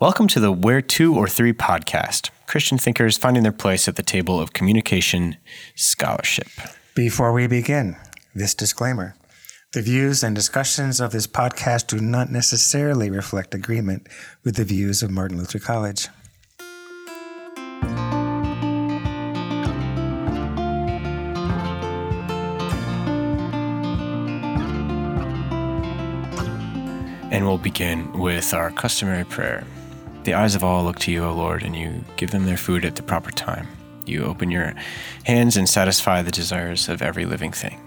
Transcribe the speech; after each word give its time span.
Welcome 0.00 0.26
to 0.28 0.40
the 0.40 0.50
Where 0.50 0.82
Two 0.82 1.14
or 1.14 1.28
Three 1.28 1.52
podcast. 1.52 2.30
Christian 2.48 2.78
thinkers 2.78 3.16
finding 3.16 3.44
their 3.44 3.52
place 3.52 3.86
at 3.86 3.94
the 3.94 4.02
table 4.02 4.40
of 4.40 4.52
communication 4.52 5.36
scholarship. 5.76 6.48
Before 6.96 7.32
we 7.32 7.46
begin, 7.46 7.94
this 8.34 8.56
disclaimer. 8.56 9.14
The 9.72 9.82
views 9.82 10.24
and 10.24 10.34
discussions 10.34 10.98
of 10.98 11.12
this 11.12 11.28
podcast 11.28 11.86
do 11.86 12.00
not 12.00 12.28
necessarily 12.28 13.08
reflect 13.08 13.54
agreement 13.54 14.08
with 14.42 14.56
the 14.56 14.64
views 14.64 15.00
of 15.00 15.12
Martin 15.12 15.38
Luther 15.38 15.60
College. 15.60 16.08
And 27.30 27.46
we'll 27.46 27.58
begin 27.58 28.12
with 28.18 28.52
our 28.52 28.72
customary 28.72 29.24
prayer. 29.24 29.64
The 30.24 30.32
eyes 30.32 30.54
of 30.54 30.64
all 30.64 30.84
look 30.84 30.98
to 31.00 31.12
you, 31.12 31.22
O 31.22 31.32
Lord, 31.32 31.62
and 31.62 31.76
you 31.76 32.02
give 32.16 32.30
them 32.30 32.46
their 32.46 32.56
food 32.56 32.86
at 32.86 32.96
the 32.96 33.02
proper 33.02 33.30
time. 33.30 33.68
You 34.06 34.24
open 34.24 34.50
your 34.50 34.72
hands 35.24 35.58
and 35.58 35.68
satisfy 35.68 36.22
the 36.22 36.30
desires 36.30 36.88
of 36.88 37.02
every 37.02 37.26
living 37.26 37.52
thing. 37.52 37.78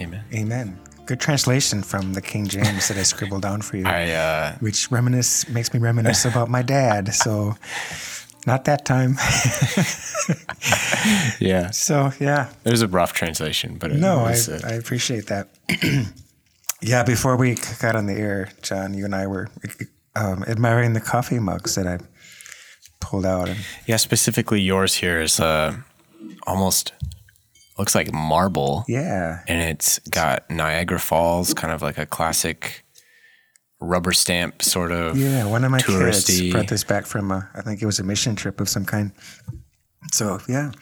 Amen. 0.00 0.24
Amen. 0.34 0.80
Good 1.06 1.20
translation 1.20 1.84
from 1.84 2.14
the 2.14 2.20
King 2.20 2.48
James 2.48 2.88
that 2.88 2.96
I 2.96 3.04
scribbled 3.04 3.42
down 3.42 3.62
for 3.62 3.76
you, 3.76 3.84
I 3.86 4.10
uh, 4.10 4.56
which 4.58 4.90
reminisce 4.90 5.48
makes 5.48 5.72
me 5.72 5.78
reminisce 5.78 6.24
about 6.24 6.48
my 6.48 6.62
dad. 6.62 7.14
So, 7.14 7.54
not 8.44 8.64
that 8.64 8.84
time. 8.84 9.10
yeah, 11.40 11.70
So 11.70 12.10
yeah, 12.18 12.48
it 12.64 12.70
was 12.70 12.82
a 12.82 12.88
rough 12.88 13.12
translation, 13.12 13.76
but 13.78 13.92
it 13.92 13.98
no, 13.98 14.24
I, 14.24 14.30
was, 14.30 14.48
uh, 14.48 14.60
I 14.64 14.72
appreciate 14.72 15.28
that. 15.28 15.50
yeah, 16.82 17.04
before 17.04 17.36
we 17.36 17.54
got 17.80 17.94
on 17.94 18.06
the 18.06 18.14
air, 18.14 18.48
John, 18.62 18.92
you 18.92 19.04
and 19.04 19.14
I 19.14 19.28
were 19.28 19.48
um, 20.16 20.44
admiring 20.48 20.94
the 20.94 21.00
coffee 21.00 21.38
mugs 21.38 21.74
that 21.74 21.86
I 21.86 21.98
pulled 23.00 23.26
out, 23.26 23.48
and 23.48 23.58
yeah. 23.86 23.96
Specifically, 23.96 24.60
yours 24.60 24.94
here 24.94 25.20
is 25.20 25.38
uh, 25.38 25.76
almost 26.46 26.92
looks 27.78 27.94
like 27.94 28.12
marble. 28.12 28.84
yeah, 28.88 29.42
and 29.46 29.60
it's 29.62 29.98
got 30.10 30.50
Niagara 30.50 30.98
Falls, 30.98 31.54
kind 31.54 31.72
of 31.72 31.82
like 31.82 31.98
a 31.98 32.06
classic 32.06 32.84
rubber 33.80 34.12
stamp 34.12 34.62
sort 34.62 34.92
of. 34.92 35.16
Yeah, 35.18 35.46
one 35.46 35.64
of 35.64 35.70
my 35.70 35.78
touristy. 35.78 36.38
kids 36.38 36.52
brought 36.52 36.68
this 36.68 36.84
back 36.84 37.06
from 37.06 37.30
a, 37.30 37.48
I 37.54 37.62
think 37.62 37.82
it 37.82 37.86
was 37.86 37.98
a 37.98 38.04
mission 38.04 38.36
trip 38.36 38.60
of 38.60 38.68
some 38.68 38.84
kind. 38.84 39.12
So 40.12 40.40
yeah, 40.48 40.72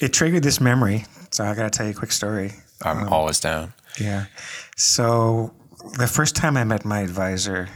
it 0.00 0.12
triggered 0.12 0.42
this 0.42 0.60
memory. 0.60 1.06
So 1.30 1.44
I 1.44 1.54
got 1.54 1.72
to 1.72 1.76
tell 1.76 1.86
you 1.86 1.92
a 1.92 1.94
quick 1.94 2.12
story. 2.12 2.52
I'm 2.82 3.08
always 3.08 3.40
down. 3.40 3.74
Yeah. 4.00 4.26
So 4.76 5.54
the 5.98 6.06
first 6.06 6.36
time 6.36 6.56
I 6.56 6.64
met 6.64 6.84
my 6.84 7.00
advisor, 7.00 7.68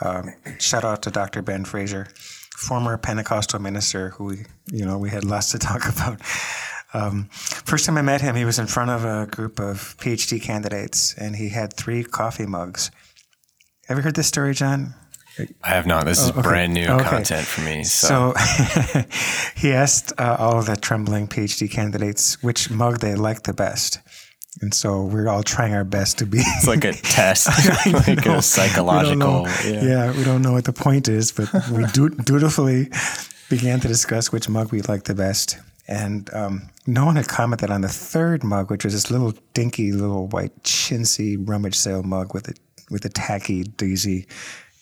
um, 0.00 0.32
shout 0.58 0.84
out 0.84 1.02
to 1.02 1.10
Dr. 1.10 1.42
Ben 1.42 1.64
Fraser, 1.64 2.08
former 2.56 2.96
Pentecostal 2.96 3.60
minister 3.60 4.10
who 4.10 4.24
we, 4.24 4.36
you 4.70 4.84
know, 4.84 4.98
we 4.98 5.10
had 5.10 5.24
lots 5.24 5.50
to 5.52 5.58
talk 5.70 5.84
about. 5.88 6.20
Um, 6.92 7.24
first 7.32 7.86
time 7.86 7.98
I 7.98 8.02
met 8.02 8.20
him, 8.20 8.36
he 8.36 8.44
was 8.44 8.58
in 8.58 8.66
front 8.66 8.90
of 8.90 9.04
a 9.04 9.26
group 9.26 9.58
of 9.58 9.96
PhD 9.98 10.40
candidates, 10.40 11.12
and 11.18 11.34
he 11.36 11.48
had 11.48 11.72
three 11.74 12.04
coffee 12.04 12.46
mugs. 12.46 12.90
Have 13.88 13.96
you 13.98 14.02
heard 14.04 14.14
this 14.14 14.28
story, 14.28 14.54
John? 14.54 14.94
I 15.64 15.70
have 15.70 15.84
not. 15.86 16.04
This 16.04 16.20
is 16.22 16.30
okay. 16.30 16.42
brand 16.42 16.74
new 16.74 16.86
Okay. 16.86 17.04
content 17.10 17.44
for 17.44 17.62
me. 17.62 17.82
So, 17.82 18.34
So 18.36 19.02
he 19.56 19.72
asked 19.72 20.12
uh, 20.16 20.36
all 20.38 20.58
of 20.60 20.66
the 20.66 20.76
trembling 20.76 21.26
PhD 21.26 21.68
candidates 21.68 22.40
which 22.40 22.70
mug 22.70 23.00
they 23.00 23.16
liked 23.16 23.42
the 23.42 23.52
best. 23.52 23.98
And 24.60 24.72
so 24.72 25.02
we're 25.04 25.28
all 25.28 25.42
trying 25.42 25.74
our 25.74 25.84
best 25.84 26.18
to 26.18 26.26
be. 26.26 26.38
it's 26.40 26.66
like 26.66 26.84
a 26.84 26.92
test, 26.92 27.48
like 28.08 28.24
know. 28.24 28.38
a 28.38 28.42
psychological. 28.42 29.42
We 29.64 29.72
Yeah. 29.72 29.84
yeah. 29.84 30.16
we 30.16 30.24
don't 30.24 30.42
know 30.42 30.52
what 30.52 30.64
the 30.64 30.72
point 30.72 31.08
is, 31.08 31.32
but 31.32 31.48
we 31.70 31.84
du- 31.86 32.10
dutifully 32.10 32.88
began 33.50 33.80
to 33.80 33.88
discuss 33.88 34.30
which 34.32 34.48
mug 34.48 34.70
we 34.72 34.80
liked 34.82 35.06
the 35.06 35.14
best. 35.14 35.58
And 35.86 36.32
um, 36.32 36.70
no 36.86 37.04
one 37.04 37.16
had 37.16 37.28
commented 37.28 37.70
on 37.70 37.82
the 37.82 37.88
third 37.88 38.42
mug, 38.42 38.70
which 38.70 38.84
was 38.84 38.94
this 38.94 39.10
little 39.10 39.34
dinky, 39.52 39.92
little 39.92 40.28
white 40.28 40.62
chintzy 40.62 41.36
rummage 41.38 41.74
sale 41.76 42.02
mug 42.02 42.32
with 42.32 42.48
a 42.48 42.54
with 42.90 43.04
a 43.04 43.08
tacky 43.10 43.64
daisy 43.64 44.26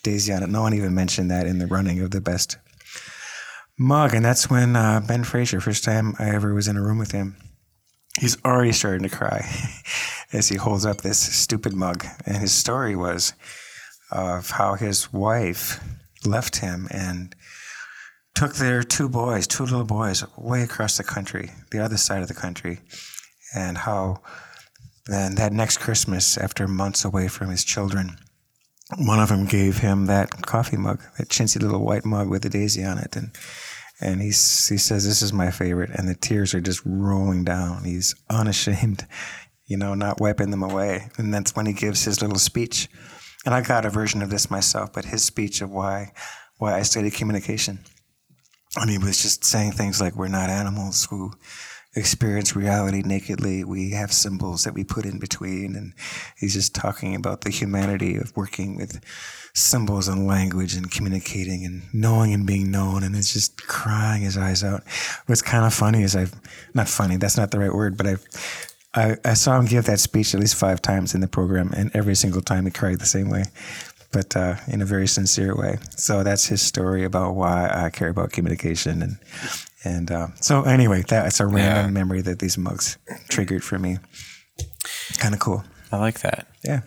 daisy 0.03 0.31
on 0.33 0.43
it. 0.43 0.49
No 0.49 0.61
one 0.61 0.73
even 0.73 0.93
mentioned 0.93 1.29
that 1.31 1.45
in 1.47 1.57
the 1.59 1.67
running 1.67 1.99
of 2.01 2.11
the 2.11 2.21
best 2.21 2.57
mug. 3.77 4.13
And 4.13 4.23
that's 4.23 4.49
when 4.49 4.75
uh, 4.75 5.01
Ben 5.05 5.23
Fraser, 5.23 5.59
first 5.59 5.83
time 5.83 6.13
I 6.19 6.29
ever 6.29 6.53
was 6.53 6.67
in 6.67 6.77
a 6.77 6.81
room 6.81 6.97
with 6.99 7.11
him, 7.11 7.35
he's 8.19 8.37
already 8.43 8.71
starting 8.71 9.07
to 9.07 9.15
cry 9.15 9.47
as 10.33 10.49
he 10.49 10.55
holds 10.55 10.85
up 10.85 11.01
this 11.01 11.19
stupid 11.19 11.73
mug. 11.73 12.05
And 12.25 12.37
his 12.37 12.51
story 12.51 12.95
was 12.95 13.33
of 14.11 14.51
how 14.51 14.75
his 14.75 15.11
wife 15.11 15.83
left 16.25 16.57
him 16.57 16.87
and 16.91 17.35
took 18.35 18.55
their 18.55 18.83
two 18.83 19.09
boys, 19.09 19.47
two 19.47 19.63
little 19.63 19.83
boys, 19.83 20.23
way 20.37 20.63
across 20.63 20.97
the 20.97 21.03
country, 21.03 21.51
the 21.71 21.83
other 21.83 21.97
side 21.97 22.21
of 22.21 22.27
the 22.27 22.33
country, 22.33 22.79
and 23.55 23.77
how 23.79 24.21
then 25.05 25.35
that 25.35 25.51
next 25.51 25.77
Christmas, 25.77 26.37
after 26.37 26.67
months 26.67 27.03
away 27.03 27.27
from 27.27 27.49
his 27.49 27.63
children, 27.63 28.17
one 28.97 29.19
of 29.19 29.29
them 29.29 29.45
gave 29.45 29.79
him 29.79 30.05
that 30.05 30.43
coffee 30.43 30.77
mug, 30.77 31.01
that 31.17 31.29
chintzy 31.29 31.61
little 31.61 31.83
white 31.83 32.05
mug 32.05 32.29
with 32.29 32.45
a 32.45 32.49
daisy 32.49 32.83
on 32.83 32.97
it, 32.97 33.15
and 33.15 33.31
and 34.03 34.21
he's, 34.21 34.67
he 34.67 34.77
says, 34.77 35.07
"This 35.07 35.21
is 35.21 35.33
my 35.33 35.49
favorite," 35.49 35.91
and 35.91 36.07
the 36.07 36.15
tears 36.15 36.53
are 36.53 36.61
just 36.61 36.81
rolling 36.85 37.43
down. 37.43 37.85
He's 37.85 38.13
unashamed, 38.29 39.07
you 39.65 39.77
know, 39.77 39.93
not 39.93 40.19
wiping 40.19 40.51
them 40.51 40.63
away, 40.63 41.09
and 41.17 41.33
that's 41.33 41.55
when 41.55 41.65
he 41.65 41.73
gives 41.73 42.03
his 42.03 42.21
little 42.21 42.39
speech. 42.39 42.89
And 43.45 43.53
I 43.53 43.61
got 43.61 43.85
a 43.85 43.89
version 43.89 44.21
of 44.21 44.29
this 44.29 44.51
myself, 44.51 44.93
but 44.93 45.05
his 45.05 45.23
speech 45.23 45.61
of 45.61 45.71
why 45.71 46.11
why 46.57 46.77
I 46.77 46.83
studied 46.83 47.13
communication. 47.13 47.79
And 48.75 48.89
he 48.89 48.97
was 48.97 49.21
just 49.21 49.45
saying 49.45 49.73
things 49.73 50.01
like, 50.01 50.15
"We're 50.15 50.27
not 50.27 50.49
animals 50.49 51.07
who 51.09 51.33
experience 51.95 52.55
reality 52.55 53.01
nakedly. 53.03 53.63
We 53.63 53.91
have 53.91 54.11
symbols 54.11 54.63
that 54.63 54.73
we 54.73 54.83
put 54.83 55.05
in 55.05 55.19
between." 55.19 55.75
And 55.75 55.93
he's 56.37 56.53
just 56.53 56.73
talking 56.75 57.15
about 57.15 57.41
the 57.41 57.49
humanity 57.49 58.17
of 58.17 58.35
working 58.35 58.77
with 58.77 58.99
symbols 59.53 60.07
and 60.07 60.25
language 60.25 60.73
and 60.75 60.89
communicating 60.89 61.63
and 61.63 61.83
knowing 61.93 62.33
and 62.33 62.45
being 62.47 62.71
known. 62.71 63.03
And 63.03 63.15
it's 63.15 63.33
just 63.33 63.67
crying 63.67 64.23
his 64.23 64.37
eyes 64.37 64.63
out. 64.63 64.83
What's 65.27 65.41
kind 65.41 65.65
of 65.65 65.73
funny 65.73 66.03
is 66.03 66.15
I've 66.15 66.33
not 66.73 66.89
funny. 66.89 67.17
That's 67.17 67.37
not 67.37 67.51
the 67.51 67.59
right 67.59 67.73
word, 67.73 67.97
but 67.97 68.07
I've. 68.07 68.59
I, 68.95 69.17
I 69.25 69.33
saw 69.33 69.57
him 69.57 69.65
give 69.65 69.85
that 69.85 69.99
speech 69.99 70.35
at 70.35 70.39
least 70.39 70.53
five 70.53 70.79
times 70.79 71.15
in 71.15 71.21
the 71.21 71.27
program, 71.27 71.71
and 71.75 71.89
every 71.95 72.13
single 72.13 72.41
time 72.41 72.65
he 72.65 72.71
cried 72.71 72.99
the 72.99 73.07
same 73.07 73.27
way, 73.27 73.45
but 74.11 74.37
uh, 74.37 74.57
in 74.67 74.83
a 74.83 74.85
very 74.85 75.07
sincere 75.07 75.55
way. 75.55 75.79
So 75.97 76.21
that's 76.23 76.45
his 76.45 76.61
story 76.61 77.03
about 77.03 77.33
why 77.33 77.71
I 77.73 77.89
care 77.89 78.09
about 78.09 78.31
communication, 78.31 79.01
and 79.01 79.17
and 79.83 80.11
uh, 80.11 80.27
so 80.39 80.63
anyway, 80.63 81.03
that's 81.07 81.39
a 81.39 81.45
random 81.45 81.85
Yeah. 81.85 81.91
memory 81.91 82.21
that 82.21 82.39
these 82.39 82.57
mugs 82.57 82.97
triggered 83.29 83.63
for 83.63 83.77
me. 83.79 83.97
It's 84.57 85.17
Kind 85.17 85.33
of 85.33 85.39
cool. 85.39 85.63
I 85.91 85.97
like 85.97 86.19
that. 86.21 86.47
Yeah. 86.63 86.81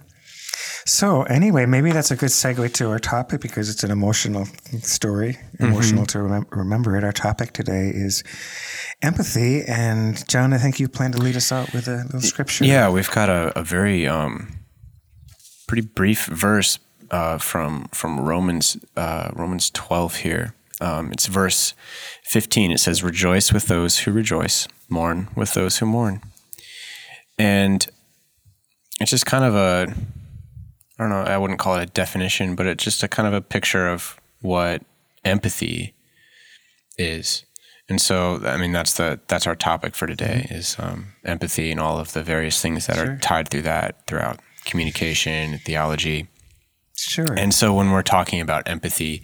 So 0.85 1.25
anyway, 1.25 1.67
maybe 1.67 1.91
that's 1.91 2.11
a 2.13 2.17
good 2.17 2.29
segue 2.31 2.73
to 2.75 2.91
our 2.91 2.99
topic 3.01 3.41
because 3.41 3.69
it's 3.69 3.83
an 3.83 3.91
emotional 3.91 4.47
story, 4.83 5.37
emotional 5.59 6.07
to 6.07 6.19
remem- 6.19 6.47
remember 6.51 6.97
it. 6.97 7.03
Our 7.03 7.13
topic 7.13 7.53
today 7.53 7.91
is 7.93 8.23
empathy, 9.03 9.63
and 9.67 10.27
John, 10.29 10.53
I 10.53 10.59
think 10.59 10.79
you 10.79 10.89
plan 10.89 11.11
to 11.13 11.19
lead 11.19 11.37
us 11.37 11.51
out 11.51 11.73
with 11.73 11.89
a 11.89 12.05
little 12.05 12.21
scripture. 12.21 12.65
Yeah, 12.65 12.89
we've 12.89 13.11
got 13.11 13.29
a, 13.29 13.53
a 13.59 13.65
very 13.65 14.07
um, 14.07 14.61
pretty 15.67 15.87
brief 15.87 16.27
verse 16.27 16.79
uh, 17.11 17.39
from 17.39 17.89
from 17.93 18.21
Romans 18.21 18.77
uh, 18.97 19.31
Romans 19.35 19.71
twelve 19.71 20.17
here. 20.17 20.55
Um, 20.81 21.11
it's 21.13 21.27
verse 21.27 21.75
fifteen. 22.25 22.71
It 22.71 22.81
says, 22.81 23.03
"Rejoice 23.03 23.53
with 23.53 23.67
those 23.67 24.01
who 24.01 24.13
rejoice, 24.13 24.69
mourn 24.89 25.29
with 25.35 25.55
those 25.55 25.79
who 25.79 25.87
mourn," 25.87 26.21
and 27.39 27.87
it's 29.01 29.11
just 29.11 29.27
kind 29.27 29.45
of 29.45 29.55
a 29.55 29.95
I 30.99 31.03
don't 31.03 31.11
know. 31.11 31.23
I 31.23 31.37
wouldn't 31.37 31.59
call 31.59 31.77
it 31.77 31.83
a 31.83 31.87
definition, 31.87 32.55
but 32.55 32.67
it's 32.67 32.83
just 32.83 33.03
a 33.03 33.09
kind 33.09 33.27
of 33.29 33.35
a 33.35 33.41
picture 33.41 33.89
of 33.89 34.19
what 34.41 34.83
empathy 35.25 35.95
is. 36.97 37.45
And 37.89 38.01
so, 38.01 38.41
I 38.45 38.57
mean, 38.57 38.73
that's 38.73 38.95
the 38.95 39.21
that's 39.29 39.47
our 39.47 39.55
topic 39.55 39.95
for 39.95 40.07
today 40.07 40.49
is 40.51 40.77
um, 40.79 41.15
empathy 41.25 41.71
and 41.71 41.79
all 41.79 41.99
of 41.99 42.15
the 42.15 42.23
various 42.23 42.61
things 42.61 42.87
that 42.87 42.99
are 42.99 43.17
tied 43.19 43.49
through 43.49 43.63
that 43.63 44.07
throughout 44.07 44.41
communication, 44.65 45.59
theology. 45.59 46.27
sure. 46.97 47.33
And 47.35 47.55
so, 47.55 47.73
when 47.73 47.91
we're 47.91 48.03
talking 48.03 48.41
about 48.41 48.69
empathy, 48.69 49.23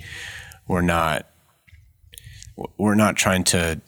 we're 0.69 0.83
not 0.83 1.27
we're 2.79 2.95
not 2.95 3.17
trying 3.17 3.45
to 3.45 3.81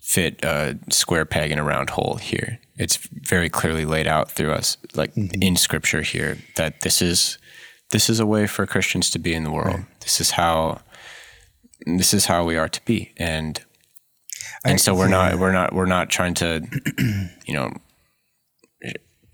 fit 0.00 0.44
a 0.44 0.78
square 0.90 1.24
peg 1.24 1.50
in 1.50 1.58
a 1.58 1.64
round 1.64 1.90
hole 1.90 2.16
here. 2.16 2.60
It's 2.76 2.96
very 2.96 3.48
clearly 3.48 3.84
laid 3.84 4.06
out 4.06 4.30
through 4.30 4.52
us, 4.52 4.76
like 4.94 5.16
in 5.16 5.56
Scripture 5.56 6.02
here, 6.02 6.38
that 6.56 6.82
this 6.82 7.02
is 7.02 7.38
this 7.90 8.10
is 8.10 8.20
a 8.20 8.26
way 8.26 8.46
for 8.46 8.66
Christians 8.66 9.10
to 9.10 9.18
be 9.18 9.34
in 9.34 9.44
the 9.44 9.50
world. 9.50 9.80
This 10.00 10.20
is 10.20 10.32
how 10.32 10.80
this 11.86 12.14
is 12.14 12.26
how 12.26 12.44
we 12.44 12.56
are 12.56 12.68
to 12.68 12.84
be, 12.84 13.12
and 13.16 13.60
and 14.64 14.80
so 14.80 14.94
we're 14.94 15.08
not 15.08 15.38
we're 15.38 15.52
not 15.52 15.72
we're 15.72 15.86
not 15.86 16.10
trying 16.10 16.34
to 16.34 16.66
you 17.46 17.54
know 17.54 17.72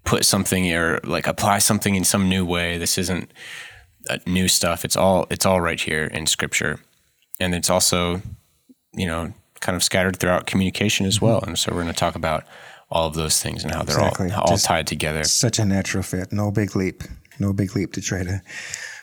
put 0.04 0.24
something 0.24 0.72
or 0.72 1.00
like 1.04 1.26
apply 1.26 1.58
something 1.58 1.94
in 1.94 2.04
some 2.04 2.28
new 2.28 2.44
way. 2.44 2.78
This 2.78 2.98
isn't 2.98 3.30
uh, 4.10 4.18
new 4.26 4.48
stuff. 4.48 4.84
It's 4.84 4.96
all 4.96 5.26
it's 5.30 5.46
all 5.46 5.60
right 5.60 5.80
here 5.80 6.04
in 6.04 6.26
Scripture, 6.26 6.80
and 7.42 7.54
it's 7.54 7.70
also 7.70 8.22
you 8.94 9.06
know 9.06 9.32
kind 9.60 9.76
of 9.76 9.82
scattered 9.82 10.16
throughout 10.18 10.46
communication 10.46 11.06
as 11.06 11.20
well. 11.20 11.40
And 11.46 11.58
so 11.58 11.70
we're 11.72 11.82
going 11.82 11.94
to 11.94 11.98
talk 12.00 12.14
about 12.16 12.44
all 12.90 13.06
of 13.06 13.14
those 13.14 13.40
things 13.42 13.62
and 13.64 13.72
how 13.72 13.82
they're 13.84 13.96
Exactly. 13.98 14.30
all 14.32 14.40
all 14.42 14.48
Just- 14.48 14.64
tied 14.66 14.86
together. 14.86 15.24
Such 15.24 15.58
a 15.58 15.64
natural 15.64 16.02
fit. 16.02 16.32
No 16.32 16.50
big 16.50 16.74
leap. 16.76 17.02
No 17.38 17.52
big 17.52 17.74
leap 17.76 17.92
to 17.94 18.00
try 18.00 18.22
to 18.24 18.42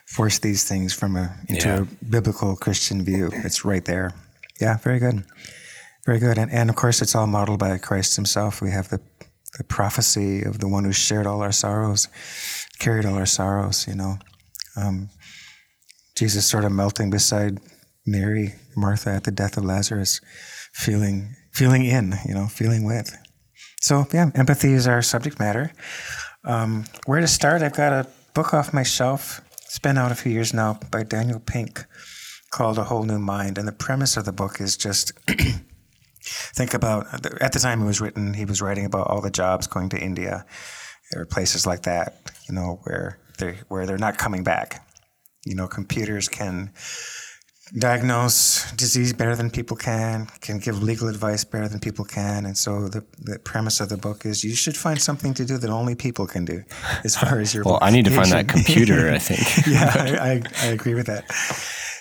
force 0.06 0.40
these 0.40 0.64
things 0.64 0.94
from 0.94 1.16
a 1.16 1.36
into 1.48 1.68
Yeah. 1.68 1.82
a 1.82 2.06
biblical 2.06 2.56
Christian 2.56 3.04
view. 3.06 3.30
It's 3.34 3.64
right 3.66 3.86
there. 3.86 4.12
Yeah, 4.62 4.78
very 4.78 5.00
good. 5.00 5.24
Very 6.06 6.20
good. 6.20 6.38
And 6.38 6.52
and 6.52 6.70
of 6.70 6.76
course 6.76 7.02
it's 7.02 7.16
all 7.16 7.28
modeled 7.28 7.60
by 7.60 7.78
Christ 7.78 8.16
himself. 8.16 8.62
We 8.62 8.72
have 8.72 8.90
the 8.90 9.00
the 9.58 9.64
prophecy 9.64 10.44
of 10.44 10.60
the 10.60 10.68
one 10.68 10.84
who 10.86 10.92
shared 10.94 11.26
all 11.26 11.42
our 11.42 11.52
sorrows, 11.52 12.08
carried 12.80 13.06
all 13.06 13.16
our 13.16 13.26
sorrows, 13.26 13.88
you 13.88 13.96
know. 13.96 14.18
Um, 14.76 15.10
Jesus 16.16 16.46
sort 16.46 16.66
of 16.66 16.72
melting 16.72 17.10
beside 17.10 17.58
Mary, 18.10 18.54
Martha 18.76 19.12
at 19.12 19.24
the 19.24 19.32
death 19.32 19.58
of 19.58 19.66
Lazarus, 19.66 20.22
feeling 20.74 21.36
feeling 21.52 21.86
in, 21.86 22.16
you 22.26 22.34
know, 22.34 22.48
feeling 22.48 22.84
with. 22.84 23.16
So 23.82 24.06
yeah, 24.14 24.30
empathy 24.36 24.74
is 24.74 24.88
our 24.88 25.02
subject 25.02 25.40
matter. 25.40 25.72
Um, 26.44 26.86
where 27.06 27.22
to 27.22 27.28
start? 27.28 27.62
I've 27.62 27.76
got 27.76 27.94
a 27.94 28.08
book 28.34 28.54
off 28.54 28.74
my 28.74 28.84
shelf. 28.84 29.42
It's 29.66 29.80
been 29.80 29.98
out 29.98 30.12
a 30.12 30.16
few 30.16 30.32
years 30.32 30.54
now 30.54 30.80
by 30.92 31.04
Daniel 31.04 31.40
Pink 31.40 31.86
called 32.52 32.78
A 32.78 32.86
Whole 32.86 33.04
New 33.04 33.20
Mind. 33.20 33.58
And 33.58 33.68
the 33.68 33.74
premise 33.74 34.18
of 34.18 34.26
the 34.26 34.32
book 34.32 34.60
is 34.60 34.78
just 34.78 35.12
think 36.56 36.74
about 36.74 37.08
at 37.42 37.54
the 37.54 37.60
time 37.60 37.82
it 37.82 37.86
was 37.86 38.02
written, 38.02 38.34
he 38.34 38.46
was 38.46 38.62
writing 38.62 38.86
about 38.86 39.08
all 39.08 39.22
the 39.22 39.32
jobs 39.32 39.68
going 39.68 39.90
to 39.90 40.02
India 40.02 40.46
or 41.16 41.26
places 41.26 41.66
like 41.66 41.84
that, 41.84 42.32
you 42.48 42.56
know, 42.56 42.80
where 42.84 43.20
they 43.38 43.58
where 43.68 43.86
they're 43.86 43.98
not 43.98 44.18
coming 44.18 44.44
back. 44.44 44.86
You 45.46 45.56
know, 45.56 45.68
computers 45.68 46.28
can 46.28 46.72
diagnose 47.78 48.72
disease 48.72 49.14
better 49.14 49.36
than 49.36 49.50
people 49.52 49.78
can, 49.78 50.28
can 50.42 50.60
give 50.60 50.82
legal 50.82 51.08
advice 51.08 51.44
better 51.44 51.68
than 51.68 51.80
people 51.80 52.04
can. 52.04 52.46
And 52.46 52.58
so 52.58 52.88
the, 52.88 53.06
the 53.20 53.38
premise 53.40 53.80
of 53.80 53.90
the 53.90 53.98
book 53.98 54.26
is 54.26 54.44
you 54.44 54.56
should 54.56 54.76
find 54.76 55.00
something 55.02 55.34
to 55.36 55.46
do 55.46 55.58
that 55.58 55.70
only 55.70 55.96
people 55.96 56.26
can 56.26 56.46
do 56.46 56.64
as 57.04 57.16
far 57.16 57.40
as 57.40 57.54
your 57.54 57.64
Well, 57.66 57.80
I 57.82 57.92
need 57.92 58.06
to 58.06 58.12
find 58.12 58.32
that 58.32 58.48
computer. 58.48 59.12
I 59.12 59.18
think. 59.30 59.68
yeah, 59.68 59.94
I, 59.96 60.32
I, 60.32 60.42
I 60.64 60.66
agree 60.68 60.96
with 60.96 61.08
that. 61.08 61.32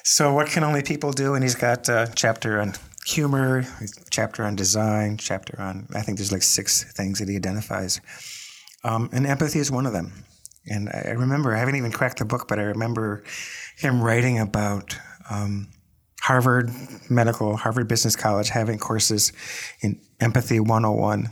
So, 0.04 0.32
what 0.32 0.46
can 0.48 0.64
only 0.64 0.82
people 0.82 1.12
do? 1.12 1.34
And 1.34 1.44
he's 1.44 1.54
got 1.54 1.88
a 1.88 2.10
chapter 2.14 2.60
on 2.60 2.72
humor, 3.06 3.64
chapter 4.10 4.44
on 4.44 4.56
design, 4.56 5.16
chapter 5.18 5.60
on, 5.60 5.86
I 5.94 6.02
think 6.02 6.18
there's 6.18 6.32
like 6.32 6.42
six 6.42 6.84
things 6.92 7.18
that 7.18 7.28
he 7.28 7.36
identifies. 7.36 8.00
Um, 8.84 9.10
and 9.12 9.26
empathy 9.26 9.58
is 9.58 9.70
one 9.70 9.86
of 9.86 9.92
them. 9.92 10.24
And 10.66 10.88
I 10.88 11.08
I 11.08 11.10
remember, 11.12 11.54
I 11.54 11.58
haven't 11.58 11.76
even 11.76 11.92
cracked 11.92 12.18
the 12.18 12.24
book, 12.24 12.48
but 12.48 12.58
I 12.58 12.62
remember 12.62 13.24
him 13.76 14.02
writing 14.02 14.38
about 14.38 14.96
um, 15.30 15.68
Harvard 16.20 16.70
Medical, 17.08 17.56
Harvard 17.56 17.88
Business 17.88 18.16
College 18.16 18.50
having 18.50 18.78
courses 18.78 19.32
in 19.80 20.00
Empathy 20.20 20.60
101. 20.60 21.28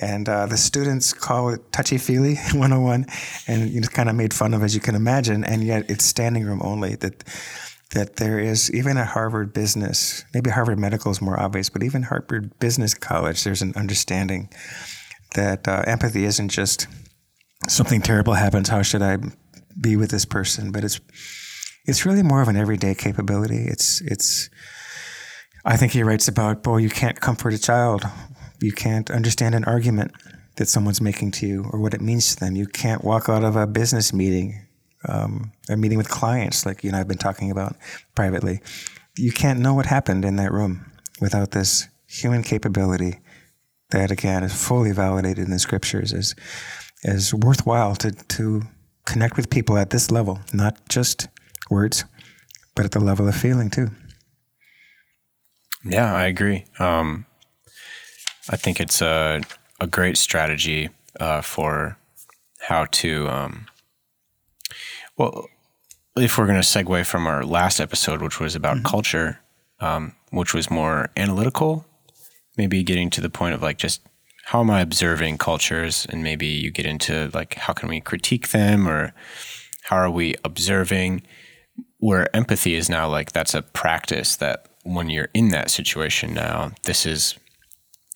And 0.00 0.28
uh, 0.28 0.46
the 0.46 0.56
students 0.56 1.12
call 1.12 1.50
it 1.50 1.60
touchy 1.70 1.98
feely 1.98 2.34
101, 2.54 3.06
and 3.46 3.70
know, 3.80 3.88
kind 3.88 4.08
of 4.08 4.14
made 4.14 4.32
fun 4.32 4.54
of, 4.54 4.62
as 4.62 4.74
you 4.74 4.80
can 4.80 4.94
imagine. 4.94 5.44
And 5.44 5.62
yet, 5.62 5.90
it's 5.90 6.04
standing 6.04 6.44
room 6.44 6.62
only. 6.62 6.94
That 6.96 7.24
that 7.92 8.16
there 8.16 8.38
is 8.38 8.72
even 8.72 8.96
at 8.96 9.08
Harvard 9.08 9.52
Business, 9.52 10.24
maybe 10.32 10.50
Harvard 10.50 10.78
Medical 10.78 11.10
is 11.10 11.20
more 11.20 11.38
obvious, 11.38 11.68
but 11.68 11.82
even 11.82 12.04
Harvard 12.04 12.58
Business 12.58 12.94
College, 12.94 13.44
there's 13.44 13.60
an 13.60 13.74
understanding 13.76 14.48
that 15.34 15.68
uh, 15.68 15.82
empathy 15.86 16.24
isn't 16.24 16.48
just 16.48 16.86
something 17.68 18.00
terrible 18.00 18.34
happens. 18.34 18.68
How 18.68 18.82
should 18.82 19.02
I 19.02 19.18
be 19.80 19.96
with 19.96 20.10
this 20.10 20.24
person? 20.24 20.72
But 20.72 20.84
it's 20.84 21.00
it's 21.84 22.06
really 22.06 22.22
more 22.22 22.42
of 22.42 22.48
an 22.48 22.56
everyday 22.56 22.94
capability. 22.94 23.64
It's 23.66 24.00
it's. 24.02 24.50
I 25.64 25.76
think 25.76 25.92
he 25.92 26.02
writes 26.02 26.26
about, 26.26 26.64
boy, 26.64 26.78
you 26.78 26.90
can't 26.90 27.20
comfort 27.20 27.54
a 27.54 27.58
child, 27.58 28.04
you 28.60 28.72
can't 28.72 29.08
understand 29.10 29.54
an 29.54 29.64
argument 29.64 30.12
that 30.56 30.68
someone's 30.68 31.00
making 31.00 31.30
to 31.32 31.46
you 31.46 31.70
or 31.72 31.78
what 31.78 31.94
it 31.94 32.00
means 32.00 32.34
to 32.34 32.40
them. 32.40 32.56
You 32.56 32.66
can't 32.66 33.04
walk 33.04 33.28
out 33.28 33.44
of 33.44 33.54
a 33.54 33.66
business 33.66 34.12
meeting, 34.12 34.66
um, 35.08 35.52
a 35.68 35.76
meeting 35.76 35.98
with 35.98 36.08
clients, 36.08 36.66
like 36.66 36.82
you 36.82 36.90
and 36.90 36.96
I've 36.96 37.06
been 37.06 37.16
talking 37.16 37.50
about 37.50 37.76
privately. 38.14 38.60
You 39.16 39.30
can't 39.30 39.60
know 39.60 39.74
what 39.74 39.86
happened 39.86 40.24
in 40.24 40.36
that 40.36 40.52
room 40.52 40.84
without 41.20 41.52
this 41.52 41.86
human 42.06 42.42
capability 42.42 43.20
that, 43.90 44.10
again, 44.10 44.42
is 44.42 44.66
fully 44.66 44.92
validated 44.92 45.44
in 45.44 45.50
the 45.50 45.58
scriptures 45.58 46.12
as 46.12 46.34
as 47.04 47.32
worthwhile 47.32 47.94
to 47.96 48.12
to 48.12 48.62
connect 49.06 49.36
with 49.36 49.50
people 49.50 49.76
at 49.76 49.90
this 49.90 50.10
level, 50.10 50.40
not 50.52 50.88
just 50.88 51.28
words, 51.70 52.04
but 52.74 52.84
at 52.84 52.92
the 52.92 53.00
level 53.00 53.28
of 53.28 53.34
feeling 53.34 53.70
too. 53.70 53.90
Yeah, 55.84 56.14
I 56.14 56.26
agree. 56.26 56.64
Um, 56.78 57.26
I 58.50 58.56
think 58.56 58.80
it's 58.80 59.00
a 59.00 59.40
a 59.80 59.86
great 59.86 60.16
strategy 60.16 60.90
uh, 61.18 61.40
for 61.40 61.96
how 62.60 62.86
to. 62.86 63.28
Um, 63.28 63.66
well, 65.16 65.48
if 66.16 66.38
we're 66.38 66.46
going 66.46 66.60
to 66.60 66.66
segue 66.66 67.06
from 67.06 67.26
our 67.26 67.44
last 67.44 67.80
episode, 67.80 68.22
which 68.22 68.38
was 68.38 68.54
about 68.54 68.84
culture, 68.84 69.40
um, 69.80 70.14
which 70.30 70.54
was 70.54 70.70
more 70.70 71.10
analytical, 71.16 71.84
maybe 72.56 72.82
getting 72.82 73.10
to 73.10 73.20
the 73.20 73.30
point 73.30 73.54
of 73.54 73.62
like 73.62 73.78
just 73.78 74.00
how 74.46 74.60
am 74.60 74.70
I 74.70 74.80
observing 74.80 75.38
cultures, 75.38 76.06
and 76.10 76.22
maybe 76.22 76.46
you 76.46 76.70
get 76.70 76.86
into 76.86 77.30
like 77.34 77.54
how 77.54 77.72
can 77.72 77.88
we 77.88 78.00
critique 78.00 78.50
them, 78.50 78.88
or 78.88 79.12
how 79.84 79.96
are 79.96 80.10
we 80.10 80.36
observing 80.44 81.22
where 81.98 82.34
empathy 82.34 82.74
is 82.74 82.88
now 82.88 83.08
like 83.08 83.32
that's 83.32 83.54
a 83.54 83.62
practice 83.62 84.36
that 84.36 84.66
when 84.84 85.08
you're 85.10 85.28
in 85.34 85.48
that 85.50 85.70
situation 85.70 86.34
now 86.34 86.72
this 86.84 87.06
is 87.06 87.36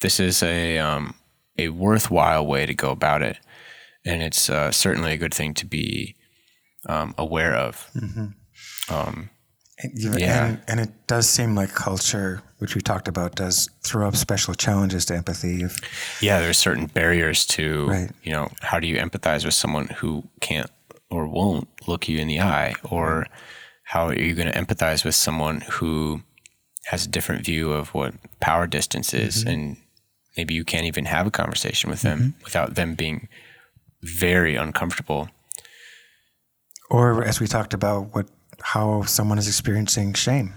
this 0.01 0.19
is 0.21 0.43
a 0.43 0.79
um, 0.79 1.15
a 1.59 1.69
worthwhile 1.71 2.47
way 2.47 2.67
to 2.67 2.75
go 2.75 2.91
about 2.91 3.23
it 3.23 3.39
and 4.05 4.23
it's 4.23 4.51
uh, 4.51 4.71
certainly 4.71 5.13
a 5.13 5.17
good 5.17 5.33
thing 5.35 5.55
to 5.55 5.67
be 5.67 6.15
um, 6.89 7.15
aware 7.19 7.55
of 7.55 7.91
And, 9.79 9.93
you- 9.95 10.15
Yeah. 10.17 10.47
and, 10.47 10.63
and 10.69 10.81
it 10.81 11.07
does 11.07 11.29
seem 11.29 11.55
like 11.55 11.75
culture, 11.75 12.43
which 12.59 12.75
we 12.75 12.81
talked 12.81 13.09
about, 13.09 13.35
does 13.35 13.69
throw 13.85 14.09
up 14.09 14.17
special 14.17 14.55
challenges 14.55 15.05
to 15.07 15.15
empathy. 15.15 15.63
If, 15.63 15.77
yeah 16.23 16.41
there's 16.41 16.57
certain 16.59 16.87
barriers 16.87 17.45
to 17.49 17.87
Right. 17.87 18.11
you 18.23 18.33
know 18.33 18.49
how 18.63 18.81
do 18.81 18.87
you 18.87 18.97
empathize 18.97 19.45
with 19.45 19.55
someone 19.55 19.89
who 19.99 20.25
can't 20.41 20.71
or 21.11 21.27
won't 21.27 21.69
look 21.87 22.09
you 22.09 22.19
in 22.19 22.29
the 22.29 22.41
eye 22.41 22.75
or 22.91 23.27
how 23.85 24.09
are 24.09 24.19
you 24.19 24.35
going 24.35 24.51
to 24.51 24.59
empathize 24.59 25.05
with 25.05 25.15
someone 25.15 25.61
who 25.63 26.21
has 26.87 27.07
a 27.07 27.09
different 27.09 27.45
view 27.45 27.73
of 27.73 27.95
what 27.95 28.15
power 28.41 28.67
distance 28.67 29.15
is 29.15 29.41
mm-hmm. 29.41 29.49
and 29.49 29.77
maybe 30.37 30.55
you 30.55 30.65
can't 30.65 30.87
even 30.87 31.05
have 31.05 31.27
a 31.27 31.31
conversation 31.31 31.91
with 31.91 32.03
them 32.03 32.19
mm-hmm. 32.19 32.45
without 32.45 32.75
them 32.75 32.95
being 32.95 33.29
very 34.03 34.57
uncomfortable? 34.57 35.29
Or 36.91 37.25
as 37.25 37.41
we 37.41 37.47
talked 37.47 37.75
about, 37.75 38.15
what 38.15 38.29
how 38.63 39.03
someone 39.03 39.39
is 39.39 39.49
experiencing 39.49 40.15
shame, 40.15 40.55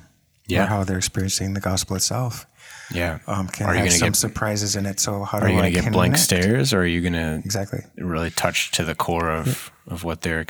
Yeah. 0.47 0.63
or 0.63 0.67
how 0.67 0.83
they're 0.83 0.97
experiencing 0.97 1.53
the 1.53 1.59
gospel 1.59 1.95
itself, 1.95 2.45
yeah 2.91 3.19
um, 3.27 3.47
can 3.47 3.65
are 3.67 3.73
you 3.73 3.79
have 3.79 3.87
going 3.87 3.91
to 3.91 3.97
some 3.97 4.09
get 4.09 4.15
surprises 4.15 4.75
in 4.75 4.85
it. 4.85 4.99
So 4.99 5.23
how 5.23 5.39
do 5.39 5.45
are 5.45 5.49
you 5.49 5.55
going 5.55 5.65
to 5.65 5.71
get 5.71 5.79
connect? 5.83 5.93
blank 5.93 6.17
stares 6.17 6.73
or 6.73 6.81
are 6.81 6.85
you 6.85 7.01
going 7.01 7.13
to 7.13 7.35
Exactly. 7.45 7.79
really 7.97 8.29
touch 8.31 8.71
to 8.71 8.83
the 8.83 8.95
core 8.95 9.29
of 9.31 9.71
of 9.87 10.03
what 10.03 10.21
their 10.21 10.45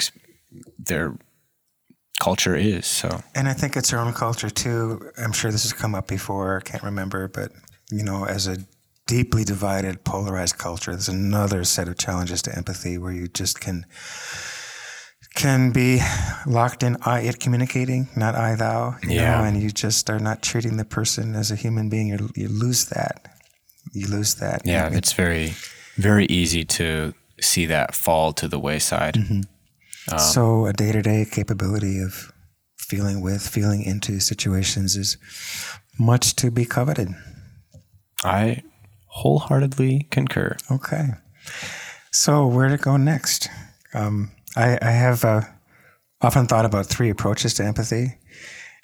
their 0.78 1.16
culture 2.22 2.56
is 2.56 2.86
so 2.86 3.22
And 3.36 3.48
I 3.48 3.54
think 3.54 3.78
it's 3.78 3.94
our 3.94 4.00
own 4.00 4.14
culture 4.14 4.50
too. 4.50 5.10
I'm 5.18 5.32
sure 5.32 5.52
this 5.52 5.64
has 5.64 5.74
come 5.74 5.96
up 5.96 6.08
before. 6.08 6.58
I 6.58 6.62
can't 6.70 6.84
remember, 6.84 7.28
but 7.28 7.52
you 7.92 8.04
know, 8.04 8.26
as 8.26 8.46
a 8.48 8.58
deeply 9.08 9.44
divided, 9.44 10.04
polarized 10.04 10.58
culture, 10.58 10.92
there's 10.92 11.10
another 11.10 11.64
set 11.64 11.88
of 11.88 11.98
challenges 11.98 12.42
to 12.44 12.56
empathy 12.56 12.98
where 12.98 13.12
you 13.12 13.28
just 13.28 13.60
can 13.60 13.86
can 15.36 15.72
be 15.72 16.02
locked 16.46 16.84
in 16.84 16.98
I 17.06 17.22
it 17.22 17.40
communicating, 17.40 18.08
not 18.16 18.36
I 18.36 18.56
thou. 18.56 18.96
You 19.04 19.12
Yeah. 19.12 19.38
know, 19.38 19.44
and 19.46 19.62
you 19.62 19.70
just 19.72 20.10
are 20.10 20.20
not 20.20 20.42
treating 20.42 20.78
the 20.78 20.86
person 20.86 21.36
as 21.36 21.52
a 21.52 21.56
human 21.56 21.90
being. 21.90 22.08
You, 22.08 22.30
you 22.36 22.48
lose 22.50 22.86
that. 22.86 23.28
You 23.94 24.08
lose 24.08 24.36
that. 24.36 24.62
yeah 24.66 24.90
it's 24.94 25.14
very 25.14 25.54
very 25.98 26.26
easy 26.28 26.64
to 26.64 27.14
see 27.42 27.66
that 27.68 27.96
fall 27.96 28.34
to 28.34 28.48
the 28.48 28.60
wayside 28.60 29.18
so 30.18 30.66
a 30.68 30.74
day 30.74 30.92
to 30.92 31.02
day 31.02 31.26
capability 31.26 32.00
of 32.00 32.32
feeling 32.78 33.22
with, 33.22 33.42
feeling 33.48 33.82
into 33.84 34.20
situations 34.20 34.96
is 34.96 35.18
much 35.98 36.36
to 36.36 36.52
be 36.52 36.66
coveted. 36.66 37.10
i 38.24 38.62
wholeheartedly 39.08 40.08
concur 40.12 40.56
Okay. 40.72 41.10
So 42.12 42.46
where 42.48 42.70
to 42.70 42.78
go 42.78 42.98
next? 42.98 43.50
Um, 43.94 44.32
I, 44.56 44.78
I 44.82 44.92
have 44.92 45.24
uh, 45.24 45.42
often 46.22 46.48
thought 46.48 46.66
about 46.66 46.86
three 46.88 47.10
approaches 47.10 47.54
to 47.56 47.64
empathy, 47.64 48.18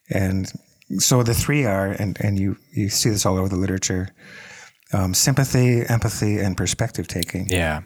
and 0.09 0.51
so 0.97 1.23
the 1.23 1.33
three 1.33 1.65
are, 1.65 1.87
and, 1.87 2.17
and 2.21 2.39
you 2.39 2.57
you 2.73 2.89
see 2.89 3.09
this 3.09 3.25
all 3.25 3.37
over 3.37 3.49
the 3.49 3.55
literature: 3.55 4.09
um, 4.93 5.13
sympathy, 5.13 5.81
empathy, 5.87 6.39
and 6.39 6.55
perspective 6.55 7.07
taking. 7.07 7.47
yeah 7.49 7.81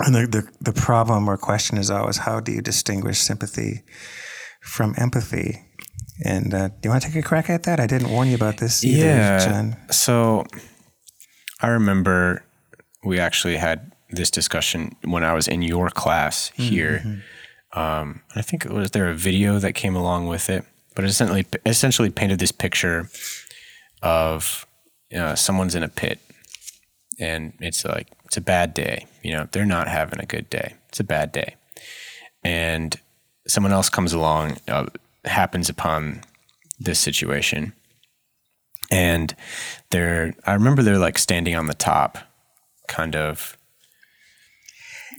And 0.00 0.14
the, 0.14 0.26
the 0.26 0.72
the 0.72 0.80
problem 0.80 1.28
or 1.28 1.36
question 1.36 1.78
is 1.78 1.90
always 1.90 2.18
how 2.18 2.40
do 2.40 2.52
you 2.52 2.62
distinguish 2.62 3.18
sympathy 3.18 3.82
from 4.60 4.94
empathy. 4.98 5.64
And 6.24 6.52
uh, 6.52 6.68
do 6.68 6.74
you 6.84 6.90
want 6.90 7.02
to 7.02 7.08
take 7.08 7.24
a 7.24 7.26
crack 7.26 7.48
at 7.48 7.62
that? 7.64 7.78
I 7.78 7.86
didn't 7.86 8.10
warn 8.10 8.28
you 8.28 8.34
about 8.34 8.56
this 8.58 8.84
either, 8.84 9.06
yeah. 9.06 9.38
John. 9.44 9.76
So 9.90 10.44
I 11.60 11.68
remember 11.68 12.44
we 13.04 13.20
actually 13.20 13.56
had 13.56 13.92
this 14.10 14.30
discussion 14.30 14.96
when 15.04 15.22
I 15.24 15.34
was 15.34 15.48
in 15.48 15.62
your 15.62 15.90
class 15.90 16.50
here. 16.54 17.22
Um, 17.74 18.22
I 18.34 18.40
think 18.42 18.64
it 18.64 18.72
was 18.72 18.92
there 18.92 19.08
a 19.10 19.14
video 19.14 19.58
that 19.58 19.74
came 19.74 19.94
along 19.94 20.26
with 20.26 20.48
it, 20.48 20.64
but 20.94 21.04
it 21.04 21.08
essentially 21.08 21.44
essentially 21.66 22.10
painted 22.10 22.38
this 22.38 22.52
picture 22.52 23.10
of 24.02 24.66
uh, 25.14 25.34
someone's 25.34 25.74
in 25.74 25.82
a 25.82 25.88
pit, 25.88 26.18
and 27.18 27.52
it's 27.60 27.84
like 27.84 28.08
it's 28.24 28.38
a 28.38 28.40
bad 28.40 28.72
day. 28.72 29.06
You 29.22 29.34
know, 29.34 29.48
they're 29.52 29.66
not 29.66 29.88
having 29.88 30.18
a 30.18 30.26
good 30.26 30.48
day. 30.48 30.74
It's 30.88 31.00
a 31.00 31.04
bad 31.04 31.30
day, 31.30 31.56
and 32.42 32.98
someone 33.46 33.72
else 33.72 33.90
comes 33.90 34.14
along, 34.14 34.56
uh, 34.66 34.86
happens 35.26 35.68
upon 35.68 36.22
this 36.80 36.98
situation, 36.98 37.74
and 38.90 39.36
they're. 39.90 40.34
I 40.46 40.54
remember 40.54 40.82
they're 40.82 40.98
like 40.98 41.18
standing 41.18 41.54
on 41.54 41.66
the 41.66 41.74
top, 41.74 42.16
kind 42.88 43.14
of. 43.14 43.57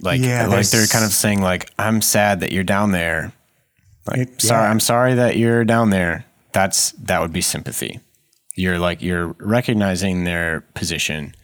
Like, 0.02 0.22
Yeah, 0.22 0.48
like 0.48 0.70
they're 0.70 0.88
kind 0.88 1.04
of 1.06 1.14
saying 1.14 1.42
like, 1.42 1.70
"I'm 1.78 2.02
sad 2.02 2.40
that 2.40 2.52
you're 2.52 2.64
down 2.64 2.92
there." 2.92 3.32
Like, 4.08 4.20
It- 4.20 4.42
sorry, 4.42 4.64
yeah. 4.64 4.70
I'm 4.72 4.80
sorry 4.80 5.14
that 5.16 5.38
you're 5.38 5.66
down 5.66 5.90
there. 5.90 6.26
That's 6.54 6.92
that 6.94 7.22
would 7.22 7.34
be 7.34 7.42
sympathy. 7.42 8.00
You're 8.56 8.80
like 8.80 9.02
you're 9.02 9.36
recognizing 9.40 10.24
their 10.24 10.62
position, 10.74 11.36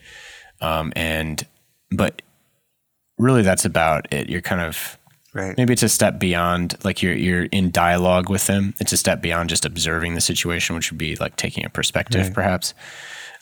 um, 0.61 0.91
and 0.95 1.45
but 1.91 2.21
really 3.17 3.41
that's 3.43 3.65
about 3.65 4.11
it. 4.11 4.29
You're 4.29 4.41
kind 4.41 4.61
of 4.61 4.97
Right. 5.33 5.55
maybe 5.57 5.73
it's 5.73 5.83
a 5.83 5.89
step 5.89 6.17
beyond 6.17 6.75
like 6.85 7.03
you're 7.03 7.13
you're 7.13 7.43
in 7.45 7.69
dialogue 7.71 8.29
with 8.29 8.47
them. 8.47 8.73
It's 8.79 8.93
a 8.93 8.97
step 8.97 9.21
beyond 9.21 9.49
just 9.49 9.65
observing 9.65 10.15
the 10.15 10.21
situation, 10.21 10.75
which 10.75 10.91
would 10.91 10.97
be 10.97 11.15
like 11.17 11.35
taking 11.35 11.65
a 11.65 11.69
perspective, 11.69 12.27
Right. 12.27 12.33
perhaps. 12.33 12.73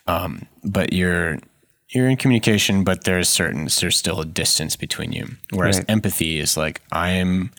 Um, 0.06 0.46
but 0.64 0.92
you're 0.92 1.38
you're 1.94 2.08
in 2.08 2.16
communication, 2.16 2.82
but 2.84 3.04
there's 3.04 3.28
certain 3.28 3.68
there's 3.80 3.96
still 3.96 4.20
a 4.20 4.24
distance 4.26 4.76
between 4.76 5.12
you. 5.12 5.36
Whereas 5.50 5.78
Right. 5.78 5.90
empathy 5.90 6.38
is 6.38 6.56
like 6.56 6.82
I 6.90 7.10
am 7.10 7.52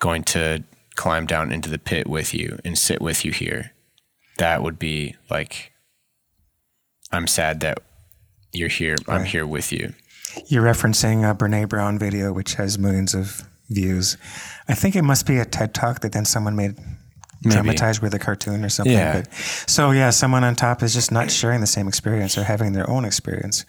going 0.00 0.24
to 0.24 0.64
climb 0.96 1.26
down 1.26 1.52
into 1.52 1.70
the 1.70 1.78
pit 1.78 2.08
with 2.08 2.34
you 2.34 2.58
and 2.64 2.76
sit 2.78 3.00
with 3.00 3.24
you 3.24 3.32
here. 3.32 3.72
That 4.38 4.62
would 4.62 4.78
be 4.78 5.16
like 5.30 5.72
I'm 7.12 7.26
sad 7.28 7.60
that 7.60 7.78
you're 8.52 8.68
here. 8.68 8.96
I'm 9.08 9.24
here 9.24 9.46
with 9.46 9.72
you. 9.72 9.94
You're 10.48 10.64
referencing 10.64 11.28
a 11.28 11.34
Brene 11.34 11.68
Brown 11.68 11.98
video, 11.98 12.32
which 12.32 12.54
has 12.54 12.78
millions 12.78 13.14
of 13.14 13.42
views. 13.70 14.16
I 14.68 14.74
think 14.74 14.96
it 14.96 15.02
must 15.02 15.26
be 15.26 15.38
a 15.38 15.44
TED 15.44 15.74
talk 15.74 16.00
that 16.00 16.12
then 16.12 16.24
someone 16.24 16.56
made 16.56 16.76
Maybe. 17.44 17.54
dramatized 17.54 18.02
with 18.02 18.14
a 18.14 18.18
cartoon 18.18 18.64
or 18.64 18.68
something. 18.68 18.92
Yeah. 18.92 19.20
But, 19.20 19.34
so 19.34 19.90
yeah, 19.90 20.10
someone 20.10 20.44
on 20.44 20.54
top 20.54 20.82
is 20.82 20.94
just 20.94 21.12
not 21.12 21.30
sharing 21.30 21.60
the 21.60 21.66
same 21.66 21.88
experience 21.88 22.38
or 22.38 22.44
having 22.44 22.72
their 22.72 22.88
own 22.88 23.04
experience 23.04 23.64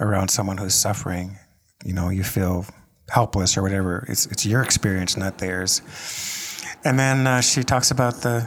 around 0.00 0.28
someone 0.28 0.58
who's 0.58 0.74
suffering. 0.74 1.38
You 1.84 1.92
know, 1.92 2.08
you 2.08 2.24
feel 2.24 2.66
helpless 3.08 3.56
or 3.56 3.62
whatever. 3.62 4.04
It's 4.08 4.26
it's 4.26 4.44
your 4.44 4.62
experience, 4.62 5.16
not 5.16 5.38
theirs. 5.38 5.82
And 6.84 6.98
then 6.98 7.26
uh, 7.26 7.40
she 7.40 7.62
talks 7.62 7.90
about 7.90 8.22
the 8.22 8.46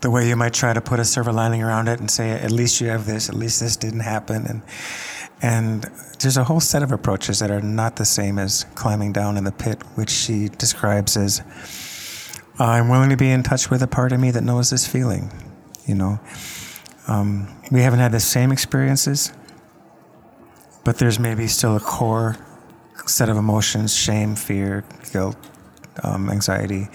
the 0.00 0.10
way 0.10 0.28
you 0.28 0.36
might 0.36 0.54
try 0.54 0.72
to 0.72 0.80
put 0.80 1.00
a 1.00 1.04
silver 1.04 1.32
lining 1.32 1.62
around 1.62 1.88
it 1.88 1.98
and 1.98 2.10
say, 2.10 2.30
at 2.30 2.52
least 2.52 2.80
you 2.80 2.88
have 2.88 3.04
this, 3.04 3.28
at 3.28 3.34
least 3.34 3.60
this 3.60 3.76
didn't 3.76 4.00
happen, 4.00 4.46
and 4.46 4.62
and 5.42 5.86
there's 6.20 6.36
a 6.36 6.44
whole 6.44 6.60
set 6.60 6.82
of 6.82 6.92
approaches 6.92 7.38
that 7.38 7.50
are 7.50 7.60
not 7.60 7.96
the 7.96 8.04
same 8.04 8.38
as 8.38 8.64
climbing 8.74 9.12
down 9.12 9.36
in 9.36 9.44
the 9.44 9.52
pit, 9.52 9.80
which 9.94 10.10
she 10.10 10.48
describes 10.48 11.16
as 11.16 11.42
I'm 12.58 12.88
willing 12.88 13.10
to 13.10 13.16
be 13.16 13.30
in 13.30 13.42
touch 13.42 13.70
with 13.70 13.82
a 13.82 13.86
part 13.86 14.12
of 14.12 14.20
me 14.20 14.30
that 14.32 14.42
knows 14.42 14.70
this 14.70 14.86
feeling. 14.86 15.30
You 15.86 15.94
know, 15.94 16.20
um, 17.06 17.48
we 17.70 17.80
haven't 17.82 18.00
had 18.00 18.12
the 18.12 18.20
same 18.20 18.52
experiences, 18.52 19.32
but 20.84 20.98
there's 20.98 21.18
maybe 21.18 21.46
still 21.46 21.76
a 21.76 21.80
core 21.80 22.36
set 23.06 23.28
of 23.28 23.36
emotions 23.36 23.94
shame, 23.94 24.34
fear, 24.34 24.84
guilt, 25.12 25.36
um, 26.02 26.28
anxiety 26.28 26.88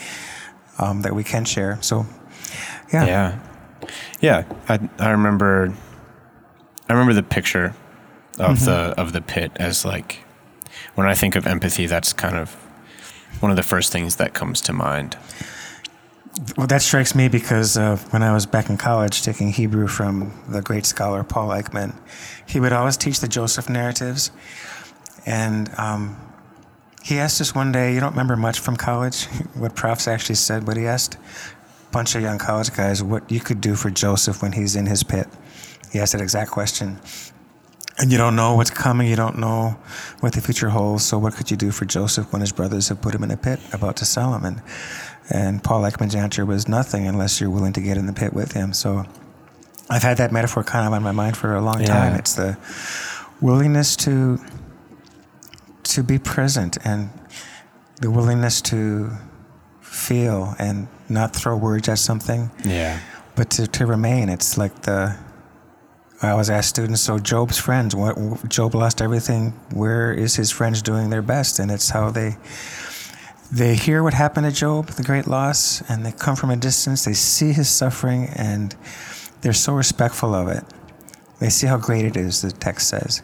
um, 0.79 1.01
that 1.01 1.15
we 1.15 1.23
can 1.23 1.45
share. 1.45 1.79
So, 1.81 2.05
yeah. 2.91 3.05
Yeah, 3.05 3.39
yeah. 4.21 4.43
I 4.69 4.79
I 4.99 5.09
remember. 5.11 5.73
I 6.89 6.93
remember 6.93 7.13
the 7.13 7.23
picture 7.23 7.73
of 8.37 8.57
Mm-hmm. 8.57 8.65
the 8.65 8.93
of 9.01 9.13
the 9.13 9.21
pit 9.21 9.51
as 9.55 9.85
like 9.85 10.19
when 10.95 11.07
I 11.07 11.13
think 11.15 11.35
of 11.35 11.47
empathy. 11.47 11.87
That's 11.87 12.13
kind 12.13 12.35
of 12.37 12.51
one 13.39 13.49
of 13.51 13.57
the 13.57 13.63
first 13.63 13.91
things 13.91 14.17
that 14.17 14.33
comes 14.33 14.61
to 14.61 14.73
mind. 14.73 15.17
Well, 16.57 16.65
that 16.65 16.81
strikes 16.81 17.13
me 17.13 17.27
because 17.27 17.77
uh, 17.77 17.97
when 18.09 18.23
I 18.23 18.33
was 18.33 18.47
back 18.47 18.69
in 18.69 18.77
college 18.77 19.21
taking 19.21 19.51
Hebrew 19.51 19.87
from 19.87 20.33
the 20.49 20.63
great 20.63 20.85
scholar 20.85 21.23
Paul 21.23 21.49
Eickmann, 21.49 21.95
he 22.47 22.59
would 22.59 22.73
always 22.73 22.97
teach 22.97 23.19
the 23.19 23.27
Joseph 23.27 23.69
narratives. 23.69 24.31
And 25.27 25.69
um, 25.77 26.17
he 27.03 27.19
asked 27.19 27.39
us 27.39 27.53
one 27.53 27.71
day, 27.71 27.93
you 27.93 27.99
don't 27.99 28.11
remember 28.11 28.35
much 28.35 28.59
from 28.59 28.77
college, 28.77 29.25
what 29.53 29.75
profs 29.75 30.07
actually 30.07 30.35
said, 30.35 30.65
but 30.65 30.75
he 30.75 30.87
asked 30.87 31.15
a 31.15 31.91
bunch 31.91 32.15
of 32.15 32.23
young 32.23 32.39
college 32.39 32.73
guys 32.73 33.03
what 33.03 33.31
you 33.31 33.39
could 33.39 33.61
do 33.61 33.75
for 33.75 33.91
Joseph 33.91 34.41
when 34.41 34.53
he's 34.53 34.75
in 34.75 34.87
his 34.87 35.03
pit. 35.03 35.27
He 35.91 35.99
asked 35.99 36.13
that 36.13 36.21
exact 36.21 36.49
question. 36.49 36.97
And 37.99 38.11
you 38.11 38.17
don't 38.17 38.35
know 38.35 38.55
what's 38.55 38.71
coming, 38.71 39.07
you 39.07 39.15
don't 39.15 39.37
know 39.37 39.77
what 40.21 40.33
the 40.33 40.41
future 40.41 40.69
holds. 40.69 41.05
So, 41.05 41.19
what 41.19 41.35
could 41.35 41.51
you 41.51 41.57
do 41.57 41.69
for 41.69 41.85
Joseph 41.85 42.33
when 42.33 42.41
his 42.41 42.51
brothers 42.51 42.89
have 42.89 43.01
put 43.01 43.13
him 43.13 43.23
in 43.23 43.29
a 43.29 43.37
pit 43.37 43.59
about 43.71 43.97
to 43.97 44.05
sell 44.05 44.33
him? 44.33 44.43
And, 44.45 44.63
and 45.29 45.63
Paul 45.63 45.81
Eickmann's 45.83 46.15
answer 46.15 46.45
was 46.45 46.67
nothing 46.67 47.07
unless 47.07 47.39
you're 47.39 47.49
willing 47.49 47.73
to 47.73 47.81
get 47.81 47.97
in 47.97 48.05
the 48.05 48.13
pit 48.13 48.33
with 48.33 48.51
him. 48.53 48.73
So, 48.73 49.05
I've 49.89 50.03
had 50.03 50.17
that 50.17 50.31
metaphor 50.31 50.63
kind 50.63 50.87
of 50.87 50.93
on 50.93 51.03
my 51.03 51.11
mind 51.11 51.35
for 51.37 51.55
a 51.55 51.61
long 51.61 51.81
Yeah. 51.81 51.87
time. 51.87 52.13
It's 52.15 52.33
the 52.35 52.57
willingness 53.41 53.95
to 53.97 54.39
to 55.83 56.01
be 56.03 56.17
present 56.17 56.77
and 56.85 57.09
the 58.01 58.09
willingness 58.09 58.61
to 58.61 59.11
feel 59.81 60.55
and 60.57 60.87
not 61.09 61.35
throw 61.35 61.55
words 61.57 61.87
at 61.89 61.99
something 61.99 62.49
Yeah, 62.63 62.99
but 63.35 63.49
to, 63.51 63.67
to 63.67 63.85
remain 63.85 64.29
it's 64.29 64.57
like 64.57 64.83
the 64.83 65.15
i 66.21 66.29
always 66.29 66.49
ask 66.49 66.69
students 66.69 67.01
so 67.01 67.19
Job's 67.19 67.57
friends 67.59 67.93
what 67.95 68.15
job 68.49 68.73
lost 68.75 69.01
everything 69.01 69.51
where 69.73 70.11
is 70.13 70.35
his 70.37 70.49
friends 70.51 70.81
doing 70.81 71.09
their 71.09 71.21
best 71.21 71.59
and 71.59 71.69
it's 71.69 71.89
how 71.89 72.09
they 72.09 72.37
they 73.51 73.75
hear 73.75 74.01
what 74.03 74.13
happened 74.13 74.45
to 74.45 74.51
Job 74.51 74.87
the 74.91 75.03
great 75.03 75.27
loss 75.27 75.81
and 75.89 76.05
they 76.05 76.11
come 76.11 76.35
from 76.35 76.49
a 76.49 76.55
distance 76.55 77.05
they 77.05 77.13
see 77.13 77.51
his 77.53 77.69
suffering 77.69 78.27
and 78.35 78.75
they're 79.41 79.53
so 79.53 79.73
respectful 79.73 80.33
of 80.33 80.47
it 80.47 80.63
they 81.39 81.49
see 81.49 81.67
how 81.67 81.77
great 81.77 82.05
it 82.05 82.17
is 82.17 82.41
the 82.41 82.51
text 82.51 82.87
says 82.87 83.21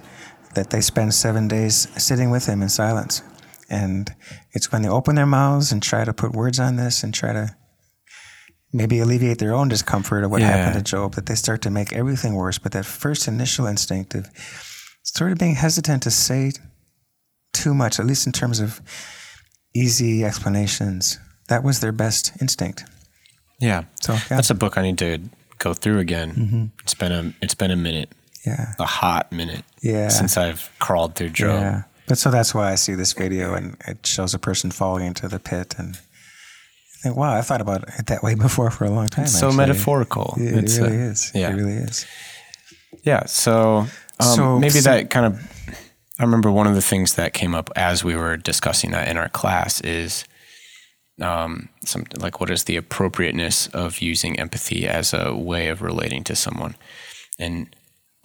that 0.56 0.70
they 0.72 0.82
spend 0.82 1.14
seven 1.14 1.48
days 1.48 1.88
sitting 2.02 2.30
with 2.30 2.46
him 2.48 2.62
in 2.62 2.70
silence 2.70 3.22
and 3.70 4.14
it's 4.52 4.72
when 4.72 4.82
they 4.82 4.90
open 4.90 5.16
their 5.16 5.26
mouths 5.26 5.72
and 5.72 5.82
try 5.82 6.04
to 6.04 6.14
put 6.14 6.34
words 6.34 6.60
on 6.60 6.76
this 6.76 7.04
and 7.04 7.14
try 7.14 7.32
to 7.34 7.56
maybe 8.74 9.00
alleviate 9.00 9.38
their 9.40 9.54
own 9.54 9.68
discomfort 9.68 10.24
of 10.24 10.32
what 10.32 10.42
Yeah. 10.42 10.48
happened 10.48 10.84
to 10.86 10.92
Job, 10.92 11.14
that 11.16 11.26
they 11.28 11.36
start 11.36 11.62
to 11.64 11.70
make 11.72 11.92
everything 11.94 12.36
worse. 12.36 12.58
But 12.60 12.72
that 12.74 12.86
first 12.86 13.28
initial 13.28 13.66
instinct 13.68 14.14
of 14.16 14.28
sort 15.04 15.32
of 15.32 15.38
being 15.40 15.56
hesitant 15.56 16.04
to 16.04 16.12
say 16.12 16.52
too 17.54 17.74
much, 17.74 18.00
at 18.00 18.06
least 18.06 18.26
in 18.28 18.32
terms 18.32 18.60
of 18.60 18.80
easy 19.84 20.24
explanations, 20.26 21.20
that 21.48 21.64
was 21.64 21.80
their 21.80 21.92
best 21.94 22.32
instinct. 22.42 22.84
yeah. 23.60 23.82
So 24.02 24.14
yeah, 24.14 24.20
That's 24.30 24.50
a 24.52 24.56
book 24.56 24.78
I 24.78 24.82
need 24.82 24.98
to 25.00 25.20
go 25.58 25.74
through 25.74 26.00
again. 26.00 26.30
Mm-hmm. 26.34 26.64
It's 26.84 26.96
been 26.96 27.12
a 27.12 27.34
it's 27.42 27.56
been 27.56 27.72
a 27.72 27.76
minute, 27.88 28.10
yeah, 28.46 28.74
a 28.80 28.86
hot 28.86 29.32
minute, 29.32 29.64
Yeah. 29.82 30.10
since 30.10 30.38
I've 30.38 30.70
crawled 30.80 31.16
through 31.16 31.30
Job. 31.42 31.62
yeah. 31.62 31.82
But 32.08 32.18
so 32.18 32.32
that's 32.32 32.54
why 32.56 32.72
I 32.74 32.76
see 32.76 32.96
this 32.96 33.14
video 33.14 33.54
and 33.58 33.76
it 33.88 34.06
shows 34.06 34.34
a 34.34 34.40
person 34.40 34.72
falling 34.72 35.06
into 35.06 35.28
the 35.28 35.40
pit 35.40 35.76
and 35.78 35.96
I 35.96 36.98
think, 37.04 37.16
wow, 37.18 37.34
I 37.40 37.42
thought 37.42 37.62
about 37.62 37.84
it 38.00 38.08
that 38.08 38.24
way 38.24 38.36
before 38.48 38.72
for 38.72 38.86
a 38.86 38.90
long 38.90 39.08
time. 39.08 39.26
It's 39.26 39.40
so 39.40 39.52
metaphorical. 39.52 40.34
It, 40.38 40.54
it 40.54 40.64
It's, 40.64 40.78
really 40.80 40.98
uh, 40.98 41.12
is. 41.12 41.32
yeah. 41.36 41.50
It 41.52 41.56
really 41.56 41.78
is. 41.88 42.06
Yeah. 43.04 43.26
So, 43.26 43.86
um, 44.20 44.36
So- 44.36 44.60
maybe 44.60 44.80
so- 44.82 44.90
that 44.92 45.10
kind 45.10 45.26
of. 45.28 45.34
I 46.20 46.24
remember 46.24 46.52
one 46.52 46.68
of 46.68 46.76
the 46.76 46.82
things 46.82 47.16
that 47.16 47.34
came 47.34 47.56
up 47.56 47.70
as 47.78 48.04
we 48.04 48.16
were 48.16 48.36
discussing 48.36 48.92
that 48.92 49.08
in 49.08 49.16
our 49.16 49.30
class 49.30 49.80
is 49.82 50.26
um, 51.22 51.70
something 51.86 52.20
like 52.20 52.42
what 52.42 52.50
is 52.50 52.66
the 52.66 52.76
appropriateness 52.76 53.68
of 53.68 54.00
using 54.00 54.38
empathy 54.38 54.86
as 54.86 55.14
a 55.14 55.34
way 55.34 55.70
of 55.70 55.82
relating 55.82 56.26
to 56.26 56.36
someone, 56.36 56.76
and 57.40 57.74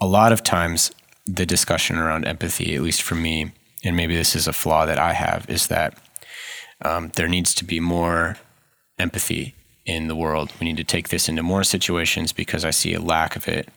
a 0.01 0.07
lot 0.07 0.33
of 0.33 0.43
times 0.43 0.91
the 1.27 1.47
discussion 1.47 1.97
around 1.97 2.27
empathy, 2.27 2.75
at 2.75 2.83
least 2.83 3.03
for 3.03 3.15
me, 3.15 3.53
and 3.85 3.97
maybe 3.97 4.17
this 4.17 4.35
is 4.35 4.49
a 4.49 4.53
flaw 4.53 4.85
that 4.87 4.99
I 4.99 5.13
have, 5.13 5.49
is 5.49 5.69
that 5.69 5.97
um, 6.85 7.13
there 7.15 7.29
needs 7.29 7.55
to 7.55 7.65
be 7.65 7.79
more 7.79 8.37
empathy 8.99 9.55
in 9.87 10.09
the 10.09 10.17
world. 10.17 10.53
We 10.61 10.67
need 10.67 10.77
to 10.79 10.85
take 10.85 11.09
this 11.09 11.29
into 11.29 11.43
more 11.43 11.65
situations 11.65 12.33
because 12.33 12.65
I 12.65 12.71
see 12.71 12.93
a 12.95 13.01
lack 13.01 13.37
of 13.37 13.47
it 13.47 13.69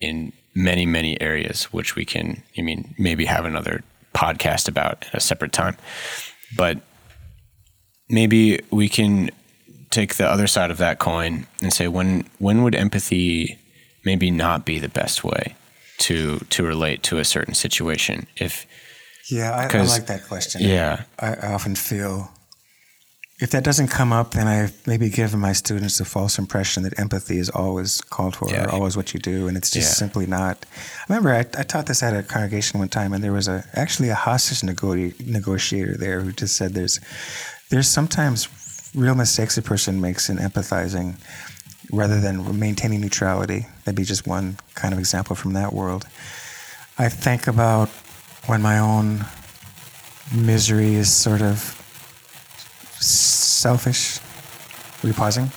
in 0.00 0.32
many, 0.58 0.84
many 0.84 1.20
areas, 1.20 1.64
which 1.72 1.94
we 1.94 2.04
can, 2.04 2.42
I 2.58 2.62
mean, 2.62 2.94
maybe 2.98 3.24
have 3.26 3.44
another 3.44 3.82
podcast 4.12 4.68
about 4.68 5.06
at 5.06 5.14
a 5.14 5.20
separate 5.20 5.52
time. 5.52 5.76
But 6.56 6.80
maybe 8.08 8.60
we 8.70 8.88
can 8.88 9.30
take 9.90 10.16
the 10.16 10.26
other 10.28 10.46
side 10.46 10.70
of 10.70 10.78
that 10.78 10.98
coin 10.98 11.46
and 11.62 11.72
say 11.72 11.88
when 11.88 12.24
when 12.38 12.62
would 12.62 12.74
empathy 12.74 13.58
maybe 14.04 14.30
not 14.30 14.64
be 14.64 14.78
the 14.78 14.88
best 14.88 15.24
way 15.24 15.54
to 15.98 16.38
to 16.50 16.62
relate 16.62 17.02
to 17.02 17.18
a 17.18 17.24
certain 17.24 17.54
situation 17.54 18.26
if 18.36 18.66
Yeah, 19.30 19.52
I, 19.52 19.78
I 19.78 19.82
like 19.82 20.06
that 20.06 20.26
question. 20.26 20.60
yeah 20.62 21.04
I, 21.18 21.34
I 21.34 21.52
often 21.52 21.74
feel 21.74 22.30
if 23.40 23.50
that 23.50 23.62
doesn't 23.62 23.88
come 23.88 24.12
up, 24.12 24.32
then 24.32 24.48
I've 24.48 24.72
maybe 24.86 25.08
given 25.10 25.38
my 25.38 25.52
students 25.52 26.00
a 26.00 26.04
false 26.04 26.38
impression 26.38 26.82
that 26.82 26.98
empathy 26.98 27.38
is 27.38 27.48
always 27.50 28.00
called 28.00 28.34
for 28.34 28.50
Yeah. 28.50 28.64
or 28.64 28.70
always 28.72 28.96
what 28.96 29.14
you 29.14 29.20
do, 29.20 29.46
and 29.46 29.56
it's 29.56 29.70
just 29.70 29.90
Yeah. 29.90 29.94
simply 29.94 30.26
not. 30.26 30.66
I 30.74 31.04
remember 31.08 31.32
I, 31.32 31.40
I 31.40 31.62
taught 31.62 31.86
this 31.86 32.02
at 32.02 32.16
a 32.16 32.22
congregation 32.24 32.80
one 32.80 32.88
time, 32.88 33.12
and 33.12 33.22
there 33.22 33.32
was 33.32 33.46
a 33.46 33.64
actually 33.74 34.08
a 34.08 34.16
hostage 34.16 34.62
nego- 34.64 35.12
negotiator 35.24 35.96
there 35.96 36.20
who 36.22 36.32
just 36.32 36.56
said 36.56 36.74
there's 36.74 36.98
there's 37.70 37.86
sometimes 37.88 38.48
real 38.94 39.14
mistakes 39.14 39.56
a 39.58 39.62
person 39.62 40.00
makes 40.00 40.28
in 40.28 40.38
empathizing 40.38 41.14
rather 41.92 42.20
than 42.20 42.58
maintaining 42.58 43.00
neutrality. 43.00 43.66
That'd 43.84 43.96
be 43.96 44.04
just 44.04 44.26
one 44.26 44.56
kind 44.74 44.92
of 44.92 44.98
example 44.98 45.36
from 45.36 45.52
that 45.52 45.72
world. 45.72 46.06
I 46.98 47.08
think 47.08 47.46
about 47.46 47.88
when 48.46 48.62
my 48.62 48.78
own 48.78 49.26
misery 50.34 50.94
is 50.94 51.12
sort 51.12 51.40
of 51.42 51.77
selfish. 53.00 54.20
Were 55.02 55.08
you 55.08 55.14
pausing? 55.14 55.50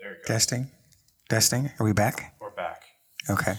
there 0.00 0.10
we 0.10 0.16
Testing? 0.26 0.70
Testing? 1.28 1.70
Are 1.78 1.84
we 1.84 1.92
back? 1.92 2.34
we're 2.40 2.50
back 2.50 2.82
Okay. 3.30 3.54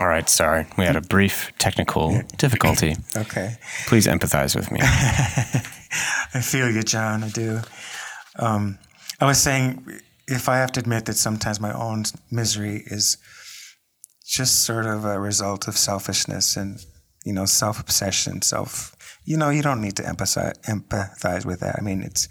All 0.00 0.08
right 0.08 0.28
sorry 0.28 0.66
we 0.78 0.84
had 0.84 0.96
a 0.96 1.00
brief 1.00 1.52
technical 1.58 2.22
difficulty 2.38 2.96
Okay. 3.16 3.56
please 3.86 4.06
empathize 4.08 4.56
with 4.56 4.72
me 4.72 4.80
I 6.32 6.40
feel 6.40 6.70
you, 6.70 6.82
John. 6.84 7.24
I 7.24 7.28
do. 7.30 7.60
Um, 8.38 8.78
I 9.20 9.26
was 9.26 9.40
saying, 9.42 9.84
if 10.28 10.48
I 10.48 10.58
have 10.58 10.70
to 10.72 10.80
admit 10.80 11.06
that 11.06 11.16
sometimes 11.16 11.58
my 11.60 11.72
own 11.72 12.04
misery 12.30 12.84
is 12.86 13.16
just 14.24 14.62
sort 14.64 14.86
of 14.86 15.04
a 15.04 15.18
result 15.18 15.66
of 15.66 15.76
selfishness 15.76 16.56
and, 16.56 16.78
you 17.24 17.32
know, 17.32 17.44
self 17.46 17.80
obsession, 17.80 18.42
self. 18.42 18.94
You 19.24 19.36
know, 19.36 19.50
you 19.50 19.62
don't 19.62 19.80
need 19.82 19.96
to 19.96 20.04
empathize, 20.04 20.54
empathize 20.68 21.44
with 21.44 21.58
that. 21.60 21.74
I 21.78 21.82
mean, 21.82 22.02
it's 22.02 22.28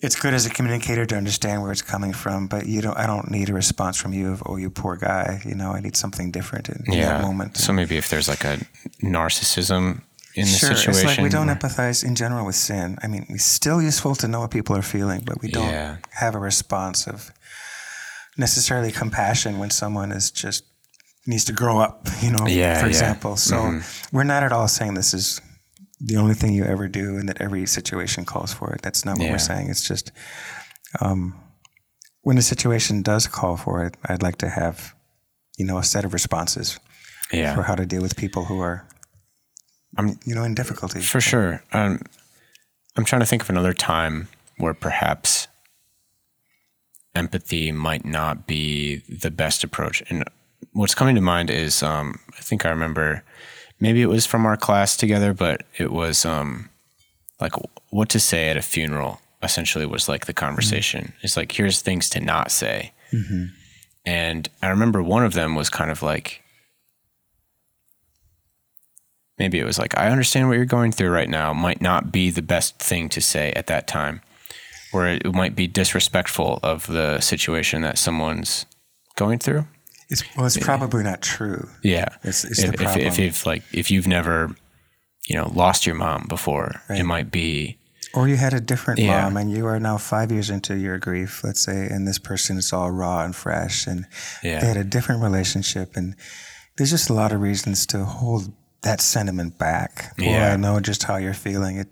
it's 0.00 0.16
good 0.20 0.34
as 0.34 0.44
a 0.46 0.50
communicator 0.50 1.06
to 1.06 1.16
understand 1.16 1.62
where 1.62 1.72
it's 1.72 1.82
coming 1.82 2.12
from, 2.12 2.46
but 2.48 2.66
you 2.66 2.80
don't. 2.82 2.96
I 2.98 3.06
don't 3.06 3.30
need 3.30 3.48
a 3.48 3.54
response 3.54 3.96
from 3.96 4.12
you 4.12 4.30
of, 4.32 4.42
"Oh, 4.46 4.56
you 4.56 4.68
poor 4.70 4.96
guy." 4.96 5.40
You 5.44 5.54
know, 5.54 5.72
I 5.72 5.80
need 5.80 5.96
something 5.96 6.30
different 6.30 6.68
in, 6.68 6.84
yeah 6.92 7.06
that 7.18 7.22
moment. 7.22 7.56
so 7.56 7.72
maybe 7.72 7.96
if 7.96 8.08
there's 8.10 8.28
like 8.28 8.44
a 8.44 8.58
narcissism 9.02 10.02
in 10.34 10.44
the 10.44 10.50
Sure, 10.58 10.74
situation 10.76 11.08
it's 11.08 11.18
like 11.18 11.24
we 11.24 11.30
don't 11.30 11.48
empathize 11.48 12.04
in 12.04 12.14
general 12.14 12.44
with 12.44 12.56
sin. 12.56 12.98
I 13.02 13.06
mean, 13.06 13.24
it's 13.30 13.44
still 13.44 13.80
useful 13.80 14.14
to 14.16 14.28
know 14.28 14.40
what 14.40 14.50
people 14.50 14.76
are 14.76 14.82
feeling, 14.82 15.22
but 15.24 15.40
we 15.40 15.48
don't 15.50 15.70
Yeah. 15.70 15.96
have 16.10 16.34
a 16.34 16.38
response 16.38 17.06
of 17.06 17.32
necessarily 18.36 18.92
compassion 18.92 19.58
when 19.58 19.70
someone 19.70 20.12
is 20.12 20.30
just 20.30 20.64
needs 21.26 21.44
to 21.44 21.52
grow 21.52 21.78
up. 21.78 22.06
You 22.20 22.30
know, 22.32 22.46
Yeah, 22.46 22.78
for 22.80 22.86
example. 22.86 23.36
So 23.36 23.56
Mhm. 23.56 23.82
we're 24.12 24.24
not 24.24 24.42
at 24.42 24.52
all 24.52 24.68
saying 24.68 24.94
this 24.94 25.14
is 25.14 25.40
the 26.00 26.16
only 26.16 26.34
thing 26.34 26.52
you 26.52 26.64
ever 26.64 26.88
do, 26.88 27.16
and 27.16 27.28
that 27.28 27.40
every 27.40 27.66
situation 27.66 28.24
calls 28.24 28.52
for 28.52 28.72
it. 28.74 28.82
That's 28.82 29.04
not 29.04 29.18
what 29.18 29.24
Yeah. 29.26 29.32
we're 29.32 29.38
saying. 29.38 29.70
It's 29.70 29.86
just 29.86 30.12
um, 31.00 31.34
when 32.22 32.38
a 32.38 32.42
situation 32.42 33.02
does 33.02 33.26
call 33.26 33.56
for 33.56 33.84
it, 33.84 33.96
I'd 34.04 34.22
like 34.22 34.38
to 34.38 34.48
have 34.48 34.94
you 35.58 35.64
know 35.64 35.78
a 35.78 35.82
set 35.84 36.04
of 36.04 36.12
responses 36.12 36.78
yeah 37.32 37.54
for 37.54 37.62
how 37.62 37.74
to 37.74 37.86
deal 37.86 38.02
with 38.02 38.16
people 38.16 38.44
who 38.44 38.60
are. 38.60 38.86
I'm- 39.96 40.18
you 40.26 40.34
know, 40.34 40.44
in 40.44 40.54
difficulty. 40.54 41.00
For 41.00 41.20
sure. 41.22 41.62
Um, 41.72 42.02
I'm 42.96 43.04
trying 43.06 43.20
to 43.20 43.26
think 43.26 43.40
of 43.42 43.48
another 43.50 43.72
time 43.72 44.28
where 44.58 44.74
perhaps 44.74 45.48
empathy 47.14 47.72
might 47.72 48.04
not 48.04 48.46
be 48.46 48.96
the 49.08 49.30
best 49.30 49.64
approach. 49.64 50.02
And 50.10 50.24
what's 50.72 50.94
coming 50.94 51.14
to 51.14 51.20
mind 51.22 51.48
is 51.50 51.82
um, 51.82 52.18
I 52.36 52.42
think 52.42 52.66
I 52.66 52.70
remember 52.70 53.22
maybe 53.80 54.02
it 54.02 54.08
was 54.08 54.26
from 54.26 54.46
our 54.46 54.56
class 54.56 54.96
together, 54.96 55.34
but 55.34 55.62
it 55.78 55.92
was 55.92 56.24
um, 56.24 56.70
like 57.40 57.52
what 57.90 58.08
to 58.10 58.20
say 58.20 58.48
at 58.48 58.56
a 58.56 58.62
funeral 58.62 59.20
essentially 59.42 59.86
was 59.86 60.08
like 60.08 60.26
the 60.26 60.32
conversation. 60.32 61.12
It's 61.22 61.36
like, 61.36 61.52
here's 61.52 61.80
things 61.82 62.08
to 62.10 62.20
not 62.20 62.50
say. 62.50 62.92
And 64.04 64.48
I 64.62 64.68
remember 64.68 65.02
one 65.02 65.24
of 65.24 65.34
them 65.34 65.54
was 65.54 65.68
kind 65.68 65.90
of 65.90 66.02
like, 66.02 66.42
maybe 69.38 69.58
it 69.58 69.64
was 69.64 69.78
like, 69.78 69.96
I 69.98 70.08
understand 70.08 70.48
what 70.48 70.56
you're 70.56 70.64
going 70.64 70.92
through 70.92 71.10
right 71.10 71.28
now, 71.28 71.52
might 71.52 71.80
not 71.80 72.10
be 72.12 72.30
the 72.30 72.42
best 72.42 72.78
thing 72.78 73.08
to 73.10 73.20
say 73.20 73.52
at 73.52 73.66
that 73.66 73.86
time, 73.86 74.22
or 74.92 75.06
it 75.06 75.34
might 75.34 75.54
be 75.54 75.66
disrespectful 75.66 76.60
of 76.62 76.86
the 76.86 77.20
situation 77.20 77.82
that 77.82 77.98
someone's 77.98 78.64
going 79.16 79.38
through. 79.38 79.66
It's, 80.08 80.22
well, 80.36 80.46
it's 80.46 80.56
probably 80.58 81.02
not 81.02 81.20
true. 81.22 81.68
Yeah. 81.82 82.06
It's- 82.22 82.44
it's 82.44 82.60
if, 82.62 82.76
the 82.76 82.84
if, 82.84 82.96
if 82.96 83.18
you've 83.18 83.46
like, 83.46 83.62
if 83.72 83.90
you've 83.90 84.06
never, 84.06 84.54
you 85.26 85.36
know, 85.36 85.50
lost 85.54 85.84
your 85.86 85.96
mom 85.96 86.26
before, 86.28 86.80
it 86.88 87.04
might 87.04 87.30
be, 87.32 87.78
Or 88.14 88.28
you 88.28 88.36
had 88.36 88.54
a 88.54 88.60
different 88.60 89.00
Yeah. 89.00 89.22
mom 89.24 89.36
and 89.36 89.50
you 89.50 89.66
are 89.66 89.80
now 89.80 89.98
five 89.98 90.30
years 90.30 90.48
into 90.48 90.76
your 90.76 90.98
grief, 90.98 91.42
let's 91.44 91.60
say, 91.60 91.86
and 91.88 92.06
this 92.06 92.18
person 92.18 92.56
is 92.56 92.72
all 92.72 92.90
raw 92.90 93.24
and 93.24 93.34
fresh 93.34 93.86
and 93.86 94.06
Yeah. 94.42 94.60
they 94.60 94.66
had 94.68 94.76
a 94.76 94.84
different 94.84 95.22
relationship. 95.22 95.96
And 95.96 96.14
there's 96.76 96.90
just 96.90 97.10
a 97.10 97.14
lot 97.14 97.32
of 97.32 97.40
reasons 97.40 97.84
to 97.86 98.04
hold 98.04 98.52
that 98.82 99.00
sentiment 99.00 99.58
back. 99.58 100.14
Or 100.18 100.24
Yeah. 100.24 100.52
I 100.52 100.56
know 100.56 100.78
just 100.80 101.02
how 101.02 101.16
you're 101.16 101.34
feeling. 101.34 101.78
It 101.78 101.88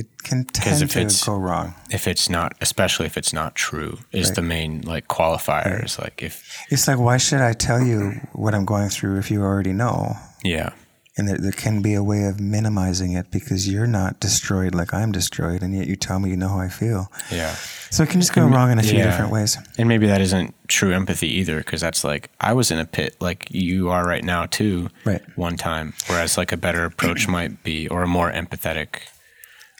it 0.00 0.06
can 0.22 0.44
tend 0.44 0.82
if 0.82 0.92
to 0.92 1.00
it's- 1.00 1.24
go 1.26 1.36
wrong. 1.36 1.74
if 1.90 2.06
it's 2.06 2.28
not, 2.30 2.50
especially 2.60 3.06
if 3.06 3.16
it's 3.16 3.32
not 3.32 3.54
true, 3.54 3.98
is 4.12 4.32
the 4.32 4.42
main 4.42 4.82
like 4.82 5.08
qualifier. 5.08 5.84
Is 5.84 5.98
like 5.98 6.22
if, 6.22 6.34
It's 6.70 6.86
like, 6.88 6.98
why 7.06 7.16
should 7.18 7.40
I 7.40 7.52
tell 7.52 7.80
you 7.90 7.98
what 8.32 8.54
I'm 8.54 8.64
going 8.64 8.90
through 8.90 9.18
if 9.18 9.30
you 9.30 9.42
already 9.42 9.72
know? 9.72 10.14
yeah, 10.44 10.70
And 11.16 11.28
there, 11.28 11.38
there 11.44 11.52
can 11.64 11.82
be 11.82 11.94
a 11.94 12.02
way 12.12 12.22
of 12.30 12.38
minimizing 12.38 13.12
it 13.20 13.26
because 13.32 13.68
you're 13.68 13.88
not 14.00 14.20
destroyed 14.20 14.72
like 14.80 14.94
I'm 14.94 15.10
destroyed, 15.10 15.62
and 15.64 15.74
yet 15.74 15.86
you 15.90 15.96
tell 15.96 16.18
me 16.20 16.30
you 16.30 16.36
know 16.36 16.48
how 16.48 16.60
I 16.60 16.68
feel. 16.68 17.10
yeah. 17.30 17.54
So 17.90 18.02
it 18.04 18.10
can 18.10 18.20
just 18.20 18.34
go 18.34 18.46
wrong 18.46 18.70
in 18.70 18.78
a 18.78 18.82
few 18.82 18.98
yeah. 18.98 19.06
different 19.10 19.32
ways. 19.32 19.56
And 19.78 19.88
maybe 19.88 20.06
that 20.06 20.20
isn't 20.20 20.54
true 20.68 20.92
empathy 20.92 21.28
either, 21.40 21.56
because 21.58 21.80
that's 21.80 22.04
like 22.04 22.30
I 22.40 22.52
was 22.52 22.70
in 22.70 22.78
a 22.78 22.84
pit 22.84 23.16
like 23.20 23.48
you 23.50 23.88
are 23.88 24.04
right 24.06 24.22
now 24.22 24.44
too. 24.46 24.90
Right. 25.04 25.22
One 25.36 25.56
time, 25.56 25.94
whereas 26.06 26.36
like 26.38 26.52
a 26.52 26.56
better 26.58 26.84
approach 26.84 27.26
might 27.26 27.64
be, 27.64 27.88
or 27.88 28.02
a 28.02 28.06
more 28.06 28.30
empathetic 28.30 28.88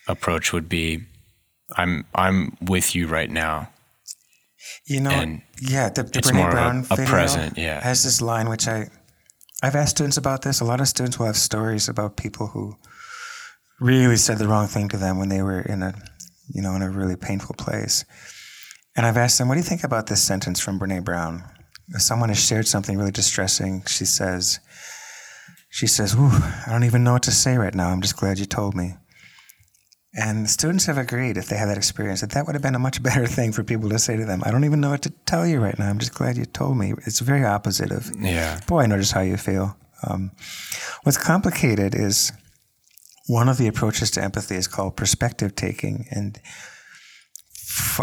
approach 0.08 0.52
would 0.52 0.68
be, 0.68 1.02
I'm 1.76 2.06
I'm 2.14 2.56
with 2.60 2.94
you 2.94 3.06
right 3.06 3.30
now. 3.30 3.68
You 4.86 5.00
know, 5.00 5.10
And 5.10 5.42
yeah, 5.60 5.88
the, 5.90 6.02
the 6.02 6.20
Brene 6.20 6.34
more 6.34 6.48
a- 6.48 6.52
Brown 6.52 6.78
a 6.90 6.96
video 6.96 7.06
present, 7.06 7.58
yeah. 7.58 7.80
has 7.80 8.02
this 8.02 8.20
line 8.20 8.48
which 8.48 8.66
I, 8.66 8.88
I've 9.62 9.76
asked 9.76 9.96
students 9.96 10.16
about 10.16 10.42
this. 10.42 10.60
A 10.60 10.64
lot 10.64 10.80
of 10.80 10.88
students 10.88 11.18
will 11.18 11.26
have 11.26 11.36
stories 11.36 11.88
about 11.88 12.16
people 12.16 12.48
who 12.48 12.76
really 13.80 14.16
said 14.16 14.38
the 14.38 14.48
wrong 14.48 14.66
thing 14.66 14.88
to 14.88 14.96
them 14.96 15.18
when 15.18 15.28
they 15.28 15.42
were 15.42 15.60
in 15.60 15.82
a, 15.82 15.94
you 16.48 16.62
know, 16.62 16.74
in 16.74 16.82
a 16.82 16.90
really 16.90 17.16
painful 17.16 17.54
place. 17.56 18.04
And 18.96 19.06
I've 19.06 19.16
asked 19.16 19.38
them, 19.38 19.48
"What 19.48 19.54
do 19.54 19.60
you 19.60 19.64
think 19.64 19.84
about 19.84 20.06
this 20.08 20.22
sentence 20.22 20.58
from 20.58 20.78
Brene 20.80 21.04
Brown?" 21.04 21.44
If 21.94 22.02
someone 22.02 22.28
has 22.30 22.44
shared 22.44 22.66
something 22.66 22.98
really 22.98 23.12
distressing, 23.12 23.84
she 23.86 24.04
says, 24.04 24.58
"She 25.70 25.86
says, 25.86 26.14
Ooh, 26.14 26.30
I 26.32 26.66
don't 26.70 26.84
even 26.84 27.04
know 27.04 27.12
what 27.14 27.22
to 27.24 27.30
say 27.30 27.56
right 27.56 27.74
now. 27.74 27.88
I'm 27.90 28.02
just 28.02 28.16
glad 28.16 28.38
you 28.38 28.46
told 28.46 28.74
me." 28.74 28.94
And 30.18 30.44
the 30.44 30.48
students 30.48 30.86
have 30.86 30.98
agreed, 30.98 31.36
if 31.36 31.46
they 31.48 31.56
have 31.56 31.68
that 31.68 31.76
experience, 31.76 32.22
that 32.22 32.30
that 32.30 32.44
would 32.46 32.54
have 32.56 32.62
been 32.62 32.74
a 32.74 32.78
much 32.80 33.00
better 33.08 33.26
thing 33.26 33.52
for 33.52 33.62
people 33.62 33.88
to 33.90 33.98
say 33.98 34.16
to 34.16 34.24
them. 34.24 34.42
I 34.44 34.50
don't 34.50 34.64
even 34.64 34.80
know 34.80 34.90
what 34.90 35.02
to 35.02 35.10
tell 35.26 35.46
you 35.46 35.60
right 35.60 35.78
now. 35.78 35.88
I'm 35.88 35.98
just 35.98 36.14
glad 36.14 36.36
you 36.36 36.44
told 36.44 36.76
me. 36.76 36.92
It's 37.06 37.20
very 37.20 37.44
opposite 37.44 37.92
of, 37.92 38.10
Yeah. 38.18 38.58
boy, 38.66 38.80
I 38.82 38.86
just 38.88 39.12
how 39.12 39.20
you 39.20 39.36
feel. 39.36 39.76
Um, 40.02 40.32
what's 41.04 41.18
complicated 41.18 41.94
is 41.94 42.32
one 43.28 43.48
of 43.48 43.58
the 43.58 43.68
approaches 43.68 44.10
to 44.12 44.22
empathy 44.22 44.56
is 44.56 44.66
called 44.66 44.96
perspective 44.96 45.54
taking. 45.54 46.06
And 46.10 46.40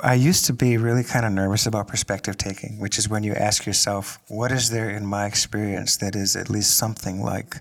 I 0.03 0.13
used 0.13 0.45
to 0.45 0.53
be 0.53 0.77
really 0.77 1.03
kind 1.03 1.25
of 1.25 1.31
nervous 1.33 1.65
about 1.65 1.87
perspective 1.87 2.37
taking, 2.37 2.79
which 2.79 2.97
is 2.97 3.09
when 3.09 3.23
you 3.23 3.33
ask 3.33 3.65
yourself, 3.65 4.19
what 4.29 4.51
is 4.51 4.69
there 4.69 4.89
in 4.89 5.05
my 5.05 5.25
experience 5.25 5.97
that 5.97 6.15
is 6.15 6.35
at 6.35 6.49
least 6.49 6.77
something 6.77 7.21
like 7.21 7.57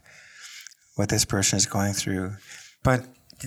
what 0.97 1.09
this 1.09 1.25
person 1.25 1.57
is 1.57 1.67
going 1.67 1.93
through? 1.95 2.37
But 2.83 3.07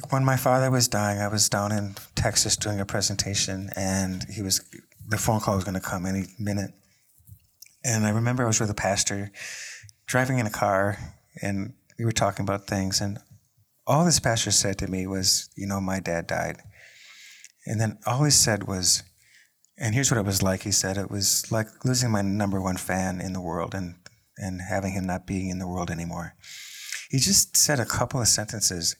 when 0.09 0.25
my 0.25 0.37
father 0.37 0.71
was 0.71 0.87
dying, 0.87 1.19
I 1.19 1.27
was 1.27 1.49
down 1.49 1.71
in 1.71 1.95
Texas 2.15 2.55
doing 2.55 2.79
a 2.79 2.85
presentation, 2.85 3.69
and 3.75 4.25
he 4.29 4.41
was 4.41 4.61
the 5.07 5.17
phone 5.17 5.39
call 5.39 5.55
was 5.55 5.63
going 5.63 5.75
to 5.75 5.79
come 5.79 6.05
any 6.05 6.25
minute. 6.37 6.71
And 7.83 8.05
I 8.05 8.09
remember 8.09 8.43
I 8.43 8.47
was 8.47 8.59
with 8.59 8.69
a 8.69 8.75
pastor 8.75 9.31
driving 10.05 10.39
in 10.39 10.47
a 10.47 10.51
car, 10.51 10.97
and 11.41 11.73
we 11.97 12.05
were 12.05 12.11
talking 12.11 12.43
about 12.43 12.67
things, 12.67 13.01
and 13.01 13.19
all 13.85 14.03
this 14.03 14.19
pastor 14.19 14.51
said 14.51 14.77
to 14.79 14.91
me 14.91 15.07
was, 15.07 15.49
you 15.55 15.65
know, 15.65 15.79
my 15.79 15.99
dad 15.99 16.27
died. 16.27 16.57
And 17.65 17.79
then 17.79 17.97
all 18.05 18.23
he 18.23 18.31
said 18.31 18.67
was, 18.67 19.03
and 19.77 19.95
here's 19.95 20.11
what 20.11 20.19
it 20.19 20.25
was 20.25 20.43
like. 20.43 20.63
He 20.63 20.71
said 20.71 20.97
it 20.97 21.09
was 21.09 21.49
like 21.51 21.67
losing 21.85 22.11
my 22.11 22.21
number 22.21 22.61
one 22.61 22.77
fan 22.77 23.21
in 23.21 23.33
the 23.33 23.41
world 23.41 23.73
and, 23.73 23.95
and 24.37 24.61
having 24.61 24.91
him 24.91 25.05
not 25.05 25.27
being 25.27 25.49
in 25.49 25.59
the 25.59 25.67
world 25.67 25.89
anymore. 25.89 26.33
He 27.09 27.19
just 27.19 27.55
said 27.55 27.79
a 27.79 27.85
couple 27.85 28.19
of 28.19 28.27
sentences. 28.27 28.95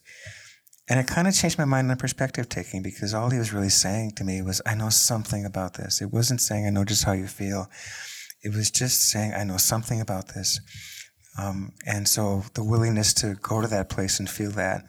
And 0.88 0.98
it 0.98 1.06
kind 1.06 1.28
of 1.28 1.34
changed 1.34 1.58
my 1.58 1.66
mind 1.66 1.90
on 1.90 1.96
perspective 1.98 2.48
taking 2.48 2.82
because 2.82 3.12
all 3.12 3.30
he 3.30 3.38
was 3.38 3.52
really 3.52 3.68
saying 3.68 4.12
to 4.16 4.24
me 4.24 4.40
was, 4.40 4.62
I 4.64 4.74
know 4.74 4.88
something 4.88 5.44
about 5.44 5.74
this. 5.74 6.00
It 6.00 6.12
wasn't 6.12 6.40
saying, 6.40 6.66
I 6.66 6.70
know 6.70 6.84
just 6.84 7.04
how 7.04 7.12
you 7.12 7.26
feel. 7.26 7.68
It 8.42 8.54
was 8.54 8.70
just 8.70 9.10
saying, 9.10 9.34
I 9.34 9.44
know 9.44 9.58
something 9.58 10.00
about 10.00 10.28
this. 10.28 10.60
Um, 11.38 11.72
and 11.86 12.08
so 12.08 12.44
the 12.54 12.64
willingness 12.64 13.12
to 13.14 13.34
go 13.34 13.60
to 13.60 13.68
that 13.68 13.90
place 13.90 14.18
and 14.18 14.30
feel 14.30 14.50
that, 14.52 14.84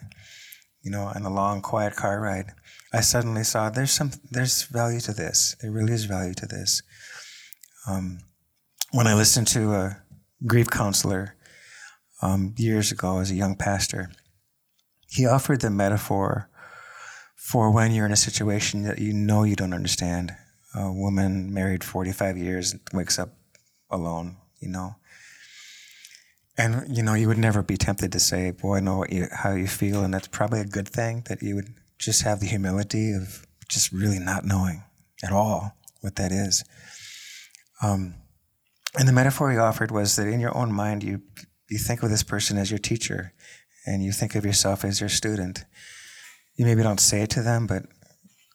you 0.81 0.89
know, 0.89 1.12
on 1.13 1.23
a 1.23 1.33
long, 1.33 1.62
quiet 1.62 1.95
car 1.95 2.21
ride, 2.21 2.53
I 2.93 3.01
suddenly 3.01 3.43
saw 3.43 3.69
there's 3.69 3.91
some 3.91 4.12
there's 4.31 4.63
value 4.63 4.99
to 5.01 5.13
this. 5.13 5.55
There 5.62 5.71
really 5.71 5.93
is 5.93 6.05
value 6.05 6.33
to 6.35 6.47
this. 6.47 6.81
Um, 7.88 8.19
when 8.91 9.05
I 9.05 9.13
listened 9.13 9.47
to 9.49 9.73
a 9.73 10.01
grief 10.47 10.69
counselor 10.69 11.35
um, 12.21 12.55
years 12.57 12.91
ago 12.91 13.19
as 13.19 13.29
a 13.29 13.35
young 13.35 13.55
pastor, 13.55 14.09
he 15.10 15.26
offered 15.26 15.62
the 15.62 15.69
metaphor 15.69 16.50
for 17.36 17.72
when 17.72 17.91
you're 17.91 18.06
in 18.06 18.12
a 18.12 18.17
situation 18.17 18.84
that 18.84 19.00
you 19.00 19.13
know 19.13 19.43
you 19.43 19.56
don't 19.56 19.74
understand. 19.74 20.36
A 20.76 20.91
woman 20.91 21.52
married 21.54 21.84
45 21.84 22.38
years 22.38 22.76
wakes 22.93 23.17
up 23.17 23.34
alone, 23.89 24.38
you 24.60 24.69
know, 24.69 24.95
and 26.60 26.86
you 26.95 27.02
know, 27.02 27.13
you 27.13 27.30
would 27.30 27.38
never 27.38 27.63
be 27.63 27.78
tempted 27.78 28.12
to 28.12 28.19
say, 28.19 28.52
"Boy, 28.52 28.78
I 28.78 28.80
know 28.82 29.06
you, 29.10 29.30
how 29.32 29.54
you 29.54 29.65
feel," 29.65 30.04
and 30.04 30.13
that's 30.13 30.28
probably 30.28 30.60
a 30.60 30.65
good 30.65 30.89
thing 30.89 31.24
that 31.30 31.41
you 31.41 31.56
would 31.56 31.74
just 31.98 32.24
have 32.24 32.41
the 32.41 32.48
humility 32.48 33.13
of 33.13 33.48
just 33.69 33.93
really 33.93 34.19
not 34.19 34.43
knowing 34.43 34.84
at 35.24 35.32
all 35.32 35.78
what 36.02 36.17
that 36.17 36.34
is. 36.34 36.65
Um, 37.82 38.15
and 38.98 39.08
the 39.08 39.13
metaphor 39.13 39.52
he 39.52 39.58
offered 39.58 39.89
was 39.89 40.17
that 40.17 40.28
in 40.28 40.41
your 40.41 40.56
own 40.56 40.74
mind, 40.74 41.02
you 41.02 41.22
you 41.69 41.78
think 41.78 42.04
of 42.04 42.10
this 42.10 42.24
person 42.24 42.58
as 42.58 42.69
your 42.69 42.80
teacher, 42.80 43.34
and 43.89 44.04
you 44.04 44.12
think 44.12 44.36
of 44.36 44.45
yourself 44.45 44.86
as 44.86 44.99
your 44.99 45.10
student. 45.10 45.65
You 46.56 46.65
maybe 46.65 46.84
don't 46.84 46.99
say 46.99 47.21
it 47.21 47.30
to 47.32 47.41
them, 47.41 47.67
but 47.67 47.84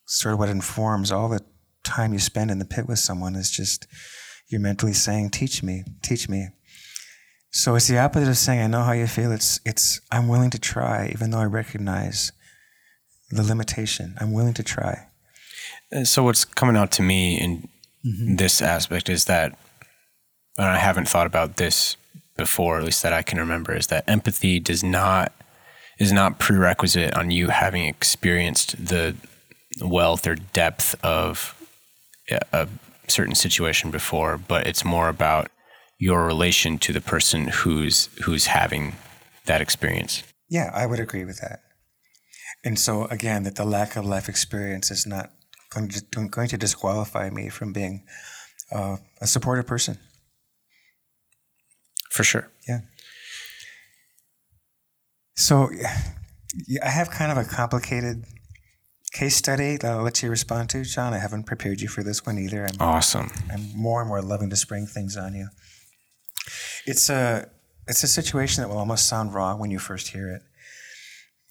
sort 0.07 0.35
of 0.35 0.39
what 0.39 0.49
informs 0.49 1.11
all 1.11 1.29
the 1.29 1.41
time 1.83 2.13
you 2.13 2.19
spend 2.19 2.51
in 2.51 2.59
the 2.59 2.65
pit 2.65 2.87
with 2.87 2.99
someone 2.99 3.35
is 3.35 3.51
just 3.51 3.87
you're 4.49 4.61
mentally 4.61 4.93
saying, 4.93 5.31
"Teach 5.31 5.63
me, 5.63 5.85
teach 6.03 6.29
me." 6.29 6.49
So 7.57 7.77
it's 7.77 7.87
the 7.87 7.99
opposite 7.99 8.29
of 8.29 8.37
saying, 8.37 8.61
I 8.61 8.67
know 8.67 8.83
how 8.83 8.93
you 8.93 9.07
feel. 9.07 9.31
It's, 9.31 9.61
it's, 9.65 10.01
I'm 10.11 10.27
willing 10.27 10.51
to 10.51 10.59
try, 10.59 11.09
even 11.13 11.31
though 11.31 11.39
I 11.39 11.45
recognize 11.45 12.33
the 13.31 13.45
limitation. 13.45 14.17
I'm 14.21 14.33
willing 14.33 14.55
to 14.55 14.65
try. 14.65 15.07
Uh, 15.95 16.03
so 16.03 16.25
what's 16.25 16.45
coming 16.45 16.75
out 16.75 16.91
to 16.93 17.03
me 17.03 17.41
in 17.41 17.69
mm-hmm. 18.05 18.37
this 18.37 18.61
aspect 18.61 19.09
is 19.09 19.27
that, 19.27 19.57
and 20.59 20.67
I 20.67 20.79
haven't 20.79 21.09
thought 21.09 21.29
about 21.29 21.57
this 21.57 21.97
before, 22.37 22.79
at 22.79 22.85
least 22.85 23.03
that 23.03 23.13
I 23.13 23.23
can 23.23 23.39
remember, 23.39 23.75
is 23.75 23.89
that 23.89 24.05
empathy 24.09 24.61
does 24.61 24.83
not, 24.83 25.33
is 25.99 26.13
not 26.13 26.39
prerequisite 26.39 27.15
on 27.15 27.31
you 27.31 27.49
having 27.49 27.87
experienced 27.87 28.87
the 28.87 29.15
wealth 29.81 30.27
or 30.27 30.35
depth 30.37 30.95
of 31.05 31.55
a 32.53 32.69
certain 33.09 33.35
situation 33.35 33.91
before, 33.91 34.39
but 34.39 34.67
it's 34.67 34.85
more 34.85 35.09
about 35.09 35.51
your 35.99 36.27
relation 36.27 36.79
to 36.79 36.93
the 36.93 37.01
person 37.01 37.49
who's 37.49 38.09
who's 38.25 38.47
having 38.47 38.95
that 39.47 39.61
experience. 39.61 40.23
Yeah, 40.49 40.71
I 40.75 40.87
would 40.87 41.01
agree 41.01 41.25
with 41.25 41.41
that. 41.41 41.61
And 42.65 42.79
so 42.79 43.05
again, 43.07 43.43
that 43.45 43.57
the 43.57 43.65
lack 43.65 43.97
of 43.97 44.05
life 44.05 44.29
experience 44.29 44.91
is 44.91 45.07
not 45.07 45.31
going 45.71 45.89
to, 45.89 46.29
going 46.29 46.49
to 46.49 46.57
disqualify 46.57 47.31
me 47.31 47.49
from 47.49 47.73
being 47.73 48.05
uh, 48.73 48.97
a 49.21 49.27
supportive 49.27 49.67
person. 49.67 49.99
For 52.15 52.23
sure. 52.23 52.49
Yeah. 52.69 52.83
So 55.35 55.69
I 56.81 56.89
have 56.89 57.11
kind 57.11 57.33
of 57.33 57.39
a 57.39 57.45
complicated 57.45 58.25
case 59.13 59.35
study 59.35 59.77
that 59.79 59.91
I'll 59.91 60.05
let 60.05 60.23
you 60.23 60.31
respond 60.31 60.71
to, 60.71 60.85
John. 60.85 61.13
I 61.13 61.19
haven't 61.19 61.43
prepared 61.43 61.81
you 61.81 61.89
for 61.89 62.05
this 62.05 62.25
one 62.25 62.39
either. 62.39 62.67
I'm, 62.67 62.77
awesome. 62.79 63.33
I'm 63.53 63.69
more 63.75 64.01
and 64.01 64.09
more 64.09 64.23
loving 64.23 64.49
to 64.51 64.57
spring 64.57 64.87
things 64.87 65.17
on 65.17 65.35
you. 65.35 65.49
It's 66.87 67.11
a 67.11 67.51
it's 67.89 68.05
a 68.05 68.09
situation 68.09 68.63
that 68.63 68.69
will 68.69 68.79
almost 68.79 69.09
sound 69.09 69.35
wrong 69.35 69.59
when 69.59 69.73
you 69.73 69.81
first 69.81 70.09
hear 70.09 70.29
it, 70.29 70.43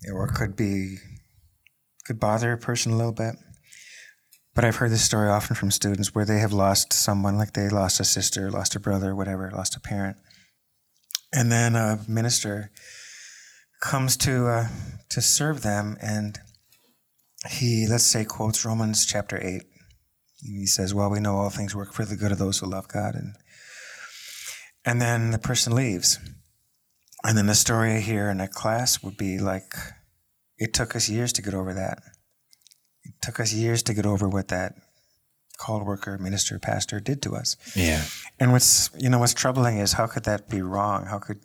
or 0.09 0.29
it 0.29 0.33
could 0.33 0.55
be 0.55 0.95
could 2.05 2.21
bother 2.21 2.53
a 2.53 2.57
person 2.57 2.93
a 2.93 2.95
little 2.95 3.11
bit. 3.11 3.35
But 4.55 4.63
I've 4.63 4.77
heard 4.77 4.91
this 4.91 5.03
story 5.03 5.27
often 5.27 5.57
from 5.57 5.71
students 5.71 6.15
where 6.15 6.25
they 6.25 6.39
have 6.39 6.53
lost 6.53 6.93
someone, 6.93 7.37
like 7.37 7.51
they 7.51 7.67
lost 7.67 7.99
a 7.99 8.05
sister, 8.05 8.49
lost 8.49 8.75
a 8.75 8.79
brother, 8.79 9.13
whatever, 9.13 9.51
lost 9.51 9.75
a 9.75 9.81
parent, 9.81 10.15
and 11.33 11.51
then 11.51 11.75
a 11.75 11.99
minister 12.07 12.71
comes 13.81 14.15
to 14.17 14.47
uh, 14.47 14.67
to 15.09 15.21
serve 15.21 15.61
them, 15.61 15.97
and 16.01 16.39
he 17.49 17.87
let's 17.89 18.05
say 18.05 18.23
quotes 18.23 18.63
Romans 18.65 19.05
chapter 19.05 19.37
eight. 19.37 19.63
and 20.43 20.57
He 20.59 20.65
says, 20.65 20.93
"Well, 20.93 21.09
we 21.09 21.19
know 21.19 21.37
all 21.37 21.49
things 21.49 21.75
work 21.75 21.93
for 21.93 22.05
the 22.05 22.15
good 22.15 22.31
of 22.31 22.37
those 22.37 22.59
who 22.59 22.67
love 22.67 22.87
God 22.87 23.15
and 23.15 23.35
and 24.85 25.01
then 25.01 25.31
the 25.31 25.39
person 25.39 25.75
leaves. 25.75 26.19
And 27.23 27.37
then 27.37 27.45
the 27.45 27.55
story 27.55 28.01
here 28.01 28.29
in 28.29 28.41
a 28.41 28.47
class 28.47 29.01
would 29.01 29.15
be 29.15 29.39
like, 29.39 29.73
it 30.57 30.73
took 30.73 30.95
us 30.95 31.07
years 31.07 31.31
to 31.33 31.41
get 31.41 31.53
over 31.53 31.73
that. 31.73 31.99
It 33.03 33.13
took 33.21 33.39
us 33.39 33.53
years 33.53 33.81
to 33.83 33.93
get 33.93 34.05
over 34.05 34.27
what 34.27 34.49
that 34.49 34.73
called 35.63 35.85
worker, 35.85 36.17
minister, 36.17 36.59
pastor 36.59 36.99
did 36.99 37.21
to 37.21 37.35
us. 37.35 37.55
Yeah. 37.73 38.03
And 38.37 38.51
what's 38.51 38.89
you 38.99 39.09
know 39.09 39.19
what's 39.19 39.33
troubling 39.33 39.77
is 39.77 39.93
how 39.93 40.07
could 40.07 40.25
that 40.25 40.49
be 40.49 40.61
wrong? 40.61 41.05
How 41.05 41.19
could 41.19 41.39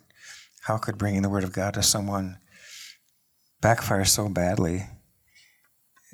how 0.63 0.77
could 0.77 0.97
bringing 0.97 1.21
the 1.21 1.29
word 1.29 1.45
of 1.45 1.53
God 1.53 1.73
to 1.75 1.83
someone 1.83 2.37
backfire 3.61 4.03
so 4.03 4.27
badly? 4.27 4.87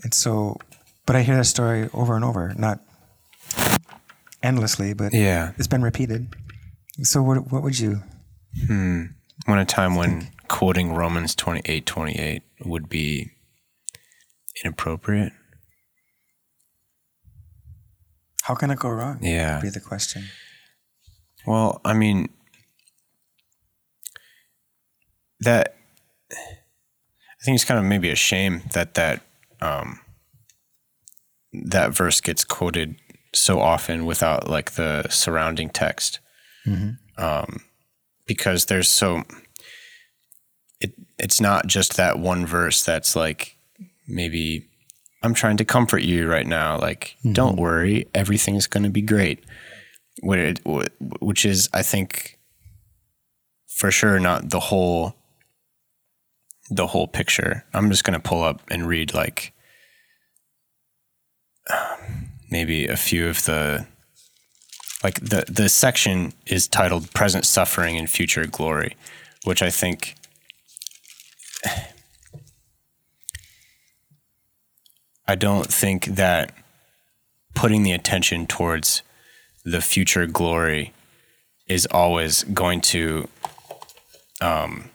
And 0.04 0.14
so, 0.14 0.58
but 1.08 1.16
I 1.16 1.24
hear 1.24 1.36
that 1.36 1.46
story 1.46 1.90
over 1.94 2.16
and 2.16 2.24
over, 2.24 2.54
not 2.56 2.82
endlessly, 4.44 4.94
but 4.94 5.12
yeah, 5.12 5.54
it's 5.58 5.68
been 5.68 5.82
repeated. 5.82 6.28
So 7.02 7.24
what 7.24 7.52
what 7.52 7.64
would 7.64 7.80
you? 7.80 8.04
Hmm. 8.68 9.06
When 9.46 9.58
a 9.58 9.66
time 9.66 9.96
when 9.96 10.28
quoting 10.48 10.94
Romans 10.94 11.34
twenty 11.34 11.62
eight 11.66 11.88
twenty 11.88 12.14
eight 12.14 12.44
would 12.64 12.88
be 12.88 13.32
inappropriate. 14.64 15.34
How 18.46 18.54
can 18.54 18.70
it 18.70 18.78
go 18.78 18.90
wrong? 18.90 19.18
Yeah. 19.24 19.56
Would 19.56 19.64
be 19.64 19.70
the 19.70 19.80
question. 19.80 20.26
Well, 21.48 21.82
I 21.84 21.94
mean, 21.94 22.30
that 25.40 25.76
I 26.32 27.44
think 27.44 27.56
it's 27.56 27.66
kind 27.66 27.80
of 27.80 27.86
maybe 27.86 28.12
a 28.12 28.16
shame 28.16 28.62
that 28.74 28.94
that 28.94 29.24
um, 29.62 30.00
that 31.54 31.96
verse 31.96 32.22
gets 32.22 32.44
quoted 32.44 32.98
so 33.34 33.60
often 33.60 34.06
without 34.06 34.48
like 34.48 34.74
the 34.74 35.08
surrounding 35.10 35.70
text 35.72 36.20
mm-hmm. 36.68 36.92
um, 37.18 37.62
because 38.28 38.66
there's 38.66 38.88
so 38.88 39.24
it 40.80 40.94
it's 41.18 41.42
not 41.42 41.66
just 41.66 41.98
that 41.98 42.20
one 42.20 42.46
verse 42.46 42.84
that's 42.84 43.16
like 43.16 43.58
maybe 44.08 44.68
I'm 45.26 45.34
trying 45.34 45.58
to 45.58 45.66
comfort 45.66 46.04
you 46.04 46.30
right 46.30 46.46
now. 46.46 46.78
Like, 46.78 47.16
mm-hmm. 47.20 47.34
don't 47.34 47.58
worry, 47.58 48.08
everything's 48.14 48.68
going 48.68 48.84
to 48.84 48.90
be 48.90 49.02
great. 49.02 49.44
Which 50.22 51.46
is, 51.46 51.68
I 51.74 51.82
think, 51.82 52.40
for 53.68 53.92
sure, 53.92 54.20
not 54.20 54.50
the 54.50 54.60
whole 54.60 55.16
the 56.70 56.88
whole 56.88 57.08
picture. 57.08 57.66
I'm 57.74 57.90
just 57.90 58.04
going 58.04 58.20
to 58.20 58.28
pull 58.28 58.44
up 58.44 58.62
and 58.72 58.88
read 58.88 59.14
like 59.14 59.54
maybe 62.50 62.88
a 62.88 62.98
few 62.98 63.28
of 63.28 63.44
the 63.46 63.86
like 65.04 65.20
the 65.20 65.46
the 65.48 65.70
section 65.70 66.34
is 66.48 66.68
titled 66.68 67.14
present 67.14 67.46
suffering 67.46 67.98
and 67.98 68.10
future 68.10 68.48
glory 68.48 68.96
which 69.44 69.62
i 69.62 69.70
think 69.70 70.16
i 75.28 75.36
don't 75.36 75.72
think 75.72 76.06
that 76.06 76.52
putting 77.54 77.84
the 77.84 77.92
attention 77.92 78.46
towards 78.46 79.02
the 79.64 79.82
future 79.82 80.28
glory 80.28 80.94
is 81.68 81.88
always 81.92 82.44
going 82.44 82.82
to 82.82 83.28
um, 84.42 84.90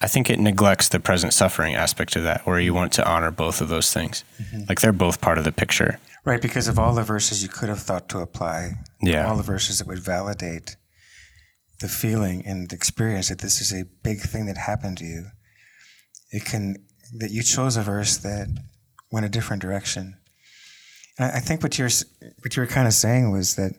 I 0.00 0.08
think 0.08 0.30
it 0.30 0.40
neglects 0.40 0.88
the 0.88 0.98
present 0.98 1.34
suffering 1.34 1.74
aspect 1.74 2.16
of 2.16 2.22
that, 2.22 2.46
where 2.46 2.58
you 2.58 2.72
want 2.72 2.92
to 2.94 3.08
honor 3.08 3.30
both 3.30 3.60
of 3.60 3.68
those 3.68 3.92
things. 3.92 4.24
Mm-hmm. 4.40 4.62
Like 4.68 4.80
they're 4.80 4.92
both 4.92 5.20
part 5.20 5.36
of 5.36 5.44
the 5.44 5.52
picture. 5.52 5.98
Right, 6.24 6.40
because 6.40 6.68
of 6.68 6.78
all 6.78 6.94
the 6.94 7.02
verses 7.02 7.42
you 7.42 7.48
could 7.48 7.68
have 7.68 7.80
thought 7.80 8.08
to 8.10 8.18
apply, 8.18 8.72
yeah. 9.00 9.28
all 9.28 9.36
the 9.36 9.42
verses 9.42 9.78
that 9.78 9.86
would 9.86 9.98
validate 9.98 10.76
the 11.80 11.88
feeling 11.88 12.44
and 12.46 12.72
experience 12.72 13.28
that 13.28 13.38
this 13.38 13.60
is 13.60 13.72
a 13.72 13.84
big 14.02 14.20
thing 14.20 14.46
that 14.46 14.56
happened 14.56 14.98
to 14.98 15.04
you. 15.04 15.26
it 16.30 16.44
can 16.44 16.76
that 17.18 17.30
you 17.30 17.42
chose 17.42 17.76
a 17.76 17.82
verse 17.82 18.18
that 18.18 18.46
went 19.10 19.26
a 19.26 19.28
different 19.28 19.62
direction. 19.62 20.16
And 21.18 21.32
I, 21.32 21.36
I 21.36 21.40
think 21.40 21.62
what 21.62 21.78
you're 21.78 21.90
what 22.42 22.56
you 22.56 22.62
were 22.62 22.66
kind 22.66 22.86
of 22.86 22.94
saying 22.94 23.30
was 23.30 23.56
that 23.56 23.72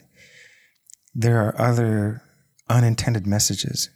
there 1.14 1.42
are 1.42 1.60
other 1.60 2.22
unintended 2.70 3.28
messages. 3.28 3.90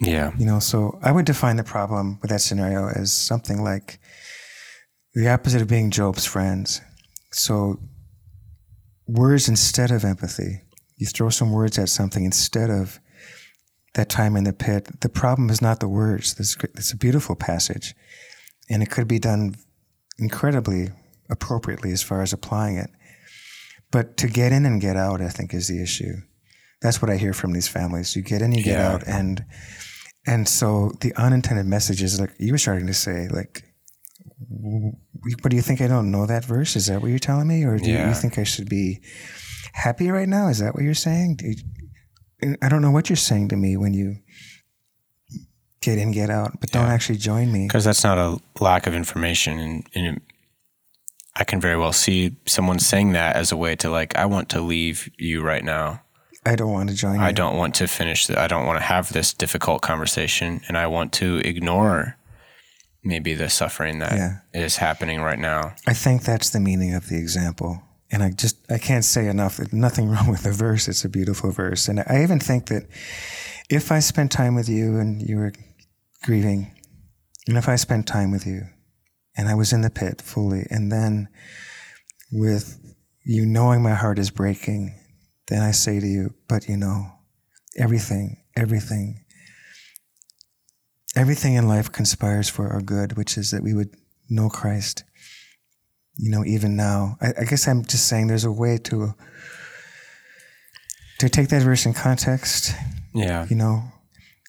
Yeah. 0.00 0.32
You 0.36 0.46
know, 0.46 0.58
so 0.58 0.98
I 1.02 1.12
would 1.12 1.26
define 1.26 1.56
the 1.56 1.64
problem 1.64 2.18
with 2.20 2.30
that 2.30 2.40
scenario 2.40 2.88
as 2.88 3.12
something 3.12 3.62
like 3.62 4.00
the 5.14 5.28
opposite 5.28 5.62
of 5.62 5.68
being 5.68 5.90
Job's 5.90 6.24
friends. 6.24 6.80
So 7.30 7.78
words 9.06 9.48
instead 9.48 9.90
of 9.90 10.04
empathy. 10.04 10.62
You 10.96 11.06
throw 11.06 11.30
some 11.30 11.52
words 11.52 11.78
at 11.78 11.88
something 11.88 12.24
instead 12.24 12.70
of 12.70 13.00
that 13.94 14.08
time 14.08 14.36
in 14.36 14.44
the 14.44 14.52
pit. 14.52 15.00
The 15.00 15.08
problem 15.08 15.50
is 15.50 15.60
not 15.60 15.80
the 15.80 15.88
words. 15.88 16.34
This 16.34 16.56
it's 16.74 16.92
a 16.92 16.96
beautiful 16.96 17.36
passage, 17.36 17.94
and 18.70 18.82
it 18.82 18.90
could 18.90 19.08
be 19.08 19.18
done 19.18 19.56
incredibly 20.18 20.90
appropriately 21.30 21.92
as 21.92 22.02
far 22.02 22.22
as 22.22 22.32
applying 22.32 22.76
it. 22.76 22.90
But 23.90 24.16
to 24.18 24.28
get 24.28 24.52
in 24.52 24.64
and 24.66 24.80
get 24.80 24.96
out, 24.96 25.20
I 25.20 25.28
think, 25.28 25.52
is 25.54 25.68
the 25.68 25.82
issue. 25.82 26.14
That's 26.80 27.00
what 27.00 27.10
I 27.10 27.16
hear 27.16 27.32
from 27.32 27.52
these 27.52 27.68
families. 27.68 28.16
You 28.16 28.22
get 28.22 28.42
in, 28.42 28.52
you 28.52 28.62
get 28.64 28.78
Yeah. 28.78 28.92
out, 28.92 29.06
and 29.06 29.44
and 30.26 30.46
so 30.48 30.92
the 31.00 31.12
unintended 31.16 31.66
messages, 31.66 32.20
like 32.20 32.30
you 32.38 32.52
were 32.52 32.58
starting 32.58 32.86
to 32.86 32.94
say, 32.94 33.26
like, 33.28 33.64
what 34.48 35.50
do 35.50 35.56
you 35.56 35.62
think 35.62 35.80
I 35.80 35.88
don't 35.88 36.10
know 36.12 36.26
that 36.26 36.44
verse? 36.44 36.76
Is 36.76 36.86
that 36.86 37.00
what 37.02 37.08
you're 37.10 37.18
telling 37.18 37.48
me, 37.48 37.64
or 37.64 37.76
do 37.78 37.88
you- 37.90 37.96
Yeah. 37.96 38.08
you 38.08 38.14
think 38.14 38.38
I 38.38 38.44
should 38.44 38.68
be 38.68 39.00
happy 39.72 40.10
right 40.10 40.28
now? 40.28 40.46
Is 40.48 40.58
that 40.58 40.74
what 40.74 40.84
you're 40.84 40.94
saying? 40.94 41.36
Do 41.36 41.46
you- 41.48 42.56
I 42.62 42.68
don't 42.68 42.82
know 42.82 42.90
what 42.90 43.08
you're 43.10 43.16
saying 43.16 43.48
to 43.48 43.56
me 43.56 43.76
when 43.76 43.94
you 43.94 44.18
get 45.82 45.98
in, 45.98 46.10
get 46.12 46.30
out, 46.30 46.58
but 46.60 46.70
don't 46.70 46.86
Yeah. 46.86 46.92
actually 46.94 47.18
join 47.18 47.52
me. 47.52 47.66
Because 47.66 47.84
that's 47.84 48.02
not 48.04 48.16
a 48.18 48.38
lack 48.60 48.86
of 48.86 48.94
information. 48.94 49.58
And, 49.58 49.86
and 49.94 50.06
it- 50.16 50.22
I 51.34 51.44
can 51.44 51.60
very 51.60 51.76
well 51.78 51.92
see 51.92 52.36
someone 52.46 52.78
saying 52.78 53.12
that 53.12 53.36
as 53.36 53.52
a 53.52 53.56
way 53.56 53.74
to, 53.76 53.88
like, 53.90 54.16
I 54.16 54.26
want 54.26 54.48
to 54.50 54.60
leave 54.60 55.08
you 55.18 55.42
right 55.42 55.64
now. 55.64 56.02
I 56.44 56.56
don't 56.56 56.72
want 56.72 56.90
to 56.90 56.94
join 56.96 57.16
you. 57.20 57.20
I 57.24 57.32
don't 57.32 57.56
want 57.56 57.74
to 57.76 57.86
finish. 57.86 58.26
The, 58.26 58.38
I 58.40 58.46
don't 58.48 58.66
want 58.66 58.78
to 58.78 58.84
have 58.84 59.12
this 59.12 59.32
difficult 59.32 59.80
conversation, 59.80 60.60
and 60.68 60.76
I 60.76 60.86
want 60.88 61.12
to 61.14 61.36
ignore 61.38 62.16
maybe 63.04 63.34
the 63.34 63.48
suffering 63.48 63.98
that 64.00 64.42
is 64.52 64.76
Yeah. 64.76 64.80
happening 64.86 65.20
right 65.22 65.38
now. 65.38 65.74
I 65.86 65.94
think 65.94 66.22
that's 66.24 66.50
the 66.50 66.60
meaning 66.60 66.94
of 66.94 67.08
the 67.08 67.16
example. 67.16 67.82
And 68.10 68.22
I 68.22 68.30
just 68.30 68.56
I 68.70 68.76
can't 68.78 69.04
say 69.04 69.26
enough. 69.28 69.58
Nothing 69.72 70.08
wrong 70.12 70.28
with 70.28 70.42
the 70.42 70.52
verse. 70.52 70.86
It's 70.86 71.04
a 71.04 71.08
beautiful 71.08 71.50
verse. 71.50 71.88
And 71.88 72.00
I 72.06 72.22
even 72.22 72.40
think 72.40 72.66
that 72.66 72.84
if 73.70 73.90
I 73.90 74.00
spent 74.00 74.30
time 74.30 74.54
with 74.54 74.68
you 74.68 74.98
and 74.98 75.22
you 75.26 75.36
were 75.38 75.52
grieving, 76.22 76.74
and 77.48 77.56
if 77.56 77.68
I 77.68 77.76
spent 77.76 78.06
time 78.06 78.30
with 78.30 78.46
you 78.46 78.62
and 79.36 79.48
I 79.48 79.54
was 79.54 79.72
in 79.72 79.80
the 79.80 79.90
pit 79.90 80.20
fully, 80.22 80.66
and 80.70 80.90
then 80.92 81.28
with 82.30 82.78
you 83.24 83.44
knowing 83.46 83.82
my 83.82 83.94
heart 83.94 84.18
is 84.18 84.30
breaking, 84.30 84.94
then 85.48 85.62
I 85.62 85.70
say 85.72 86.00
to 86.00 86.06
you, 86.06 86.34
but 86.48 86.68
you 86.68 86.76
know, 86.76 87.06
everything, 87.76 88.42
everything, 88.56 89.24
everything 91.16 91.54
in 91.54 91.68
life 91.68 91.90
conspires 91.92 92.48
for 92.48 92.68
our 92.68 92.80
good, 92.80 93.16
which 93.16 93.36
is 93.36 93.50
that 93.50 93.62
we 93.62 93.74
would 93.74 93.94
know 94.28 94.48
Christ 94.48 95.04
you 96.18 96.30
know, 96.30 96.44
even 96.44 96.76
now. 96.76 97.16
I, 97.20 97.28
I 97.40 97.44
guess 97.44 97.66
I'm 97.66 97.84
just 97.84 98.06
saying 98.06 98.26
there's 98.26 98.44
a 98.44 98.52
way 98.52 98.78
to 98.84 99.14
to 101.20 101.28
take 101.28 101.48
that 101.48 101.62
verse 101.62 101.86
in 101.86 101.94
context, 101.94 102.74
Yeah. 103.14 103.46
you 103.48 103.56
know. 103.56 103.82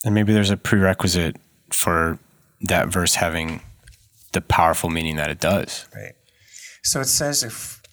And 0.04 0.14
maybe 0.14 0.34
there's 0.34 0.50
a 0.50 0.58
prerequisite 0.58 1.38
for 1.74 2.20
that 2.62 2.88
verse 2.88 3.16
having 3.16 3.62
the 4.32 4.42
powerful 4.42 4.90
meaning 4.90 5.16
that 5.18 5.30
it 5.30 5.40
does. 5.40 5.86
Right. 5.94 6.14
So 6.84 7.02
it 7.02 7.08
says 7.08 7.44
if 7.44 7.84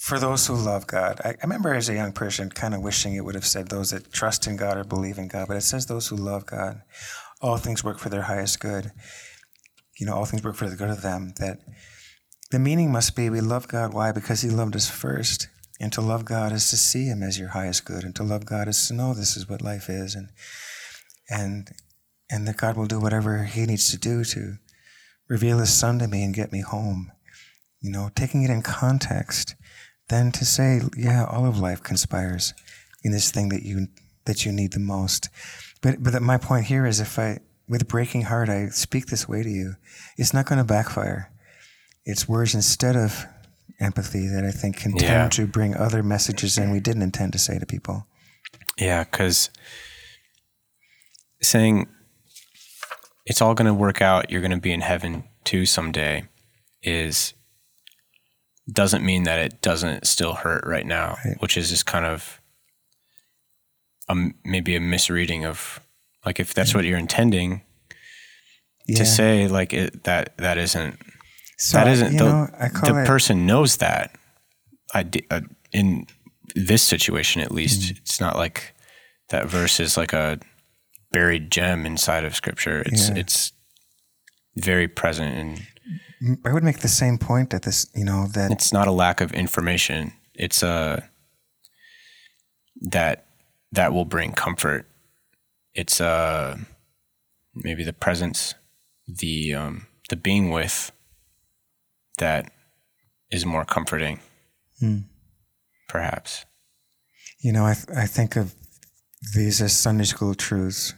for 0.00 0.18
those 0.18 0.46
who 0.46 0.54
love 0.54 0.86
God. 0.86 1.20
I, 1.22 1.28
I 1.28 1.36
remember 1.42 1.74
as 1.74 1.90
a 1.90 1.94
young 1.94 2.12
person 2.12 2.48
kind 2.48 2.74
of 2.74 2.80
wishing 2.80 3.14
it 3.14 3.24
would 3.24 3.34
have 3.34 3.46
said 3.46 3.68
those 3.68 3.90
that 3.90 4.10
trust 4.10 4.46
in 4.46 4.56
God 4.56 4.78
or 4.78 4.82
believe 4.82 5.18
in 5.18 5.28
God, 5.28 5.46
but 5.46 5.58
it 5.58 5.62
says 5.62 5.86
those 5.86 6.08
who 6.08 6.16
love 6.16 6.46
God. 6.46 6.80
All 7.42 7.58
things 7.58 7.84
work 7.84 7.98
for 7.98 8.08
their 8.08 8.22
highest 8.22 8.60
good. 8.60 8.92
You 9.98 10.06
know, 10.06 10.14
all 10.14 10.24
things 10.24 10.42
work 10.42 10.56
for 10.56 10.70
the 10.70 10.76
good 10.76 10.88
of 10.88 11.02
them. 11.02 11.34
That 11.38 11.58
the 12.50 12.58
meaning 12.58 12.90
must 12.90 13.14
be 13.14 13.28
we 13.28 13.42
love 13.42 13.68
God. 13.68 13.92
Why? 13.92 14.10
Because 14.10 14.40
He 14.40 14.48
loved 14.48 14.74
us 14.74 14.88
first. 14.88 15.48
And 15.78 15.92
to 15.92 16.00
love 16.00 16.24
God 16.24 16.52
is 16.52 16.70
to 16.70 16.78
see 16.78 17.04
Him 17.04 17.22
as 17.22 17.38
your 17.38 17.50
highest 17.50 17.84
good. 17.84 18.02
And 18.02 18.16
to 18.16 18.22
love 18.22 18.46
God 18.46 18.68
is 18.68 18.88
to 18.88 18.94
know 18.94 19.12
this 19.12 19.36
is 19.36 19.50
what 19.50 19.60
life 19.60 19.90
is. 19.90 20.14
And 20.14 20.30
and 21.28 21.68
and 22.30 22.46
that 22.46 22.56
God 22.56 22.76
will 22.76 22.86
do 22.86 23.00
whatever 23.00 23.44
He 23.44 23.66
needs 23.66 23.90
to 23.90 23.98
do 23.98 24.24
to 24.24 24.56
reveal 25.28 25.58
His 25.58 25.72
Son 25.72 25.98
to 25.98 26.08
me 26.08 26.22
and 26.22 26.34
get 26.34 26.52
me 26.52 26.60
home. 26.60 27.12
You 27.80 27.90
know, 27.90 28.10
taking 28.14 28.42
it 28.42 28.50
in 28.50 28.62
context, 28.62 29.54
then 30.08 30.32
to 30.32 30.44
say, 30.44 30.80
yeah, 30.96 31.24
all 31.24 31.46
of 31.46 31.58
life 31.58 31.82
conspires 31.82 32.52
in 33.02 33.12
this 33.12 33.30
thing 33.30 33.48
that 33.48 33.62
you 33.62 33.88
that 34.26 34.44
you 34.44 34.52
need 34.52 34.72
the 34.72 34.80
most. 34.80 35.28
But 35.80 36.02
but 36.02 36.20
my 36.22 36.36
point 36.36 36.66
here 36.66 36.86
is, 36.86 37.00
if 37.00 37.18
I 37.18 37.38
with 37.68 37.88
breaking 37.88 38.22
heart 38.22 38.48
I 38.48 38.66
speak 38.68 39.06
this 39.06 39.28
way 39.28 39.42
to 39.42 39.48
you, 39.48 39.76
it's 40.18 40.34
not 40.34 40.46
going 40.46 40.58
to 40.58 40.64
backfire. 40.64 41.32
It's 42.04 42.28
words 42.28 42.54
instead 42.54 42.96
of 42.96 43.26
empathy 43.78 44.26
that 44.26 44.44
I 44.44 44.50
think 44.50 44.76
can 44.76 44.92
tend 44.92 45.32
to 45.32 45.46
bring 45.46 45.74
other 45.74 46.02
messages 46.02 46.58
in 46.58 46.70
we 46.70 46.80
didn't 46.80 47.02
intend 47.02 47.32
to 47.32 47.38
say 47.38 47.58
to 47.58 47.64
people. 47.64 48.06
Yeah, 48.76 49.04
because 49.04 49.50
saying 51.40 51.88
it's 53.30 53.40
all 53.40 53.54
going 53.54 53.66
to 53.66 53.74
work 53.86 54.02
out, 54.02 54.30
you're 54.30 54.40
going 54.46 54.50
to 54.50 54.56
be 54.68 54.72
in 54.72 54.80
heaven 54.80 55.24
too 55.44 55.64
someday, 55.64 56.24
is 56.82 57.32
doesn't 58.70 59.04
mean 59.04 59.22
that 59.24 59.38
it 59.38 59.60
doesn't 59.62 60.06
still 60.06 60.34
hurt 60.34 60.64
right 60.66 60.86
now, 60.86 61.16
Right. 61.24 61.40
which 61.40 61.56
is 61.56 61.70
just 61.70 61.86
kind 61.86 62.06
of 62.06 62.40
a, 64.08 64.14
maybe 64.44 64.76
a 64.76 64.80
misreading 64.80 65.44
of 65.44 65.80
like 66.26 66.38
if 66.40 66.52
that's 66.54 66.74
what 66.74 66.84
you're 66.84 66.98
intending 66.98 67.62
Yeah. 68.86 68.98
to 68.98 69.06
say, 69.06 69.48
like 69.48 69.72
it, 69.72 70.04
that 70.04 70.36
that 70.38 70.58
isn't 70.58 70.98
so 71.58 71.78
that 71.78 71.88
isn't 71.88 72.16
the, 72.16 72.24
know, 72.24 72.46
the 72.84 73.02
it, 73.02 73.06
person 73.06 73.46
knows 73.46 73.76
that. 73.78 74.16
I 74.94 75.04
uh, 75.30 75.42
in 75.72 76.06
this 76.56 76.82
situation 76.82 77.42
at 77.42 77.52
least, 77.52 77.80
Mm. 77.92 77.98
it's 77.98 78.20
not 78.20 78.36
like 78.36 78.74
that 79.28 79.46
verse 79.46 79.78
is 79.78 79.96
like 79.96 80.12
a 80.12 80.38
buried 81.12 81.50
gem 81.50 81.86
inside 81.86 82.24
of 82.24 82.34
Scripture. 82.34 82.82
It's 82.86 83.08
Yeah. 83.08 83.16
it's 83.16 83.52
very 84.56 84.88
present, 84.88 85.34
and 85.36 86.38
I 86.44 86.52
would 86.52 86.64
make 86.64 86.80
the 86.80 86.88
same 86.88 87.18
point 87.18 87.50
that 87.50 87.62
this, 87.62 87.86
you 87.94 88.04
know, 88.04 88.26
that 88.28 88.50
it's 88.50 88.72
not 88.72 88.88
a 88.88 88.92
lack 88.92 89.20
of 89.20 89.32
information. 89.32 90.12
It's 90.34 90.62
a 90.62 91.08
that 92.82 93.26
that 93.72 93.92
will 93.92 94.04
bring 94.04 94.32
comfort. 94.32 94.86
It's 95.74 96.00
uh 96.00 96.56
maybe 97.54 97.84
the 97.84 97.92
presence, 97.92 98.54
the 99.06 99.54
um, 99.54 99.86
the 100.08 100.16
being 100.16 100.50
with 100.50 100.92
that 102.18 102.50
is 103.30 103.46
more 103.46 103.64
comforting, 103.64 104.20
Hmm. 104.80 104.98
perhaps. 105.88 106.44
You 107.40 107.52
know, 107.52 107.64
I, 107.64 107.74
th- 107.74 107.96
I 107.96 108.06
think 108.06 108.36
of 108.36 108.54
these 109.34 109.62
as 109.62 109.74
Sunday 109.74 110.04
school 110.04 110.34
truths. 110.34 110.92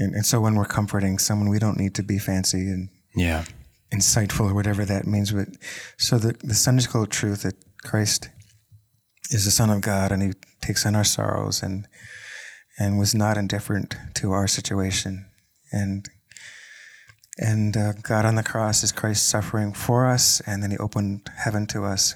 And, 0.00 0.14
and 0.14 0.24
so 0.26 0.40
when 0.40 0.54
we're 0.54 0.64
comforting 0.78 1.18
someone, 1.18 1.48
we 1.50 1.58
don't 1.58 1.78
need 1.78 1.94
to 1.96 2.02
be 2.02 2.18
fancy 2.18 2.58
and 2.74 2.88
Yeah. 3.14 3.44
insightful 3.92 4.50
or 4.50 4.54
whatever 4.54 4.84
that 4.84 5.06
means. 5.06 5.30
But 5.32 5.48
so 5.98 6.18
the, 6.18 6.32
the 6.42 6.54
Sunday 6.54 6.82
school 6.82 7.06
truth 7.06 7.42
that 7.42 7.56
Christ 7.82 8.30
is 9.30 9.44
the 9.44 9.50
Son 9.50 9.70
of 9.70 9.80
God 9.82 10.10
and 10.12 10.22
He 10.22 10.32
takes 10.62 10.84
on 10.86 10.94
our 10.96 11.04
sorrows 11.04 11.62
and 11.62 11.86
and 12.78 12.98
was 12.98 13.14
not 13.14 13.36
indifferent 13.36 13.94
to 14.14 14.32
our 14.32 14.46
situation. 14.48 15.26
And 15.72 16.06
and 17.38 17.76
uh, 17.76 17.92
God 18.02 18.24
on 18.24 18.34
the 18.36 18.42
cross 18.42 18.82
is 18.82 18.92
Christ 18.92 19.28
suffering 19.28 19.72
for 19.74 20.06
us, 20.06 20.40
and 20.46 20.62
then 20.62 20.70
He 20.70 20.78
opened 20.78 21.30
heaven 21.44 21.66
to 21.68 21.84
us. 21.84 22.14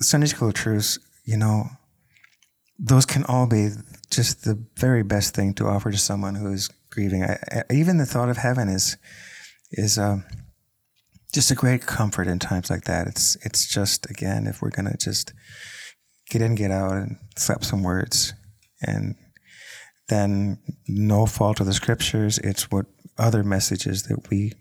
Sunday 0.00 0.26
school 0.26 0.52
truths, 0.52 0.98
you 1.24 1.36
know, 1.36 1.64
those 2.78 3.06
can 3.06 3.24
all 3.24 3.46
be 3.46 3.70
just 4.10 4.44
the 4.44 4.62
very 4.76 5.02
best 5.02 5.34
thing 5.34 5.54
to 5.54 5.66
offer 5.66 5.90
to 5.90 5.98
someone 5.98 6.34
who 6.34 6.52
is 6.52 6.68
grieving. 6.90 7.22
I, 7.24 7.38
I, 7.52 7.62
even 7.72 7.98
the 7.98 8.06
thought 8.06 8.28
of 8.28 8.36
heaven 8.38 8.68
is 8.68 8.96
is 9.72 9.98
um, 9.98 10.24
just 11.32 11.50
a 11.50 11.54
great 11.54 11.86
comfort 11.86 12.26
in 12.28 12.38
times 12.38 12.70
like 12.70 12.84
that. 12.84 13.06
It's 13.06 13.36
it's 13.44 13.66
just 13.66 14.08
again, 14.10 14.46
if 14.46 14.60
we're 14.62 14.70
gonna 14.70 14.96
just 14.98 15.32
get 16.30 16.42
in, 16.42 16.54
get 16.54 16.70
out, 16.70 16.92
and 16.92 17.16
slap 17.36 17.64
some 17.64 17.82
words, 17.82 18.32
and 18.82 19.14
then 20.08 20.58
no 20.88 21.26
fault 21.26 21.60
of 21.60 21.66
the 21.66 21.72
scriptures. 21.74 22.38
It's 22.38 22.70
what 22.70 22.86
other 23.18 23.42
messages 23.44 24.04
that 24.04 24.28
we 24.30 24.52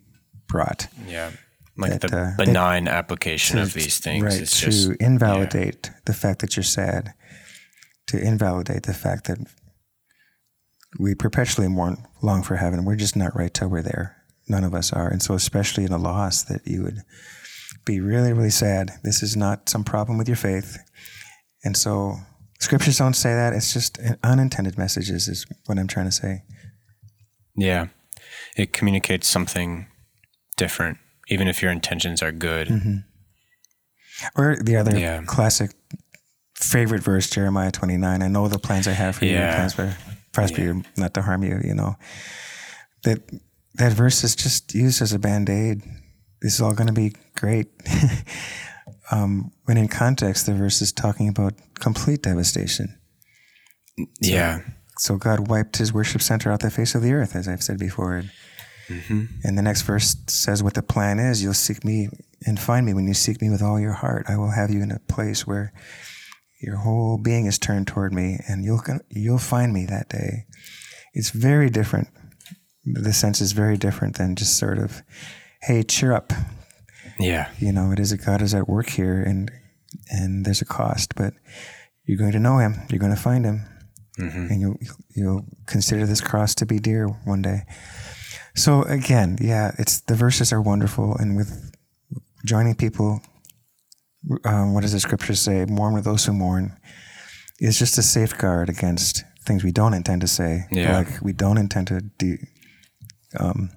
brought 0.48 0.88
Yeah. 1.08 1.32
Like 1.76 2.00
That, 2.00 2.02
the 2.02 2.08
uh, 2.18 2.38
that- 2.38 2.46
benign 2.46 2.88
application 2.88 3.58
of 3.58 3.74
these 3.74 4.00
things. 4.00 4.24
right 4.24 4.40
to 4.40 4.46
just 4.46 4.92
invalidate 5.02 5.90
the 6.06 6.14
fact 6.14 6.40
that 6.42 6.56
you're 6.56 6.64
sad, 6.64 7.14
to 8.14 8.22
invalidate 8.24 8.84
the 8.84 8.94
fact 8.94 9.26
that 9.26 9.40
we 11.00 11.16
perpetually 11.16 11.68
mourn, 11.68 12.06
long 12.22 12.44
for 12.44 12.58
heaven. 12.58 12.86
We're 12.86 12.96
just 12.96 13.16
not 13.16 13.36
right 13.36 13.52
till 13.52 13.70
we're 13.70 13.82
there. 13.82 14.18
None 14.48 14.64
of 14.64 14.76
us 14.76 14.94
are. 14.94 15.08
And 15.10 15.20
so, 15.22 15.34
especially 15.34 15.84
in 15.84 15.92
a 15.92 15.98
loss, 15.98 16.44
that 16.44 16.62
you 16.66 16.84
would 16.84 17.00
be 17.86 18.00
really, 18.00 18.32
really 18.32 18.52
sad. 18.52 18.92
This 19.04 19.24
is 19.24 19.36
not 19.36 19.68
some 19.68 19.84
problem 19.84 20.20
with 20.20 20.28
your 20.28 20.38
faith. 20.38 20.78
And 21.64 21.76
so, 21.76 22.18
scriptures 22.60 23.00
don't 23.00 23.16
say 23.16 23.34
that. 23.34 23.54
It's 23.54 23.74
just 23.74 23.98
unintended 24.24 24.78
messages, 24.78 25.28
is 25.28 25.48
what 25.66 25.80
I'm 25.80 25.88
trying 25.88 26.06
to 26.06 26.12
say. 26.12 26.44
Yeah. 27.56 27.88
It 28.56 28.74
communicates 28.74 29.28
something 29.28 29.88
different, 30.58 31.00
even 31.30 31.48
if 31.48 31.64
your 31.64 31.72
intentions 31.72 32.22
are 32.22 32.32
good. 32.32 32.68
Mm-hmm. 32.68 32.98
Or 34.36 34.58
the 34.62 34.76
other 34.76 34.96
Yeah. 34.96 35.24
classic 35.26 35.72
favorite 36.56 37.04
verse, 37.04 37.30
Jeremiah 37.30 37.72
29. 37.72 38.22
I 38.22 38.28
know 38.28 38.48
the 38.48 38.60
plans 38.60 38.88
I 38.88 38.92
have 38.92 39.18
for 39.18 39.26
you, 39.26 39.38
plans 39.56 39.74
for 39.74 39.96
prosper 40.32 40.62
you, 40.62 40.84
not 40.98 41.14
to 41.14 41.22
harm 41.22 41.44
you, 41.44 41.60
you 41.64 41.74
know. 41.74 41.96
That 43.04 43.20
that 43.76 43.94
verse 43.94 44.24
is 44.24 44.36
just 44.36 44.74
used 44.74 45.02
as 45.02 45.14
a 45.14 45.20
band-aid. 45.20 45.82
This 46.42 46.56
is 46.56 46.62
all 46.62 46.74
going 46.74 46.88
to 46.88 46.94
be 46.94 47.14
great. 47.36 47.68
um, 49.12 49.52
when 49.66 49.78
in 49.78 49.88
context, 49.88 50.46
the 50.46 50.54
verse 50.54 50.82
is 50.82 50.92
talking 50.92 51.28
about 51.28 51.54
complete 51.80 52.22
devastation. 52.22 52.98
Yeah. 54.22 54.60
So 54.98 55.18
God 55.18 55.48
wiped 55.48 55.78
his 55.78 55.92
worship 55.94 56.22
center 56.22 56.52
out 56.52 56.60
the 56.60 56.70
face 56.70 56.96
of 56.96 57.02
the 57.02 57.14
earth, 57.14 57.36
as 57.36 57.48
I've 57.48 57.64
said 57.64 57.80
before. 57.80 58.16
And, 58.16 58.30
and 59.44 59.58
the 59.58 59.62
next 59.62 59.84
verse 59.84 60.16
says 60.28 60.62
what 60.62 60.76
the 60.76 60.84
plan 60.84 61.20
is. 61.20 61.42
You'll 61.42 61.54
seek 61.54 61.84
me 61.84 62.10
and 62.46 62.60
find 62.60 62.86
me 62.86 62.94
when 62.94 63.08
you 63.08 63.14
seek 63.14 63.42
me 63.42 63.50
with 63.50 63.62
all 63.62 63.80
your 63.80 63.94
heart. 63.94 64.26
I 64.28 64.38
will 64.38 64.52
have 64.52 64.70
you 64.70 64.82
in 64.84 64.92
a 64.92 65.00
place 65.00 65.48
where 65.48 65.74
your 66.64 66.78
whole 66.78 67.18
being 67.18 67.46
is 67.46 67.60
turned 67.60 67.88
toward 67.88 68.14
me, 68.14 68.40
and 68.48 68.64
you'll 68.64 68.82
you'll 69.10 69.38
find 69.38 69.74
me 69.74 69.86
that 69.86 70.10
day. 70.10 70.46
It's 71.14 71.30
very 71.30 71.70
different. 71.70 72.08
The 72.86 73.14
sense 73.14 73.42
is 73.42 73.52
very 73.52 73.78
different 73.78 74.18
than 74.18 74.36
just 74.36 74.58
sort 74.58 74.78
of, 74.80 75.04
hey, 75.62 75.84
cheer 75.84 76.14
up. 76.14 76.34
Yeah. 77.20 77.50
You 77.60 77.72
know, 77.72 77.92
it 77.92 78.00
is 78.00 78.12
a 78.12 78.18
God 78.18 78.42
is 78.42 78.54
at 78.54 78.68
work 78.68 78.90
here, 78.90 79.22
and 79.22 79.52
and 80.10 80.46
there's 80.46 80.62
a 80.62 80.66
cost, 80.66 81.16
but 81.16 81.34
you're 82.06 82.18
going 82.18 82.32
to 82.32 82.40
know 82.40 82.58
Him. 82.58 82.76
You're 82.90 83.00
going 83.00 83.16
to 83.16 83.22
find 83.22 83.46
Him, 83.46 83.66
mm-hmm. 84.20 84.48
and 84.50 84.62
you'll 84.62 84.78
you'll 85.16 85.46
consider 85.66 86.06
this 86.06 86.22
cross 86.22 86.56
to 86.56 86.66
be 86.66 86.80
dear 86.80 87.08
one 87.08 87.42
day. 87.42 87.64
So 88.56 88.84
again, 88.84 89.38
yeah, 89.42 89.74
it's 89.78 90.02
the 90.02 90.16
verses 90.16 90.54
are 90.54 90.62
wonderful, 90.62 91.16
and 91.18 91.36
with 91.36 91.72
joining 92.46 92.76
people, 92.76 93.22
um, 94.46 94.74
what 94.74 94.82
does 94.82 94.94
the 94.94 95.00
scripture 95.00 95.36
say? 95.36 95.66
Mourn 95.66 95.94
with 95.94 96.06
those 96.06 96.26
who 96.26 96.34
mourn. 96.34 96.78
It's 97.60 97.80
just 97.80 97.98
a 97.98 98.04
safeguard 98.04 98.70
against 98.70 99.24
things 99.46 99.64
we 99.64 99.72
don't 99.72 99.94
intend 99.94 100.22
to 100.22 100.28
say. 100.28 100.66
Yeah. 100.72 100.98
Like 100.98 101.22
we 101.22 101.34
don't 101.34 101.58
intend 101.58 101.88
to 101.88 102.02
de- 102.02 102.48
um, 103.38 103.70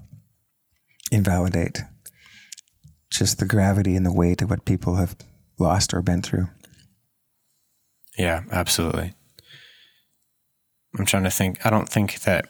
invalidate 1.11 1.83
just 3.11 3.39
the 3.39 3.47
gravity 3.47 3.97
and 3.97 4.05
the 4.05 4.13
weight 4.13 4.43
of 4.43 4.51
what 4.51 4.65
people 4.65 4.97
have 4.97 5.17
lost 5.59 5.95
or 5.95 6.03
been 6.03 6.23
through. 6.23 6.49
Yeah, 8.19 8.43
absolutely. 8.51 9.15
I'm 10.99 11.07
trying 11.07 11.25
to 11.25 11.31
think. 11.31 11.65
I 11.65 11.71
don't 11.71 11.89
think 11.89 12.21
that 12.21 12.49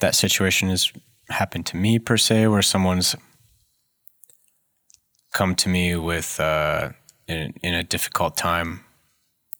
that 0.00 0.14
situation 0.14 0.70
has 0.70 0.92
happened 1.28 1.66
to 1.66 1.76
me 1.76 1.98
per 1.98 2.16
se, 2.16 2.46
where 2.48 2.62
someone's 2.62 3.14
come 5.32 5.54
to 5.56 5.68
me 5.68 5.96
with 5.96 6.40
uh, 6.40 6.90
in, 7.28 7.54
in 7.62 7.74
a 7.74 7.84
difficult 7.84 8.36
time 8.36 8.84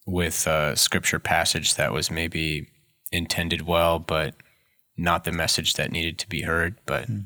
with 0.07 0.47
a 0.47 0.77
scripture 0.77 1.19
passage 1.19 1.75
that 1.77 1.93
was 1.93 2.11
maybe 2.11 2.69
intended 3.13 3.63
well, 3.63 3.99
but 3.99 4.35
not 4.97 5.25
the 5.25 5.33
message 5.33 5.75
that 5.75 5.93
needed 5.93 6.19
to 6.19 6.29
be 6.29 6.43
heard. 6.43 6.77
But 6.87 7.07
hmm. 7.07 7.21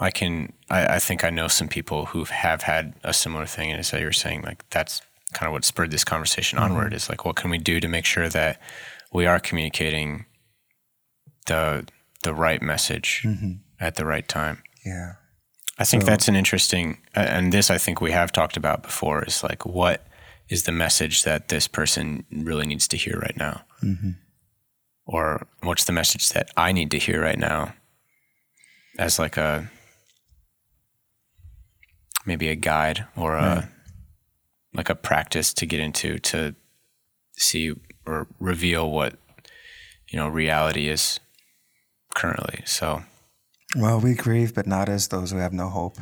I 0.00 0.10
can, 0.10 0.52
I, 0.68 0.96
I 0.96 0.98
think 0.98 1.24
I 1.24 1.30
know 1.30 1.48
some 1.48 1.68
people 1.68 2.06
who 2.06 2.24
have 2.24 2.62
had 2.62 2.94
a 3.04 3.12
similar 3.12 3.46
thing. 3.46 3.70
And 3.70 3.78
as 3.78 3.92
you 3.92 4.04
were 4.04 4.12
saying, 4.12 4.42
like 4.42 4.68
that's 4.70 5.02
kind 5.32 5.46
of 5.46 5.52
what 5.52 5.64
spurred 5.64 5.90
this 5.90 6.04
conversation 6.04 6.58
hmm. 6.58 6.64
onward 6.64 6.92
is 6.92 7.08
like, 7.08 7.24
what 7.24 7.36
can 7.36 7.50
we 7.50 7.58
do 7.58 7.80
to 7.80 7.88
make 7.88 8.04
sure 8.04 8.28
that 8.28 8.60
we 9.12 9.26
are 9.26 9.38
communicating 9.38 10.26
the, 11.46 11.86
the 12.22 12.34
right 12.34 12.62
message 12.62 13.22
mm-hmm. 13.24 13.52
at 13.78 13.94
the 13.94 14.04
right 14.04 14.26
time? 14.26 14.62
Yeah. 14.84 15.14
I 15.80 15.84
think 15.84 16.02
So- 16.02 16.06
that's 16.10 16.28
an 16.28 16.36
interesting, 16.36 16.98
and 17.14 17.52
this 17.52 17.70
I 17.70 17.78
think 17.78 18.00
we 18.00 18.12
have 18.12 18.32
talked 18.32 18.56
about 18.58 18.82
before 18.82 19.24
is 19.24 19.42
like, 19.42 19.64
what 19.64 20.06
is 20.48 20.64
the 20.64 20.72
message 20.72 21.22
that 21.22 21.48
this 21.48 21.66
person 21.66 22.26
really 22.30 22.66
needs 22.66 22.86
to 22.88 22.96
hear 22.98 23.18
right 23.18 23.36
now? 23.36 23.62
Mm-hmm. 23.82 24.10
Or 25.06 25.46
what's 25.62 25.84
the 25.84 25.92
message 25.92 26.28
that 26.30 26.50
I 26.56 26.72
need 26.72 26.90
to 26.90 26.98
hear 26.98 27.20
right 27.22 27.38
now 27.38 27.72
as 28.98 29.18
like 29.18 29.38
a, 29.38 29.70
maybe 32.26 32.48
a 32.48 32.56
guide 32.56 33.06
or 33.16 33.34
a, 33.36 33.70
like 34.74 34.90
a 34.90 34.94
practice 34.94 35.54
to 35.54 35.66
get 35.66 35.80
into 35.80 36.18
to 36.18 36.54
see 37.38 37.72
or 38.06 38.26
reveal 38.38 38.90
what, 38.90 39.18
you 40.08 40.18
know, 40.18 40.28
reality 40.28 40.88
is 40.88 41.20
currently. 42.14 42.62
So, 42.66 43.02
Well, 43.76 44.00
we 44.00 44.14
grieve, 44.14 44.54
but 44.54 44.66
not 44.66 44.88
as 44.88 45.08
those 45.08 45.30
who 45.30 45.38
have 45.38 45.52
no 45.52 45.68
hope. 45.68 45.96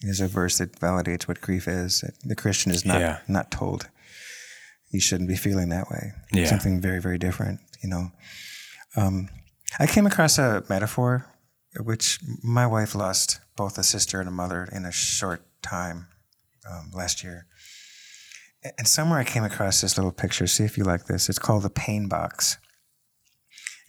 There's 0.00 0.20
a 0.20 0.28
verse 0.28 0.58
that 0.58 0.78
validates 0.80 1.26
what 1.28 1.40
grief 1.40 1.68
is. 1.68 2.04
The 2.24 2.34
Christian 2.34 2.72
is 2.72 2.84
not 2.84 3.00
Yeah. 3.00 3.18
not 3.28 3.50
told. 3.50 3.88
You 4.90 5.00
shouldn't 5.00 5.28
be 5.28 5.36
feeling 5.36 5.68
that 5.70 5.90
way. 5.90 6.12
Yeah. 6.32 6.46
Something 6.46 6.80
very, 6.80 7.00
very 7.00 7.18
different, 7.18 7.60
you 7.82 7.88
know. 7.88 8.12
Um, 8.94 9.28
I 9.78 9.86
came 9.86 10.06
across 10.06 10.38
a 10.38 10.64
metaphor 10.68 11.26
which 11.80 12.18
my 12.42 12.66
wife 12.66 12.94
lost 12.94 13.40
both 13.56 13.76
a 13.76 13.82
sister 13.82 14.18
and 14.20 14.28
a 14.28 14.32
mother 14.32 14.66
in 14.72 14.86
a 14.86 14.92
short 14.92 15.42
time 15.62 16.06
um, 16.70 16.90
last 16.94 17.22
year. 17.22 17.46
And 18.78 18.88
somewhere 18.88 19.18
I 19.18 19.24
came 19.24 19.44
across 19.44 19.80
this 19.82 19.96
little 19.98 20.12
picture. 20.12 20.46
See 20.46 20.64
if 20.64 20.78
you 20.78 20.84
like 20.84 21.04
this. 21.06 21.28
It's 21.28 21.38
called 21.38 21.62
the 21.62 21.70
pain 21.70 22.08
box. 22.08 22.56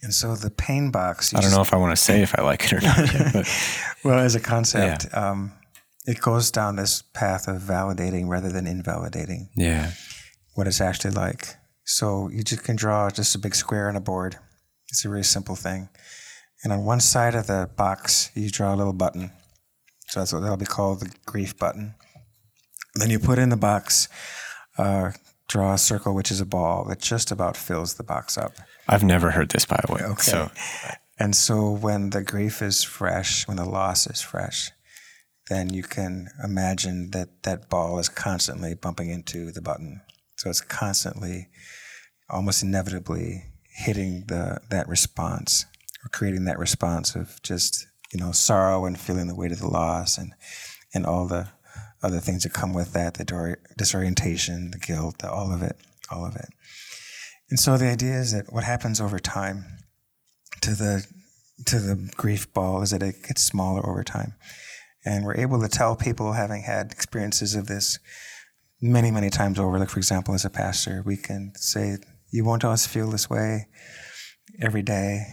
And 0.02 0.14
so 0.14 0.36
the 0.36 0.50
pain 0.50 0.90
box. 0.90 1.34
I 1.34 1.40
don't 1.40 1.50
know 1.50 1.60
if 1.60 1.72
I 1.72 1.76
want 1.76 1.92
to 1.92 2.00
say 2.00 2.22
if 2.22 2.38
I 2.38 2.42
like 2.42 2.64
it 2.64 2.72
or 2.72 2.80
not. 2.80 2.96
but 3.32 3.94
well, 4.04 4.18
as 4.18 4.34
a 4.34 4.40
concept, 4.40 5.12
um, 5.12 5.52
it 6.06 6.20
goes 6.20 6.50
down 6.50 6.76
this 6.76 7.02
path 7.02 7.48
of 7.48 7.62
validating 7.62 8.28
rather 8.28 8.50
than 8.50 8.66
invalidating 8.66 9.50
yeah. 9.56 9.92
what 10.54 10.66
it's 10.66 10.80
actually 10.80 11.10
like. 11.10 11.56
So 11.84 12.28
you 12.28 12.42
just 12.42 12.64
can 12.64 12.76
draw 12.76 13.10
just 13.10 13.34
a 13.34 13.38
big 13.38 13.54
square 13.54 13.88
on 13.88 13.96
a 13.96 14.00
board. 14.00 14.36
It's 14.88 15.04
a 15.04 15.08
really 15.08 15.22
simple 15.22 15.56
thing. 15.56 15.88
And 16.62 16.72
on 16.72 16.84
one 16.84 17.00
side 17.00 17.34
of 17.34 17.46
the 17.46 17.70
box, 17.76 18.30
you 18.34 18.50
draw 18.50 18.74
a 18.74 18.76
little 18.76 18.92
button. 18.92 19.32
So 20.08 20.20
that's 20.20 20.32
what 20.32 20.40
that'll 20.40 20.56
be 20.56 20.64
called 20.64 21.00
the 21.00 21.10
grief 21.26 21.58
button. 21.58 21.94
Then 22.94 23.10
you 23.10 23.18
put 23.18 23.38
in 23.38 23.48
the 23.48 23.56
box, 23.56 24.08
uh, 24.76 25.12
draw 25.48 25.74
a 25.74 25.78
circle, 25.78 26.14
which 26.14 26.30
is 26.30 26.40
a 26.40 26.46
ball 26.46 26.84
that 26.84 27.00
just 27.00 27.30
about 27.30 27.56
fills 27.56 27.94
the 27.94 28.02
box 28.02 28.38
up. 28.38 28.52
I've 28.88 29.04
never 29.04 29.32
heard 29.32 29.50
this, 29.50 29.66
by 29.66 29.80
the 29.86 29.92
way. 29.92 30.00
Okay. 30.02 30.22
So, 30.22 30.50
And 31.18 31.34
so 31.34 31.70
when 31.70 32.10
the 32.10 32.22
grief 32.22 32.62
is 32.62 32.84
fresh, 32.84 33.46
when 33.48 33.56
the 33.56 33.64
loss 33.64 34.06
is 34.06 34.20
fresh, 34.20 34.70
then 35.48 35.72
you 35.72 35.82
can 35.82 36.28
imagine 36.42 37.10
that 37.10 37.42
that 37.42 37.68
ball 37.68 37.98
is 37.98 38.08
constantly 38.08 38.74
bumping 38.74 39.10
into 39.10 39.50
the 39.50 39.62
button. 39.62 40.02
So 40.36 40.48
it's 40.50 40.60
constantly, 40.60 41.48
almost 42.30 42.62
inevitably 42.62 43.44
hitting 43.64 44.24
the 44.28 44.60
that 44.70 44.88
response 44.88 45.66
or 46.04 46.08
creating 46.10 46.44
that 46.44 46.58
response 46.58 47.14
of 47.14 47.42
just, 47.42 47.86
you 48.12 48.20
know, 48.20 48.32
sorrow 48.32 48.84
and 48.86 48.98
feeling 48.98 49.26
the 49.26 49.34
weight 49.34 49.52
of 49.52 49.58
the 49.58 49.68
loss 49.68 50.18
and 50.18 50.34
and 50.94 51.04
all 51.04 51.26
the 51.26 51.48
other 52.02 52.20
things 52.20 52.44
that 52.44 52.52
come 52.52 52.72
with 52.72 52.92
that, 52.92 53.14
the 53.14 53.56
disorientation, 53.76 54.70
the 54.70 54.78
guilt, 54.78 55.18
the, 55.18 55.30
all 55.30 55.52
of 55.52 55.62
it, 55.62 55.76
all 56.10 56.24
of 56.24 56.36
it. 56.36 56.48
And 57.50 57.58
so 57.58 57.76
the 57.76 57.88
idea 57.88 58.14
is 58.18 58.32
that 58.32 58.52
what 58.52 58.64
happens 58.64 59.00
over 59.00 59.18
time 59.18 59.64
to 60.60 60.70
the 60.70 61.06
to 61.66 61.80
the 61.80 62.10
grief 62.16 62.52
ball 62.52 62.82
is 62.82 62.90
that 62.90 63.02
it 63.02 63.22
gets 63.26 63.42
smaller 63.42 63.84
over 63.88 64.04
time. 64.04 64.34
And 65.04 65.24
we're 65.24 65.36
able 65.36 65.60
to 65.60 65.68
tell 65.68 65.96
people 65.96 66.32
having 66.32 66.62
had 66.62 66.92
experiences 66.92 67.54
of 67.54 67.66
this 67.66 67.98
many, 68.80 69.10
many 69.10 69.30
times 69.30 69.58
over, 69.58 69.78
like 69.78 69.90
for 69.90 69.98
example, 69.98 70.34
as 70.34 70.44
a 70.44 70.50
pastor, 70.50 71.02
we 71.04 71.16
can 71.16 71.52
say, 71.56 71.96
You 72.30 72.44
won't 72.44 72.64
always 72.64 72.86
feel 72.86 73.10
this 73.10 73.28
way 73.28 73.66
every 74.60 74.82
day. 74.82 75.26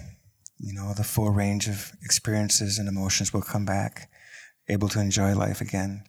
You 0.57 0.73
know, 0.73 0.93
the 0.93 1.03
full 1.03 1.31
range 1.31 1.67
of 1.67 1.91
experiences 2.01 2.79
and 2.79 2.87
emotions 2.87 3.33
will 3.33 3.41
come 3.41 3.65
back, 3.65 4.09
able 4.69 4.87
to 4.89 5.01
enjoy 5.01 5.35
life 5.35 5.61
again. 5.61 6.03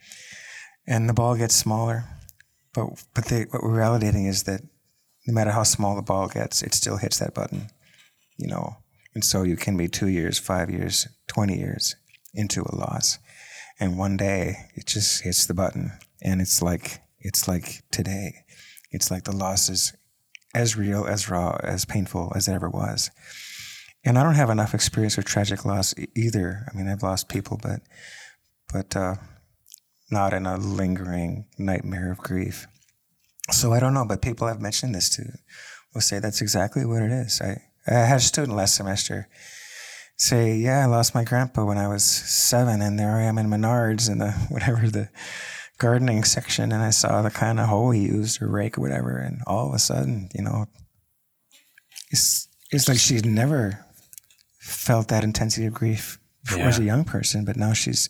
And 0.87 1.09
the 1.09 1.15
ball 1.15 1.37
gets 1.37 1.55
smaller. 1.55 2.05
But 2.73 2.87
but 3.15 3.31
what 3.51 3.63
we're 3.63 3.81
validating 3.81 4.29
is 4.29 4.45
that 4.45 4.61
no 5.27 5.35
matter 5.35 5.51
how 5.51 5.63
small 5.63 5.97
the 5.97 6.03
ball 6.03 6.29
gets, 6.29 6.63
it 6.63 6.75
still 6.75 6.97
hits 6.97 7.19
that 7.19 7.35
button 7.35 7.71
you 8.37 8.47
know. 8.47 8.77
And 9.15 9.25
so 9.25 9.43
you 9.43 9.57
can 9.57 9.77
be 9.77 9.89
two 9.89 10.09
years, 10.09 10.39
five 10.39 10.71
years, 10.71 11.09
20 11.29 11.59
years 11.59 11.97
into 12.35 12.63
a 12.63 12.77
loss. 12.77 13.19
And 13.81 13.99
one 13.99 14.17
day 14.17 14.57
it 14.75 14.87
just 14.87 15.23
hits 15.23 15.47
the 15.47 15.55
button 15.55 15.93
and 16.23 16.41
it's 16.41 16.63
like, 16.63 17.01
it's 17.21 17.49
like 17.49 17.83
today. 17.91 18.45
It's 18.91 19.11
like 19.11 19.25
the 19.25 19.37
loss 19.37 19.69
is 19.69 19.95
as 20.55 20.77
real, 20.77 21.07
as 21.07 21.29
raw, 21.29 21.59
as 21.63 21.85
painful 21.85 22.33
as 22.35 22.49
it 22.49 22.53
ever 22.53 22.71
was. 22.71 23.11
and 24.05 24.19
I 24.19 24.23
don't 24.23 24.37
have 24.37 24.51
enough 24.51 24.75
experience 24.75 25.17
with 25.17 25.27
tragic 25.27 25.65
loss 25.65 25.95
either. 26.15 26.67
I 26.71 26.77
mean, 26.77 26.89
I've 26.89 27.03
lost 27.03 27.29
people, 27.29 27.59
but 27.61 27.81
but 28.73 28.97
uh, 28.97 29.17
not 30.11 30.33
in 30.33 30.47
a 30.47 30.57
lingering 30.57 31.47
nightmare 31.59 32.11
of 32.11 32.19
grief. 32.19 32.67
So 33.51 33.73
I 33.73 33.81
don't 33.81 33.95
know, 33.95 34.05
but 34.05 34.23
people 34.23 34.49
have 34.49 34.61
mentioned 34.61 34.95
this 34.95 35.09
to 35.17 35.25
Will 35.95 36.01
say 36.03 36.19
that's 36.19 36.43
exactly 36.43 36.85
what 36.85 37.03
it 37.03 37.11
is. 37.11 37.41
I 37.41 37.63
I 37.87 37.95
had 38.01 38.19
a 38.19 38.21
student 38.21 38.57
last 38.57 38.75
semester 38.75 39.29
say, 40.17 40.57
"Yeah, 40.57 40.83
I 40.83 40.87
lost 40.87 41.15
my 41.15 41.25
grandpa 41.25 41.65
when 41.65 41.79
I 41.79 41.89
was 41.89 42.05
seven, 42.05 42.83
and 42.83 42.99
there 42.99 43.17
I 43.17 43.23
am 43.23 43.39
in 43.39 43.49
Menards 43.49 44.11
in 44.11 44.19
the 44.19 44.33
whatever 44.51 44.89
the 44.89 45.09
gardening 45.79 46.25
section, 46.25 46.73
and 46.73 46.83
I 46.83 46.91
saw 46.91 47.23
the 47.23 47.31
kind 47.31 47.59
of 47.59 47.69
hoe 47.69 47.93
he 47.93 48.03
used 48.03 48.43
or 48.43 48.49
rake 48.49 48.77
or 48.77 48.83
whatever, 48.83 49.17
and 49.17 49.41
all 49.47 49.69
of 49.69 49.75
a 49.75 49.79
sudden, 49.79 50.29
you 50.35 50.43
know, 50.43 50.67
it's 52.11 52.49
it's 52.71 52.89
like 52.89 52.99
she'd 52.99 53.25
never 53.25 53.87
felt 54.61 55.09
that 55.09 55.25
intensity 55.25 55.67
of 55.67 55.73
grief 55.73 56.19
yeah. 56.55 56.67
as 56.67 56.79
a 56.79 56.85
young 56.85 57.05
person, 57.05 57.45
but 57.45 57.57
now 57.57 57.73
she's 57.73 58.09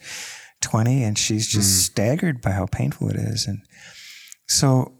20 0.63 1.05
and 1.05 1.19
she's 1.19 1.47
just 1.47 1.71
mm. 1.71 1.85
staggered 1.85 2.41
by 2.41 2.51
how 2.51 2.67
painful 2.67 3.09
it 3.11 3.17
is. 3.17 3.47
And 3.47 3.61
so 4.47 4.96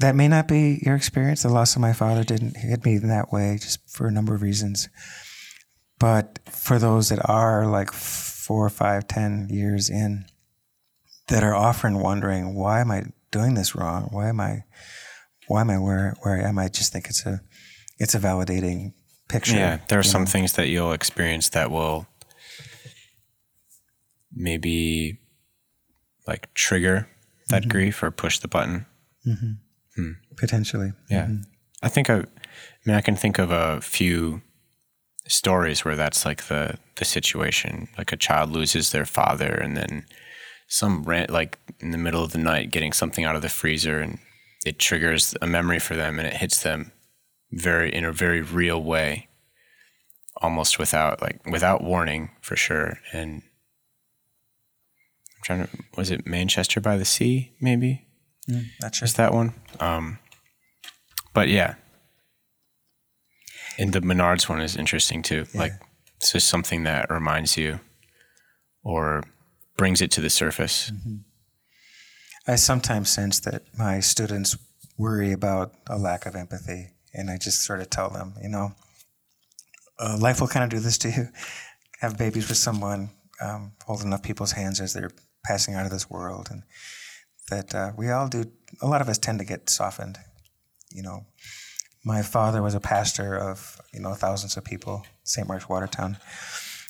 that 0.00 0.16
may 0.16 0.28
not 0.28 0.48
be 0.48 0.80
your 0.84 0.96
experience. 0.96 1.42
The 1.42 1.50
loss 1.50 1.76
of 1.76 1.82
my 1.82 1.92
father 1.92 2.24
didn't 2.24 2.56
hit 2.56 2.84
me 2.84 2.96
in 2.96 3.08
that 3.08 3.30
way, 3.30 3.58
just 3.60 3.78
for 3.88 4.06
a 4.06 4.10
number 4.10 4.34
of 4.34 4.40
reasons. 4.40 4.88
But 5.98 6.38
for 6.46 6.78
those 6.78 7.10
that 7.10 7.20
are 7.28 7.66
like 7.66 7.92
four, 7.92 8.68
five, 8.70 9.06
ten 9.06 9.48
years 9.50 9.90
in, 9.90 10.24
that 11.28 11.44
are 11.44 11.54
often 11.54 11.98
wondering, 11.98 12.54
why 12.54 12.80
am 12.80 12.90
I 12.90 13.04
doing 13.30 13.54
this 13.54 13.74
wrong? 13.74 14.08
Why 14.10 14.30
am 14.30 14.40
I, 14.40 14.64
why 15.48 15.60
am 15.60 15.70
I 15.70 15.78
where 15.78 16.16
where 16.22 16.36
I 16.36 16.48
am? 16.48 16.58
I 16.58 16.68
just 16.68 16.92
think 16.92 17.06
it's 17.06 17.26
a, 17.26 17.42
it's 17.98 18.14
a 18.14 18.18
validating 18.18 18.94
picture. 19.28 19.56
Yeah, 19.56 19.80
there 19.88 19.98
are 19.98 20.02
some 20.02 20.22
know? 20.22 20.30
things 20.30 20.54
that 20.54 20.68
you'll 20.68 20.92
experience 20.92 21.50
that 21.50 21.70
will 21.70 22.06
maybe 24.32 25.18
like 26.26 26.52
trigger 26.54 27.06
that 27.48 27.62
mm-hmm. 27.62 27.70
grief 27.70 28.02
or 28.02 28.10
push 28.10 28.38
the 28.38 28.48
button. 28.48 28.86
Mm-hmm. 29.26 29.52
Hmm. 29.96 30.12
Potentially. 30.36 30.92
Yeah. 31.08 31.24
Mm-hmm. 31.26 31.42
I 31.82 31.88
think 31.88 32.10
I, 32.10 32.18
I 32.18 32.24
mean, 32.84 32.96
I 32.96 33.00
can 33.00 33.16
think 33.16 33.38
of 33.38 33.50
a 33.50 33.80
few 33.80 34.42
stories 35.26 35.84
where 35.84 35.96
that's 35.96 36.24
like 36.24 36.44
the, 36.44 36.78
the 36.96 37.04
situation. 37.04 37.88
Like 37.96 38.12
a 38.12 38.16
child 38.16 38.50
loses 38.50 38.90
their 38.90 39.06
father 39.06 39.52
and 39.52 39.76
then 39.76 40.04
some 40.68 41.04
rant, 41.04 41.30
like 41.30 41.58
in 41.80 41.90
the 41.90 41.98
middle 41.98 42.22
of 42.22 42.32
the 42.32 42.38
night, 42.38 42.70
getting 42.70 42.92
something 42.92 43.24
out 43.24 43.36
of 43.36 43.42
the 43.42 43.48
freezer 43.48 43.98
and 44.00 44.18
it 44.64 44.78
triggers 44.78 45.34
a 45.40 45.46
memory 45.46 45.78
for 45.78 45.96
them 45.96 46.18
and 46.18 46.28
it 46.28 46.34
hits 46.34 46.62
them 46.62 46.92
very 47.52 47.92
in 47.92 48.04
a 48.04 48.12
very 48.12 48.42
real 48.42 48.82
way, 48.82 49.28
almost 50.36 50.78
without 50.78 51.20
like 51.20 51.44
without 51.46 51.82
warning 51.82 52.30
for 52.40 52.56
sure. 52.56 52.98
And 53.12 53.42
I'm 55.36 55.42
trying 55.42 55.66
to 55.66 55.68
was 55.96 56.10
it 56.10 56.26
Manchester 56.26 56.80
by 56.80 56.96
the 56.96 57.04
Sea 57.04 57.52
maybe? 57.60 58.06
Mm, 58.50 58.64
not 58.82 58.94
sure. 58.94 59.06
Is 59.06 59.14
that 59.14 59.32
one? 59.32 59.54
Um, 59.78 60.18
but 61.32 61.48
yeah, 61.48 61.74
and 63.78 63.92
the 63.92 64.00
Menards 64.00 64.48
one 64.48 64.60
is 64.60 64.76
interesting 64.76 65.22
too. 65.22 65.46
Yeah. 65.54 65.60
Like 65.60 65.72
it's 66.16 66.32
just 66.32 66.48
something 66.48 66.82
that 66.84 67.10
reminds 67.10 67.56
you 67.56 67.80
or 68.84 69.24
brings 69.76 70.02
it 70.02 70.10
to 70.12 70.20
the 70.20 70.30
surface. 70.30 70.90
Mm-hmm. 70.90 71.16
I 72.46 72.56
sometimes 72.56 73.10
sense 73.10 73.40
that 73.40 73.62
my 73.76 74.00
students 74.00 74.56
worry 74.98 75.32
about 75.32 75.72
a 75.88 75.98
lack 75.98 76.26
of 76.26 76.36
empathy 76.36 76.90
and 77.14 77.30
I 77.30 77.38
just 77.38 77.62
sort 77.64 77.80
of 77.80 77.88
tell 77.88 78.10
them, 78.10 78.34
you 78.42 78.48
know, 78.48 78.72
uh, 79.98 80.16
life 80.18 80.40
will 80.40 80.48
kind 80.48 80.64
of 80.64 80.70
do 80.70 80.78
this 80.78 80.98
to 80.98 81.10
you. 81.10 81.28
Have 82.00 82.18
babies 82.18 82.48
with 82.48 82.58
someone, 82.58 83.10
um, 83.42 83.72
hold 83.84 84.02
enough 84.02 84.22
people's 84.22 84.52
hands 84.52 84.80
as 84.80 84.94
they're 84.94 85.10
passing 85.44 85.74
out 85.74 85.84
of 85.84 85.90
this 85.90 86.08
world, 86.08 86.48
and 86.50 86.62
that 87.48 87.74
uh, 87.74 87.92
we 87.96 88.10
all 88.10 88.28
do. 88.28 88.44
A 88.82 88.86
lot 88.86 89.00
of 89.00 89.08
us 89.08 89.18
tend 89.18 89.38
to 89.38 89.44
get 89.44 89.70
softened. 89.70 90.18
You 90.90 91.02
know, 91.02 91.26
my 92.04 92.22
father 92.22 92.62
was 92.62 92.74
a 92.74 92.80
pastor 92.80 93.36
of 93.36 93.80
you 93.92 94.00
know 94.00 94.14
thousands 94.14 94.56
of 94.56 94.64
people, 94.64 95.04
St. 95.24 95.48
Mark's 95.48 95.68
Watertown, 95.68 96.18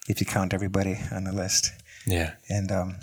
if 0.09 0.21
you 0.21 0.27
count 0.27 0.55
everybody 0.55 0.99
on 1.13 1.25
the 1.25 1.33
list. 1.33 1.73
Yeah, 2.07 2.35
and 2.49 2.73
um, 2.73 2.97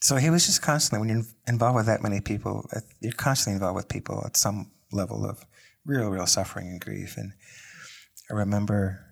so 0.00 0.16
he 0.16 0.30
was 0.30 0.46
just 0.46 0.62
constantly 0.62 1.06
when 1.06 1.16
you're 1.16 1.26
involved 1.46 1.76
with 1.76 1.86
that 1.86 2.02
many 2.02 2.20
people, 2.20 2.68
you're 3.00 3.12
constantly 3.12 3.54
involved 3.54 3.76
with 3.76 3.88
people 3.88 4.22
at 4.24 4.36
some 4.36 4.70
level 4.92 5.28
of 5.28 5.44
real, 5.84 6.08
real 6.08 6.26
suffering 6.26 6.68
and 6.68 6.80
grief. 6.80 7.16
And 7.16 7.32
I 8.30 8.34
remember 8.34 9.04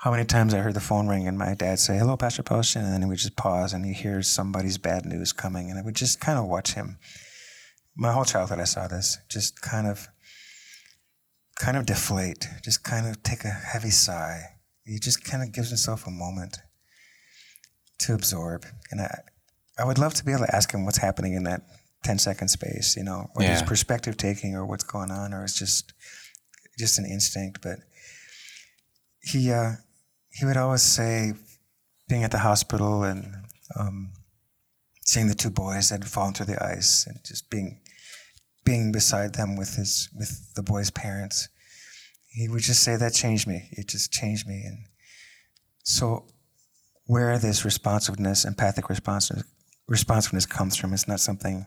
how 0.00 0.10
many 0.10 0.24
times 0.24 0.54
I 0.54 0.60
heard 0.60 0.72
the 0.72 0.80
phone 0.80 1.08
ring 1.08 1.28
and 1.28 1.36
my 1.36 1.54
dad 1.54 1.78
say, 1.78 1.98
Hello, 1.98 2.16
Pastor 2.16 2.42
Poston. 2.42 2.84
And 2.84 2.92
then 2.94 3.02
he 3.02 3.08
would 3.08 3.18
just 3.18 3.36
pause 3.36 3.74
and 3.74 3.84
he 3.84 3.92
hears 3.92 4.28
somebody's 4.28 4.78
bad 4.78 5.04
news 5.04 5.32
coming. 5.32 5.68
And 5.68 5.78
I 5.78 5.82
would 5.82 5.94
just 5.94 6.20
kind 6.20 6.38
of 6.38 6.46
watch 6.46 6.72
him. 6.72 6.98
My 7.94 8.12
whole 8.12 8.24
childhood, 8.24 8.60
I 8.60 8.64
saw 8.64 8.88
this 8.88 9.18
just 9.28 9.60
kind 9.60 9.86
of, 9.86 10.08
kind 11.58 11.76
of 11.76 11.84
deflate, 11.84 12.48
just 12.64 12.82
kind 12.82 13.06
of 13.06 13.22
take 13.22 13.44
a 13.44 13.48
heavy 13.48 13.90
sigh. 13.90 14.40
He 14.86 14.98
just 14.98 15.22
kind 15.22 15.42
of 15.42 15.52
gives 15.52 15.68
himself 15.68 16.06
a 16.06 16.10
moment 16.10 16.56
to 17.98 18.14
absorb. 18.14 18.64
And 18.90 19.02
I, 19.02 19.20
I 19.78 19.84
would 19.84 19.98
love 19.98 20.14
to 20.14 20.24
be 20.24 20.32
able 20.32 20.46
to 20.46 20.56
ask 20.56 20.72
him 20.72 20.86
what's 20.86 20.96
happening 20.96 21.34
in 21.34 21.42
that 21.42 21.60
10 22.04 22.18
second 22.18 22.48
space, 22.48 22.96
you 22.96 23.04
know, 23.04 23.28
whether 23.34 23.50
yeah. 23.50 23.58
it's 23.58 23.68
perspective 23.68 24.16
taking 24.16 24.54
or 24.54 24.64
what's 24.64 24.84
going 24.84 25.10
on, 25.10 25.34
or 25.34 25.44
it's 25.44 25.58
just 25.58 25.92
just 26.78 26.98
an 26.98 27.04
instinct. 27.04 27.60
But 27.60 27.80
he 29.22 29.52
uh, 29.52 29.72
he 30.32 30.44
would 30.44 30.56
always 30.56 30.82
say, 30.82 31.32
being 32.08 32.24
at 32.24 32.30
the 32.30 32.38
hospital 32.38 33.04
and 33.04 33.34
um, 33.78 34.12
seeing 35.04 35.28
the 35.28 35.34
two 35.34 35.50
boys 35.50 35.90
that 35.90 36.02
had 36.02 36.10
fallen 36.10 36.34
through 36.34 36.46
the 36.46 36.64
ice, 36.64 37.06
and 37.06 37.18
just 37.24 37.50
being 37.50 37.80
being 38.64 38.92
beside 38.92 39.34
them 39.34 39.56
with 39.56 39.76
his 39.76 40.08
with 40.14 40.54
the 40.54 40.62
boys' 40.62 40.90
parents, 40.90 41.48
he 42.28 42.48
would 42.48 42.62
just 42.62 42.82
say 42.82 42.96
that 42.96 43.12
changed 43.14 43.46
me. 43.46 43.68
It 43.72 43.88
just 43.88 44.12
changed 44.12 44.46
me, 44.46 44.62
and 44.66 44.78
so 45.82 46.26
where 47.06 47.38
this 47.38 47.64
responsiveness, 47.64 48.44
empathic 48.44 48.88
responsiveness 48.88 49.46
responsiveness 49.88 50.46
comes 50.46 50.76
from. 50.76 50.94
It's 50.94 51.08
not 51.08 51.20
something 51.20 51.66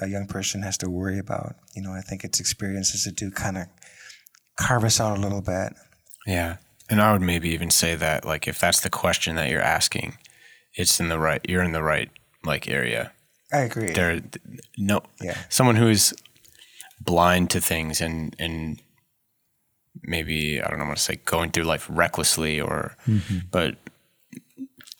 a 0.00 0.06
young 0.06 0.26
person 0.26 0.62
has 0.62 0.78
to 0.78 0.88
worry 0.88 1.18
about. 1.18 1.56
You 1.74 1.82
know, 1.82 1.92
I 1.92 2.00
think 2.00 2.24
it's 2.24 2.40
experiences 2.40 3.04
that 3.04 3.16
do 3.16 3.30
kind 3.30 3.58
of 3.58 3.66
carve 4.56 4.84
us 4.84 5.00
out 5.00 5.18
a 5.18 5.20
little 5.20 5.42
bit. 5.42 5.74
Yeah. 6.26 6.56
And 6.90 7.00
I 7.00 7.12
would 7.12 7.22
maybe 7.22 7.50
even 7.50 7.70
say 7.70 7.94
that, 7.94 8.24
like, 8.24 8.48
if 8.48 8.58
that's 8.58 8.80
the 8.80 8.90
question 8.90 9.36
that 9.36 9.48
you're 9.48 9.62
asking, 9.62 10.18
it's 10.74 11.00
in 11.00 11.08
the 11.08 11.18
right, 11.18 11.40
you're 11.48 11.62
in 11.62 11.72
the 11.72 11.82
right, 11.82 12.10
like, 12.44 12.68
area. 12.68 13.12
I 13.52 13.58
agree. 13.60 13.92
There, 13.92 14.20
no, 14.76 15.02
yeah. 15.22 15.38
someone 15.48 15.76
who's 15.76 16.12
blind 17.00 17.50
to 17.50 17.60
things 17.60 18.00
and, 18.00 18.36
and 18.38 18.82
maybe, 20.02 20.60
I 20.60 20.68
don't 20.68 20.80
know 20.80 20.86
what 20.86 20.96
to 20.96 21.02
say, 21.02 21.20
going 21.24 21.52
through 21.52 21.64
life 21.64 21.86
recklessly 21.88 22.60
or, 22.60 22.96
mm-hmm. 23.06 23.38
but 23.50 23.76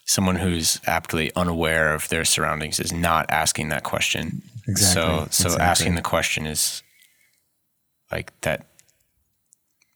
someone 0.06 0.36
who's 0.36 0.80
aptly 0.86 1.30
unaware 1.36 1.94
of 1.94 2.08
their 2.08 2.24
surroundings 2.24 2.80
is 2.80 2.92
not 2.92 3.26
asking 3.30 3.68
that 3.68 3.84
question. 3.84 4.42
Exactly. 4.66 5.02
So 5.02 5.28
so 5.30 5.44
exactly. 5.46 5.64
asking 5.64 5.94
the 5.94 6.02
question 6.02 6.46
is 6.46 6.82
like 8.10 8.32
that 8.40 8.66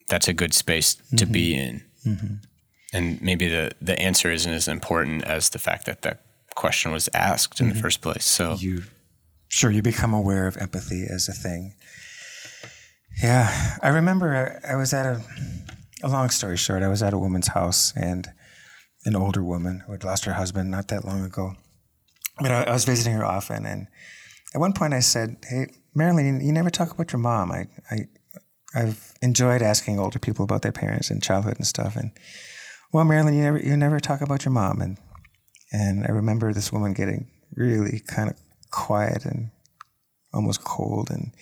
that's 0.09 0.29
a 0.29 0.33
good 0.33 0.55
space 0.55 0.95
mm-hmm. 0.95 1.17
to 1.17 1.27
be 1.27 1.55
in. 1.55 1.83
Mm-hmm. 2.07 2.35
And 2.93 3.21
maybe 3.23 3.49
the 3.49 3.73
the 3.81 3.99
answer 3.99 4.31
isn't 4.31 4.53
as 4.53 4.69
important 4.69 5.25
as 5.25 5.51
the 5.51 5.59
fact 5.59 5.87
that 5.87 6.03
that 6.03 6.23
question 6.55 6.93
was 6.93 7.09
asked 7.13 7.61
in 7.61 7.67
mm-hmm. 7.67 7.77
the 7.77 7.83
first 7.83 8.01
place. 8.01 8.25
So 8.25 8.55
you 8.55 8.85
sure 9.49 9.71
you 9.71 9.83
become 9.83 10.15
aware 10.15 10.47
of 10.47 10.57
empathy 10.57 11.05
as 11.09 11.29
a 11.29 11.33
thing. 11.33 11.75
Yeah, 13.23 13.77
I 13.83 13.89
remember 13.89 14.61
I, 14.65 14.73
I 14.73 14.77
was 14.77 14.93
at 14.93 15.07
a 15.07 15.23
a 16.03 16.09
long 16.09 16.29
story 16.31 16.57
short, 16.57 16.83
I 16.83 16.89
was 16.89 17.03
at 17.03 17.15
a 17.15 17.19
woman's 17.19 17.49
house 17.49 17.93
and 17.97 18.29
an 19.07 19.17
older 19.17 19.43
woman 19.43 19.83
who 19.87 19.93
had 19.93 20.05
lost 20.05 20.25
her 20.27 20.35
husband 20.35 20.71
not 20.71 20.89
that 20.89 21.05
long 21.05 21.25
ago. 21.25 21.55
But 22.41 22.51
I, 22.51 22.63
I 22.65 22.73
was 22.73 22.85
visiting 22.85 23.15
her 23.15 23.25
often, 23.25 23.65
and 23.65 23.87
at 24.55 24.61
one 24.61 24.73
point 24.73 24.93
I 24.93 25.01
said, 25.01 25.37
"Hey, 25.49 25.67
Marilyn, 25.95 26.41
you 26.41 26.53
never 26.53 26.71
talk 26.71 26.91
about 26.91 27.13
your 27.13 27.21
mom. 27.21 27.53
I, 27.53 27.69
I, 27.91 28.09
I've 28.75 29.13
enjoyed 29.23 29.63
asking 29.63 29.99
older 29.99 30.19
people 30.19 30.45
about 30.45 30.63
their 30.63 30.73
parents 30.73 31.11
and 31.11 31.23
childhood 31.23 31.57
and 31.57 31.67
stuff. 31.67 31.97
And 31.97 32.11
well, 32.93 33.05
Marilyn, 33.05 33.35
you 33.35 33.43
never, 33.43 33.59
you 33.59 33.77
never 33.77 34.01
talk 34.01 34.21
about 34.21 34.45
your 34.45 34.53
mom. 34.53 34.81
And 34.81 34.99
and 35.73 36.05
I 36.07 36.11
remember 36.11 36.53
this 36.53 36.73
woman 36.73 36.93
getting 36.93 37.29
really 37.55 38.01
kind 38.07 38.31
of 38.31 38.37
quiet 38.71 39.25
and 39.25 39.51
almost 40.33 40.65
cold. 40.65 41.11
And 41.11 41.33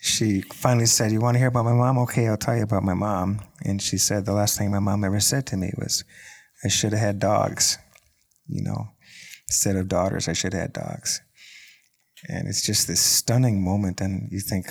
she 0.00 0.42
finally 0.42 0.86
said, 0.86 1.12
"You 1.12 1.20
want 1.20 1.34
to 1.34 1.38
hear 1.38 1.48
about 1.48 1.64
my 1.64 1.72
mom? 1.72 1.98
Okay, 1.98 2.28
I'll 2.28 2.36
tell 2.36 2.56
you 2.56 2.62
about 2.62 2.82
my 2.82 2.94
mom." 2.94 3.40
And 3.64 3.82
she 3.82 3.98
said, 3.98 4.24
"The 4.24 4.32
last 4.32 4.56
thing 4.56 4.70
my 4.70 4.78
mom 4.78 5.04
ever 5.04 5.20
said 5.20 5.46
to 5.46 5.56
me 5.56 5.72
was." 5.76 6.04
I 6.64 6.68
should 6.68 6.92
have 6.92 7.00
had 7.00 7.18
dogs, 7.18 7.78
you 8.48 8.62
know, 8.62 8.88
instead 9.46 9.76
of 9.76 9.88
daughters, 9.88 10.28
I 10.28 10.32
should 10.32 10.52
have 10.52 10.62
had 10.62 10.72
dogs. 10.72 11.20
And 12.28 12.48
it's 12.48 12.66
just 12.66 12.88
this 12.88 13.00
stunning 13.00 13.62
moment. 13.62 14.00
And 14.00 14.28
you 14.32 14.40
think, 14.40 14.66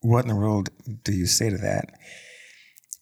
what 0.00 0.24
in 0.24 0.28
the 0.28 0.36
world 0.36 0.70
do 1.04 1.12
you 1.12 1.26
say 1.26 1.50
to 1.50 1.58
that? 1.58 1.86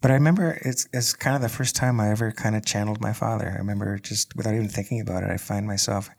but 0.03 0.11
I 0.11 0.15
remember 0.15 0.61
it's 0.63 0.87
it's 0.93 1.15
kind 1.15 1.35
of 1.35 1.43
the 1.43 1.49
first 1.49 1.75
time 1.75 1.99
I 2.01 2.11
ever 2.11 2.31
kind 2.31 2.55
of 2.55 2.65
channeled 2.65 3.01
my 3.01 3.13
father. 3.13 3.51
I 3.51 3.59
remember 3.59 3.99
just 3.99 4.37
without 4.37 4.55
even 4.55 4.69
thinking 4.69 5.01
about 5.01 5.23
it, 5.25 5.31
I 5.31 5.37
find 5.39 5.67
myself 5.67 6.11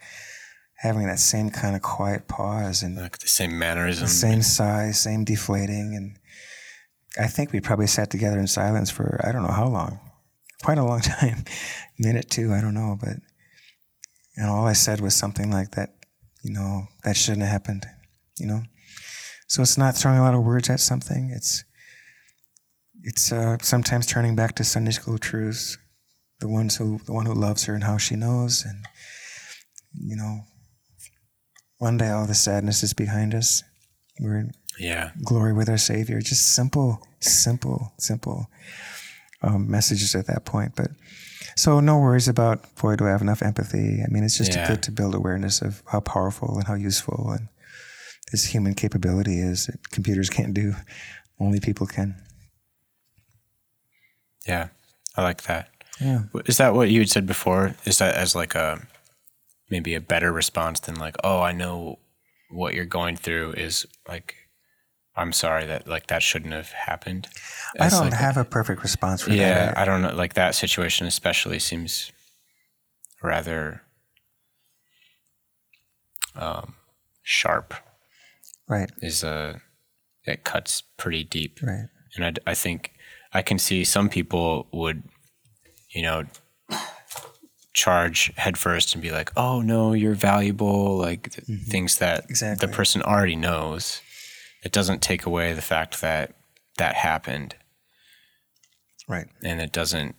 having 0.78 1.06
that 1.08 1.20
same 1.20 1.50
kind 1.52 1.76
of 1.76 1.82
quiet 1.82 2.28
pause 2.28 2.84
and 2.84 2.98
Like 2.98 3.20
the 3.20 3.28
same 3.28 3.58
mannerism. 3.58 4.06
the 4.06 4.12
same 4.12 4.42
sigh, 4.42 4.92
same 4.92 5.24
deflating, 5.24 5.96
and 5.96 6.18
I 7.24 7.28
think 7.28 7.52
we 7.54 7.62
probably 7.62 7.88
sat 7.88 8.10
together 8.10 8.40
in 8.40 8.48
silence 8.48 8.90
for 8.90 9.22
I 9.24 9.32
don't 9.32 9.44
know 9.44 9.54
how 9.54 9.68
long, 9.68 10.00
quite 10.64 10.80
a 10.80 10.84
long 10.84 11.02
time, 11.20 11.46
minute 11.98 12.30
two, 12.30 12.54
I 12.54 12.60
don't 12.62 12.74
know, 12.74 12.98
but 13.00 13.18
and 14.36 14.50
all 14.50 14.66
I 14.68 14.74
said 14.74 15.00
was 15.02 15.16
something 15.16 15.50
like 15.52 15.72
that, 15.72 15.96
you 16.44 16.52
know, 16.52 16.88
that 17.04 17.16
shouldn't 17.16 17.44
have 17.44 17.52
happened, 17.52 17.86
you 18.38 18.48
know. 18.48 18.64
So 19.48 19.62
it's 19.62 19.78
not 19.78 19.96
throwing 19.96 20.20
a 20.20 20.22
lot 20.22 20.34
of 20.36 20.44
words 20.44 20.70
at 20.70 20.80
something. 20.80 21.32
It's 21.34 21.64
it's 23.04 23.32
uh, 23.32 23.58
sometimes 23.62 24.06
turning 24.06 24.36
back 24.36 24.56
to 24.56 24.64
Sunday 24.64 24.92
school 24.92 25.18
truths, 25.18 25.78
the 26.40 26.48
ones 26.48 26.76
who 26.78 27.00
the 27.06 27.14
one 27.14 27.26
who 27.26 27.34
loves 27.34 27.66
her 27.66 27.74
and 27.74 27.84
how 27.84 27.98
she 27.98 28.16
knows, 28.16 28.66
and 28.66 28.86
you 29.94 30.16
know, 30.16 30.42
one 31.78 31.98
day 31.98 32.10
all 32.10 32.28
the 32.28 32.34
sadness 32.36 32.84
is 32.84 32.94
behind 32.94 33.34
us. 33.34 33.64
We're 34.20 34.38
in 34.40 34.52
Yeah. 34.80 35.12
glory 35.24 35.54
with 35.54 35.70
our 35.70 35.78
Savior. 35.78 36.20
Just 36.22 36.50
simple, 36.54 37.02
simple, 37.20 37.94
simple 38.00 38.48
um, 39.42 39.70
messages 39.70 40.16
at 40.16 40.26
that 40.28 40.44
point. 40.46 40.74
But 40.76 40.92
so 41.56 41.80
no 41.80 42.00
worries 42.00 42.28
about 42.28 42.76
boy, 42.76 42.96
do 42.96 43.06
I 43.08 43.12
have 43.12 43.22
enough 43.22 43.42
empathy? 43.42 44.02
I 44.04 44.08
mean, 44.12 44.24
it's 44.24 44.38
just 44.38 44.54
Yeah. 44.56 44.68
good 44.68 44.84
to 44.84 44.92
build 44.92 45.16
awareness 45.16 45.62
of 45.62 45.84
how 45.92 46.00
powerful 46.02 46.58
and 46.58 46.68
how 46.68 46.74
useful 46.74 47.32
and 47.32 47.48
this 48.32 48.46
human 48.46 48.74
capability 48.74 49.40
is 49.40 49.68
that 49.68 49.90
computers 49.92 50.30
can't 50.30 50.54
do. 50.54 50.74
Only 51.40 51.60
people 51.60 51.88
can. 51.88 52.16
Yeah. 54.48 54.70
I 55.16 55.24
like 55.24 55.44
that. 55.44 55.70
Yeah. 56.00 56.24
Is 56.46 56.58
that 56.58 56.74
what 56.74 56.90
you 56.90 57.00
had 57.00 57.10
said 57.10 57.26
before? 57.26 57.76
Is 57.86 57.98
that 58.00 58.16
as 58.16 58.36
like 58.36 58.56
a 58.56 58.86
maybe 59.70 59.94
a 59.96 60.02
better 60.02 60.32
response 60.32 60.80
than 60.80 60.96
like, 60.96 61.16
oh, 61.24 61.42
I 61.42 61.52
know 61.52 62.00
what 62.50 62.74
you're 62.74 62.86
going 62.86 63.18
through 63.18 63.54
is 63.54 63.86
like, 64.08 64.36
I'm 65.16 65.34
sorry 65.34 65.66
that 65.66 65.88
like 65.88 66.08
that 66.08 66.22
shouldn't 66.22 66.54
have 66.54 66.72
happened. 66.72 67.28
I 67.80 67.90
don't 67.90 68.12
like, 68.12 68.14
have 68.14 68.38
a 68.38 68.46
perfect 68.46 68.84
response 68.84 69.24
for 69.24 69.32
Yeah, 69.32 69.54
that. 69.54 69.74
Yeah, 69.74 69.82
I 69.82 69.86
don't 69.86 70.02
know. 70.02 70.14
Like 70.14 70.36
that 70.36 70.54
situation 70.54 71.08
especially 71.08 71.60
seems 71.60 72.12
rather 73.24 73.82
um, 76.36 76.76
sharp. 77.24 77.74
Right, 78.70 78.92
Is 79.02 79.24
a 79.24 79.62
it 80.26 80.44
cuts 80.44 80.84
pretty 80.98 81.24
deep, 81.24 81.60
right. 81.64 81.88
and 82.16 82.26
I, 82.26 82.52
I 82.52 82.54
think 82.54 82.92
I 83.34 83.42
can 83.42 83.58
see 83.60 83.84
some 83.86 84.10
people 84.10 84.68
would, 84.74 85.04
you 85.90 86.02
know, 86.02 86.26
charge 87.74 88.32
headfirst 88.36 88.94
and 88.94 89.02
be 89.02 89.12
like, 89.12 89.32
"Oh 89.38 89.62
no, 89.62 89.94
you're 89.94 90.16
valuable," 90.16 90.98
like 90.98 91.32
th- 91.32 91.48
mm-hmm. 91.48 91.70
things 91.70 91.98
that 92.00 92.26
Exactly. 92.30 92.68
the 92.68 92.74
person 92.74 93.02
already 93.02 93.36
knows. 93.36 94.02
It 94.64 94.72
doesn't 94.72 95.02
take 95.02 95.26
away 95.26 95.54
the 95.54 95.62
fact 95.62 96.02
that 96.02 96.34
that 96.78 96.96
happened, 96.96 97.56
Right. 99.08 99.28
and 99.44 99.62
it 99.62 99.72
doesn't 99.72 100.16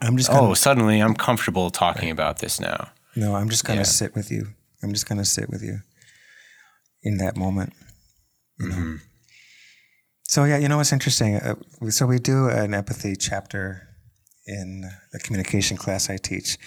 I'm 0.00 0.16
just 0.16 0.30
oh, 0.32 0.54
suddenly 0.54 1.00
I'm 1.00 1.14
comfortable 1.14 1.70
talking 1.70 2.10
about 2.10 2.38
this 2.38 2.60
now. 2.60 2.90
No, 3.16 3.34
I'm 3.34 3.48
just 3.50 3.64
gonna 3.64 3.80
Yeah. 3.80 3.84
sit 3.84 4.14
with 4.14 4.30
you. 4.30 4.54
I'm 4.82 4.92
just 4.92 5.08
gonna 5.08 5.24
sit 5.24 5.50
with 5.50 5.62
you 5.62 5.80
in 7.02 7.18
that 7.18 7.36
moment. 7.36 7.72
Mm-hmm. 8.60 8.96
So 10.24 10.44
yeah, 10.44 10.58
you 10.58 10.68
know 10.68 10.76
what's 10.76 10.92
interesting? 10.92 11.36
Uh, 11.36 11.54
so 11.88 12.06
we 12.06 12.18
do 12.18 12.48
an 12.48 12.74
empathy 12.74 13.16
chapter 13.16 13.88
in 14.46 14.90
the 15.12 15.18
communication 15.18 15.76
class 15.76 16.10
I 16.10 16.16
teach, 16.16 16.58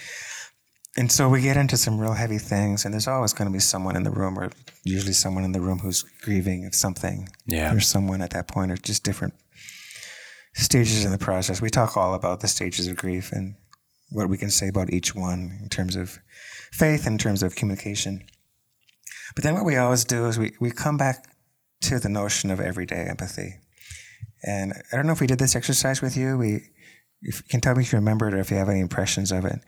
and 0.96 1.10
so 1.10 1.28
we 1.28 1.40
get 1.42 1.56
into 1.56 1.76
some 1.76 1.98
real 1.98 2.14
heavy 2.14 2.38
things. 2.38 2.84
And 2.84 2.92
there's 2.92 3.08
always 3.08 3.32
going 3.32 3.48
to 3.48 3.52
be 3.52 3.60
someone 3.60 3.96
in 3.96 4.02
the 4.02 4.10
room, 4.10 4.38
or 4.38 4.50
usually 4.84 5.12
someone 5.12 5.44
in 5.44 5.52
the 5.52 5.60
room 5.60 5.78
who's 5.78 6.02
grieving 6.22 6.66
of 6.66 6.74
something. 6.74 7.28
Yeah. 7.46 7.70
There's 7.70 7.86
someone 7.86 8.20
at 8.20 8.30
that 8.30 8.48
point, 8.48 8.72
or 8.72 8.76
just 8.76 9.04
different 9.04 9.34
stages 10.54 11.04
in 11.04 11.12
the 11.12 11.18
process. 11.18 11.62
We 11.62 11.70
talk 11.70 11.96
all 11.96 12.14
about 12.14 12.40
the 12.40 12.48
stages 12.48 12.88
of 12.88 12.96
grief 12.96 13.32
and 13.32 13.54
what 14.10 14.28
we 14.28 14.36
can 14.36 14.50
say 14.50 14.68
about 14.68 14.92
each 14.92 15.14
one 15.14 15.58
in 15.62 15.68
terms 15.68 15.96
of 15.96 16.18
faith, 16.72 17.06
in 17.06 17.16
terms 17.16 17.42
of 17.42 17.56
communication. 17.56 18.24
But 19.34 19.44
then 19.44 19.54
what 19.54 19.64
we 19.64 19.76
always 19.76 20.04
do 20.04 20.26
is 20.26 20.38
we, 20.38 20.52
we 20.60 20.70
come 20.70 20.96
back 20.96 21.24
to 21.82 21.98
the 21.98 22.08
notion 22.08 22.50
of 22.50 22.60
everyday 22.60 23.06
empathy. 23.08 23.56
And 24.42 24.72
I 24.92 24.96
don't 24.96 25.06
know 25.06 25.12
if 25.12 25.20
we 25.20 25.26
did 25.26 25.38
this 25.38 25.56
exercise 25.56 26.02
with 26.02 26.16
you. 26.16 26.36
We, 26.36 26.70
if 27.22 27.36
you 27.38 27.48
can 27.48 27.60
tell 27.60 27.74
me 27.74 27.82
if 27.82 27.92
you 27.92 27.98
remember 27.98 28.28
it 28.28 28.34
or 28.34 28.40
if 28.40 28.50
you 28.50 28.56
have 28.56 28.68
any 28.68 28.80
impressions 28.80 29.30
of 29.32 29.44
it. 29.44 29.60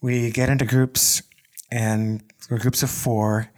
We 0.00 0.30
get 0.30 0.48
into 0.48 0.64
groups, 0.64 1.22
and 1.70 2.22
we're 2.50 2.58
groups 2.58 2.82
of 2.82 2.90
four, 2.90 3.50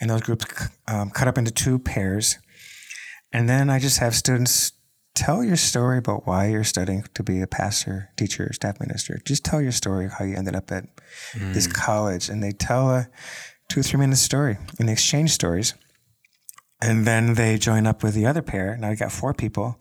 and 0.00 0.10
those 0.10 0.22
groups 0.22 0.46
um, 0.88 1.10
cut 1.10 1.28
up 1.28 1.38
into 1.38 1.50
two 1.50 1.78
pairs. 1.78 2.36
And 3.32 3.48
then 3.48 3.70
I 3.70 3.78
just 3.78 3.98
have 3.98 4.14
students 4.14 4.72
tell 5.14 5.42
your 5.42 5.56
story 5.56 5.98
about 5.98 6.26
why 6.26 6.48
you're 6.48 6.64
studying 6.64 7.04
to 7.14 7.22
be 7.22 7.40
a 7.40 7.46
pastor, 7.46 8.10
teacher, 8.16 8.52
staff 8.52 8.78
minister. 8.80 9.20
Just 9.24 9.44
tell 9.44 9.62
your 9.62 9.72
story 9.72 10.04
of 10.06 10.12
how 10.12 10.24
you 10.24 10.36
ended 10.36 10.54
up 10.54 10.70
at 10.70 10.84
this 11.34 11.66
college. 11.66 12.28
And 12.28 12.42
they 12.42 12.52
tell 12.52 12.90
a 12.90 13.08
two 13.68 13.80
or 13.80 13.82
three 13.82 14.00
minute 14.00 14.16
story 14.16 14.58
and 14.78 14.88
they 14.88 14.92
exchange 14.92 15.30
stories. 15.30 15.74
And 16.82 17.06
then 17.06 17.34
they 17.34 17.56
join 17.56 17.86
up 17.86 18.02
with 18.02 18.14
the 18.14 18.26
other 18.26 18.42
pair. 18.42 18.76
Now 18.76 18.90
you 18.90 18.96
got 18.96 19.12
four 19.12 19.32
people. 19.32 19.78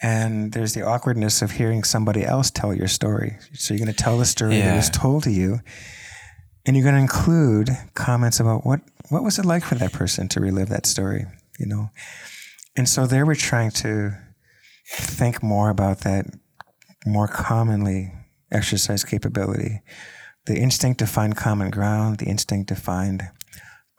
And 0.00 0.52
there's 0.52 0.74
the 0.74 0.86
awkwardness 0.86 1.42
of 1.42 1.52
hearing 1.52 1.82
somebody 1.82 2.24
else 2.24 2.50
tell 2.50 2.72
your 2.72 2.88
story. 2.88 3.36
So 3.52 3.74
you're 3.74 3.84
going 3.84 3.94
to 3.94 4.02
tell 4.02 4.16
the 4.16 4.24
story 4.24 4.60
that 4.60 4.76
was 4.76 4.90
told 4.90 5.24
to 5.24 5.30
you. 5.30 5.58
And 6.64 6.76
you're 6.76 6.84
going 6.84 6.94
to 6.94 7.00
include 7.00 7.70
comments 7.94 8.40
about 8.40 8.64
what, 8.64 8.80
what 9.08 9.24
was 9.24 9.38
it 9.38 9.44
like 9.44 9.64
for 9.64 9.74
that 9.74 9.92
person 9.92 10.28
to 10.28 10.40
relive 10.40 10.68
that 10.68 10.86
story, 10.86 11.26
you 11.58 11.66
know? 11.66 11.90
And 12.76 12.88
so 12.88 13.06
there 13.06 13.26
we're 13.26 13.34
trying 13.34 13.70
to 13.72 14.12
think 14.88 15.42
more 15.42 15.68
about 15.68 16.00
that 16.00 16.26
more 17.06 17.28
commonly 17.28 18.12
exercise 18.52 19.04
capability. 19.04 19.80
The 20.48 20.58
instinct 20.58 20.98
to 21.00 21.06
find 21.06 21.36
common 21.36 21.68
ground, 21.68 22.18
the 22.18 22.24
instinct 22.24 22.70
to 22.70 22.74
find 22.74 23.28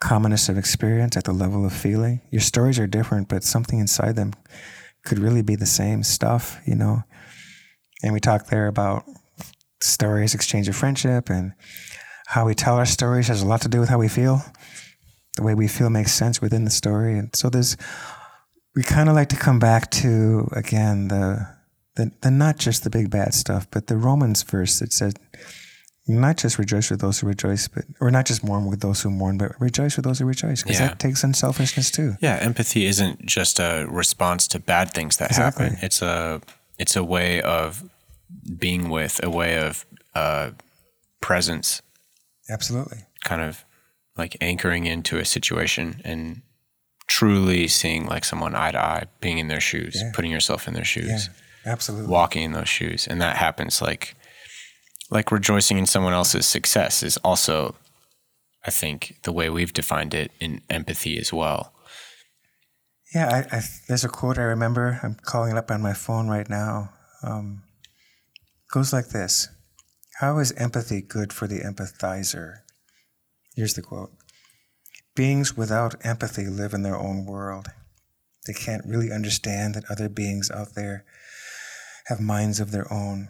commonness 0.01 0.49
of 0.49 0.57
experience 0.57 1.15
at 1.15 1.25
the 1.25 1.31
level 1.31 1.63
of 1.63 1.71
feeling. 1.71 2.21
Your 2.31 2.41
stories 2.41 2.79
are 2.79 2.87
different, 2.87 3.29
but 3.29 3.43
something 3.43 3.77
inside 3.77 4.15
them 4.15 4.33
could 5.05 5.19
really 5.19 5.43
be 5.43 5.55
the 5.55 5.67
same 5.67 6.01
stuff, 6.01 6.59
you 6.65 6.73
know. 6.73 7.03
And 8.01 8.13
we 8.13 8.19
talked 8.19 8.49
there 8.49 8.65
about 8.65 9.05
stories, 9.79 10.33
exchange 10.33 10.67
of 10.67 10.75
friendship, 10.75 11.29
and 11.29 11.53
how 12.25 12.47
we 12.47 12.55
tell 12.55 12.77
our 12.77 12.85
stories 12.87 13.27
has 13.27 13.43
a 13.43 13.47
lot 13.47 13.61
to 13.61 13.69
do 13.69 13.79
with 13.79 13.89
how 13.89 13.99
we 13.99 14.07
feel. 14.07 14.41
The 15.35 15.43
way 15.43 15.53
we 15.53 15.67
feel 15.67 15.91
makes 15.91 16.13
sense 16.13 16.41
within 16.41 16.63
the 16.63 16.71
story. 16.71 17.15
And 17.15 17.29
so 17.35 17.51
there's 17.51 17.77
we 18.75 18.81
kind 18.81 19.07
of 19.07 19.13
like 19.13 19.29
to 19.29 19.35
come 19.35 19.59
back 19.59 19.91
to 19.91 20.49
again 20.53 21.09
the, 21.09 21.47
the 21.95 22.11
the 22.21 22.31
not 22.31 22.57
just 22.57 22.83
the 22.83 22.89
big 22.89 23.11
bad 23.11 23.35
stuff, 23.35 23.67
but 23.69 23.85
the 23.85 23.97
Romans 23.97 24.41
verse 24.41 24.79
that 24.79 24.91
said, 24.93 25.19
not 26.09 26.37
just 26.37 26.57
rejoice 26.57 26.89
with 26.89 26.99
those 27.01 27.19
who 27.19 27.27
rejoice, 27.27 27.67
but 27.67 27.85
or 27.99 28.09
not 28.11 28.25
just 28.25 28.43
mourn 28.43 28.65
with 28.65 28.79
those 28.81 29.01
who 29.01 29.09
mourn, 29.11 29.37
but 29.37 29.51
rejoice 29.61 29.95
with 29.95 30.05
those 30.05 30.19
who 30.19 30.25
rejoice, 30.25 30.63
because 30.63 30.79
Yeah. 30.79 30.87
that 30.87 30.99
takes 30.99 31.23
unselfishness 31.23 31.91
too. 31.91 32.17
Yeah, 32.19 32.35
empathy 32.41 32.85
isn't 32.85 33.25
just 33.25 33.59
a 33.59 33.85
response 33.89 34.47
to 34.49 34.59
bad 34.59 34.91
things 34.93 35.17
that 35.17 35.29
Exactly. 35.29 35.65
happen. 35.65 35.79
It's 35.83 36.01
a 36.01 36.41
it's 36.77 36.95
a 36.95 37.03
way 37.03 37.41
of 37.41 37.83
being 38.57 38.89
with, 38.89 39.19
a 39.23 39.29
way 39.29 39.57
of 39.57 39.85
uh, 40.15 40.51
presence, 41.21 41.81
Absolutely. 42.49 42.99
kind 43.23 43.41
of 43.41 43.63
like 44.17 44.35
anchoring 44.41 44.85
into 44.85 45.17
a 45.17 45.25
situation 45.25 46.01
and 46.03 46.41
truly 47.07 47.67
seeing 47.67 48.05
like 48.05 48.23
someone 48.25 48.55
eye 48.55 48.71
to 48.71 48.79
eye, 48.79 49.03
being 49.19 49.37
in 49.39 49.47
their 49.47 49.59
shoes, 49.61 49.95
Yeah. 50.01 50.11
putting 50.13 50.31
yourself 50.31 50.67
in 50.67 50.73
their 50.73 50.81
Yeah. 50.83 50.85
shoes, 50.85 51.29
Absolutely. 51.65 52.07
walking 52.07 52.43
in 52.43 52.51
those 52.53 52.69
shoes, 52.69 53.07
and 53.07 53.21
that 53.21 53.35
happens 53.37 53.81
like 53.81 54.15
like 55.09 55.31
rejoicing 55.31 55.77
in 55.77 55.85
someone 55.85 56.13
else's 56.13 56.45
success 56.45 57.03
is 57.03 57.17
also, 57.17 57.75
I 58.65 58.71
think, 58.71 59.17
the 59.23 59.31
way 59.31 59.49
we've 59.49 59.73
defined 59.73 60.13
it 60.13 60.31
in 60.39 60.61
empathy 60.69 61.17
as 61.17 61.33
well. 61.33 61.73
Yeah, 63.13 63.45
I, 63.51 63.57
I, 63.57 63.61
there's 63.87 64.03
a 64.03 64.09
quote 64.09 64.37
I 64.37 64.43
remember. 64.43 64.99
I'm 65.01 65.15
calling 65.15 65.51
it 65.51 65.57
up 65.57 65.71
on 65.71 65.81
my 65.81 65.93
phone 65.93 66.27
right 66.27 66.47
now. 66.49 66.91
Um, 67.23 67.63
goes 68.71 68.93
like 68.93 69.09
this 69.09 69.49
How 70.19 70.37
is 70.37 70.51
empathy 70.53 71.01
good 71.01 71.33
for 71.33 71.47
the 71.47 71.59
empathizer? 71.61 72.59
Here's 73.55 73.73
the 73.73 73.81
quote 73.81 74.11
Beings 75.15 75.57
without 75.57 75.95
empathy 76.05 76.45
live 76.45 76.73
in 76.73 76.83
their 76.83 76.97
own 76.97 77.25
world. 77.25 77.67
They 78.45 78.53
can't 78.53 78.85
really 78.85 79.11
understand 79.11 79.75
that 79.75 79.89
other 79.89 80.07
beings 80.07 80.49
out 80.51 80.75
there 80.75 81.03
have 82.07 82.19
minds 82.19 82.59
of 82.59 82.71
their 82.71 82.91
own. 82.93 83.29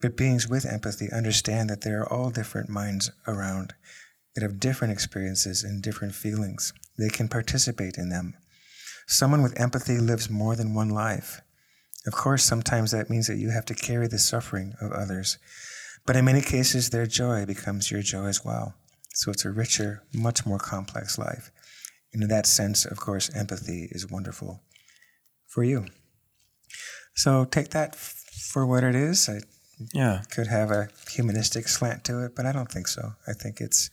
But 0.00 0.16
beings 0.16 0.48
with 0.48 0.64
empathy 0.64 1.10
understand 1.12 1.68
that 1.70 1.82
there 1.82 2.00
are 2.00 2.12
all 2.12 2.30
different 2.30 2.68
minds 2.68 3.10
around 3.26 3.74
that 4.34 4.42
have 4.42 4.60
different 4.60 4.92
experiences 4.92 5.62
and 5.62 5.82
different 5.82 6.14
feelings. 6.14 6.72
They 6.98 7.08
can 7.08 7.28
participate 7.28 7.98
in 7.98 8.08
them. 8.08 8.34
Someone 9.06 9.42
with 9.42 9.60
empathy 9.60 9.98
lives 9.98 10.30
more 10.30 10.56
than 10.56 10.74
one 10.74 10.88
life. 10.88 11.40
Of 12.06 12.14
course, 12.14 12.42
sometimes 12.42 12.92
that 12.92 13.10
means 13.10 13.26
that 13.26 13.36
you 13.36 13.50
have 13.50 13.66
to 13.66 13.74
carry 13.74 14.06
the 14.06 14.18
suffering 14.18 14.74
of 14.80 14.92
others. 14.92 15.38
But 16.06 16.16
in 16.16 16.24
many 16.24 16.40
cases, 16.40 16.90
their 16.90 17.06
joy 17.06 17.44
becomes 17.44 17.90
your 17.90 18.02
joy 18.02 18.26
as 18.26 18.44
well. 18.44 18.74
So 19.14 19.30
it's 19.30 19.44
a 19.44 19.50
richer, 19.50 20.02
much 20.14 20.46
more 20.46 20.58
complex 20.58 21.18
life. 21.18 21.50
And 22.12 22.22
in 22.22 22.28
that 22.28 22.46
sense, 22.46 22.84
of 22.84 22.98
course, 22.98 23.30
empathy 23.34 23.88
is 23.90 24.10
wonderful 24.10 24.62
for 25.46 25.62
you. 25.62 25.86
So 27.14 27.44
take 27.44 27.70
that 27.70 27.96
for 27.96 28.66
what 28.66 28.84
it 28.84 28.94
is. 28.94 29.28
I 29.28 29.40
Yeah. 29.92 30.22
could 30.30 30.46
have 30.46 30.70
a 30.70 30.88
humanistic 31.10 31.68
slant 31.68 32.04
to 32.04 32.24
it, 32.24 32.34
but 32.36 32.46
I 32.46 32.52
don't 32.52 32.70
think 32.70 32.88
so. 32.88 33.12
I 33.26 33.32
think 33.32 33.60
it's 33.60 33.90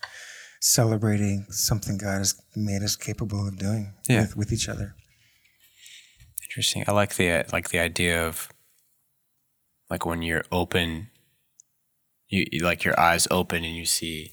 celebrating 0.62 1.46
something 1.50 1.98
God 1.98 2.20
has 2.20 2.40
made 2.56 2.82
us 2.84 2.96
capable 2.96 3.48
of 3.48 3.58
doing 3.58 3.94
Yeah. 4.08 4.22
with, 4.22 4.38
with 4.38 4.54
each 4.54 4.70
other. 4.70 4.96
Interesting. 6.44 6.84
I 6.88 6.92
like 6.92 7.16
the 7.16 7.46
like 7.52 7.70
the 7.70 7.80
idea 7.80 8.26
of 8.26 8.50
like 9.90 10.06
when 10.06 10.22
you're 10.22 10.44
open, 10.52 11.10
you, 12.28 12.46
you 12.52 12.64
like 12.64 12.84
your 12.84 13.00
eyes 13.00 13.28
open 13.30 13.64
and 13.64 13.76
you 13.76 13.86
see 13.86 14.32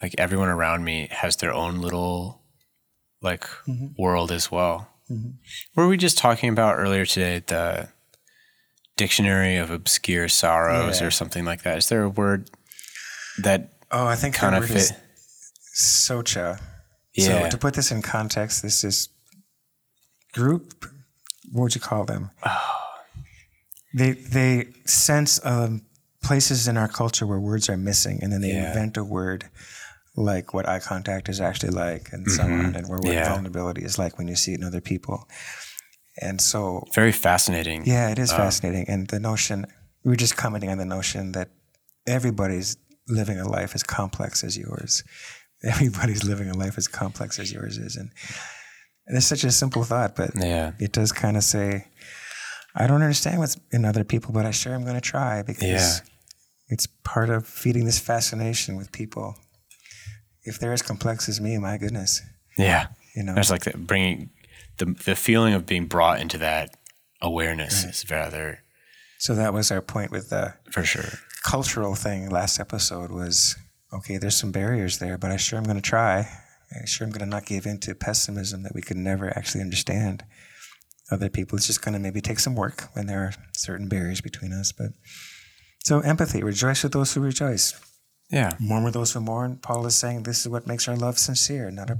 like 0.00 0.14
everyone 0.18 0.48
around 0.48 0.84
me 0.84 1.08
has 1.10 1.36
their 1.36 1.52
own 1.52 1.80
little 1.80 2.42
like 3.22 3.44
mm-hmm. 3.66 3.88
world 3.98 4.30
as 4.30 4.50
well. 4.50 4.88
Mm-hmm. 5.10 5.30
Were 5.74 5.88
we 5.88 5.96
just 5.96 6.18
talking 6.18 6.50
about 6.50 6.76
earlier 6.76 7.06
today 7.06 7.42
the 7.46 7.88
dictionary 8.96 9.56
of 9.56 9.70
obscure 9.70 10.28
sorrows 10.28 11.00
Yeah. 11.00 11.06
or 11.06 11.10
something 11.10 11.44
like 11.44 11.62
that? 11.62 11.78
Is 11.78 11.88
there 11.88 12.02
a 12.02 12.08
word 12.10 12.50
that 13.42 13.72
Oh, 13.90 14.06
I 14.06 14.16
think 14.16 14.34
kind 14.34 14.56
of 14.56 14.68
fit? 14.68 14.92
Socha. 15.78 16.60
Yeah. 17.14 17.42
So 17.44 17.50
to 17.50 17.58
put 17.58 17.74
this 17.74 17.90
in 17.92 18.02
context, 18.02 18.62
this 18.62 18.82
is 18.84 19.08
group. 20.32 20.84
What 21.52 21.62
would 21.64 21.74
you 21.74 21.80
call 21.80 22.04
them? 22.04 22.30
Oh. 22.44 22.72
They 23.94 24.12
they 24.12 24.66
sense 24.84 25.40
um, 25.46 25.80
places 26.22 26.68
in 26.68 26.76
our 26.76 26.88
culture 26.88 27.26
where 27.26 27.40
words 27.40 27.70
are 27.70 27.78
missing, 27.78 28.18
and 28.22 28.30
then 28.30 28.42
they 28.42 28.48
Yeah. 28.52 28.68
invent 28.68 28.98
a 28.98 29.04
word 29.04 29.46
like 30.16 30.52
what 30.52 30.68
eye 30.68 30.80
contact 30.80 31.30
is 31.30 31.40
actually 31.40 31.70
like, 31.70 32.12
and 32.12 32.30
so 32.30 32.42
on, 32.42 32.74
and 32.76 32.88
where 32.88 32.98
what 32.98 33.04
Mm-hmm. 33.06 33.12
Yeah. 33.12 33.28
vulnerability 33.32 33.84
is 33.84 33.98
like 33.98 34.18
when 34.18 34.28
you 34.28 34.36
see 34.36 34.52
it 34.52 34.58
in 34.60 34.64
other 34.64 34.82
people. 34.82 35.26
And 36.20 36.40
so, 36.40 36.84
Very 36.94 37.12
fascinating. 37.12 37.84
yeah, 37.86 38.10
it 38.10 38.18
is 38.18 38.32
um, 38.32 38.38
fascinating. 38.38 38.88
And 38.88 39.08
the 39.08 39.20
notion, 39.20 39.66
we 40.04 40.12
are 40.12 40.16
just 40.16 40.36
commenting 40.36 40.70
on 40.70 40.78
the 40.78 40.84
notion 40.86 41.32
that 41.32 41.50
everybody's 42.06 42.76
living 43.08 43.38
a 43.38 43.46
life 43.48 43.74
as 43.74 43.82
complex 43.82 44.42
as 44.44 44.56
yours. 44.56 45.04
Everybody's 45.64 46.22
living 46.24 46.48
a 46.50 46.54
life 46.56 46.76
as 46.78 46.86
complex 46.86 47.38
as 47.38 47.50
yours 47.52 47.78
is, 47.78 47.96
and, 47.96 48.10
and 49.06 49.16
it's 49.16 49.26
such 49.26 49.42
a 49.44 49.50
simple 49.50 49.84
thought, 49.84 50.14
but 50.14 50.30
Yeah. 50.36 50.72
it 50.78 50.92
does 50.92 51.12
kind 51.12 51.36
of 51.36 51.44
say, 51.44 51.88
I 52.74 52.86
don't 52.86 53.00
understand 53.02 53.38
what's 53.38 53.56
in 53.72 53.84
other 53.86 54.04
people, 54.04 54.32
but 54.32 54.44
I 54.44 54.50
sure 54.50 54.74
am 54.74 54.82
going 54.82 54.94
to 54.96 55.00
try 55.00 55.42
because 55.42 55.62
Yeah. 55.62 55.96
it's 56.68 56.86
part 57.04 57.30
of 57.30 57.46
feeding 57.46 57.86
this 57.86 57.98
fascination 57.98 58.76
with 58.76 58.92
people. 58.92 59.36
If 60.44 60.58
they're 60.60 60.74
as 60.74 60.82
complex 60.82 61.28
as 61.28 61.40
me, 61.40 61.56
my 61.58 61.78
goodness, 61.78 62.20
Yeah. 62.58 62.88
you 63.16 63.22
know. 63.22 63.34
it's 63.36 63.50
like 63.50 63.64
bringing 63.76 64.30
the 64.78 64.86
the 65.04 65.16
feeling 65.16 65.54
of 65.54 65.66
being 65.66 65.86
brought 65.86 66.20
into 66.20 66.38
that 66.38 66.76
awareness 67.22 67.84
is 67.84 68.10
rather 68.10 68.60
So 69.18 69.34
that 69.34 69.54
was 69.54 69.70
our 69.70 69.80
point 69.80 70.10
with 70.10 70.30
the 70.30 70.54
for 70.70 70.84
sure. 70.84 71.18
cultural 71.44 71.94
thing 71.94 72.28
last 72.28 72.60
episode 72.60 73.10
was 73.10 73.56
okay, 73.92 74.18
there's 74.18 74.36
some 74.36 74.52
barriers 74.52 74.98
there, 74.98 75.16
but 75.16 75.30
I 75.30 75.36
sure 75.36 75.58
I'm 75.58 75.64
going 75.64 75.76
to 75.76 75.82
try. 75.82 76.28
I 76.72 76.84
sure 76.84 77.06
I'm 77.06 77.12
going 77.12 77.20
to 77.20 77.26
not 77.26 77.46
give 77.46 77.64
in 77.64 77.78
to 77.80 77.94
pessimism 77.94 78.62
that 78.64 78.74
we 78.74 78.82
could 78.82 78.96
never 78.96 79.30
actually 79.36 79.62
understand 79.62 80.24
other 81.10 81.28
people. 81.28 81.56
It's 81.56 81.68
just 81.68 81.82
going 81.82 81.94
to 81.94 82.00
maybe 82.00 82.20
take 82.20 82.40
some 82.40 82.56
work 82.56 82.88
when 82.94 83.06
there 83.06 83.20
are 83.20 83.32
certain 83.52 83.88
barriers 83.88 84.20
between 84.20 84.52
us. 84.52 84.72
But 84.72 84.90
so 85.84 86.00
empathy, 86.00 86.42
rejoice 86.42 86.82
with 86.82 86.92
those 86.92 87.14
who 87.14 87.20
rejoice. 87.20 87.80
Yeah. 88.30 88.56
Mourn 88.58 88.82
with 88.84 88.94
those 88.94 89.12
who 89.12 89.20
mourn. 89.20 89.58
Paul 89.62 89.86
is 89.86 89.94
saying 89.96 90.24
this 90.24 90.40
is 90.40 90.48
what 90.48 90.66
makes 90.66 90.88
our 90.88 90.96
love 90.96 91.18
sincere, 91.18 91.70
not 91.70 91.90
a 91.90 91.98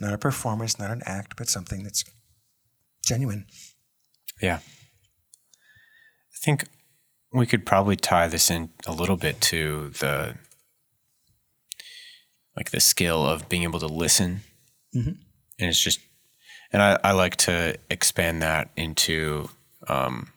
not 0.00 0.14
a 0.14 0.18
performance, 0.18 0.78
not 0.78 0.90
an 0.90 1.02
act, 1.04 1.36
but 1.36 1.48
something 1.48 1.82
that's 1.82 2.04
genuine. 3.04 3.46
Yeah. 4.40 4.60
I 4.60 6.36
think 6.44 6.64
we 7.32 7.46
could 7.46 7.66
probably 7.66 7.96
tie 7.96 8.28
this 8.28 8.50
in 8.50 8.70
a 8.86 8.92
little 8.92 9.16
bit 9.16 9.40
to 9.42 9.90
the 9.98 10.36
like 12.56 12.70
the 12.70 12.80
skill 12.80 13.26
of 13.26 13.48
being 13.48 13.62
able 13.62 13.80
to 13.80 13.86
listen. 13.86 14.40
Mhm. 14.94 15.18
And 15.58 15.68
it's 15.68 15.80
just 15.80 16.00
and 16.72 16.82
I, 16.82 16.98
I 17.04 17.12
like 17.12 17.36
to 17.36 17.76
expand 17.90 18.42
that 18.42 18.70
into 18.76 19.48
um, 19.88 20.32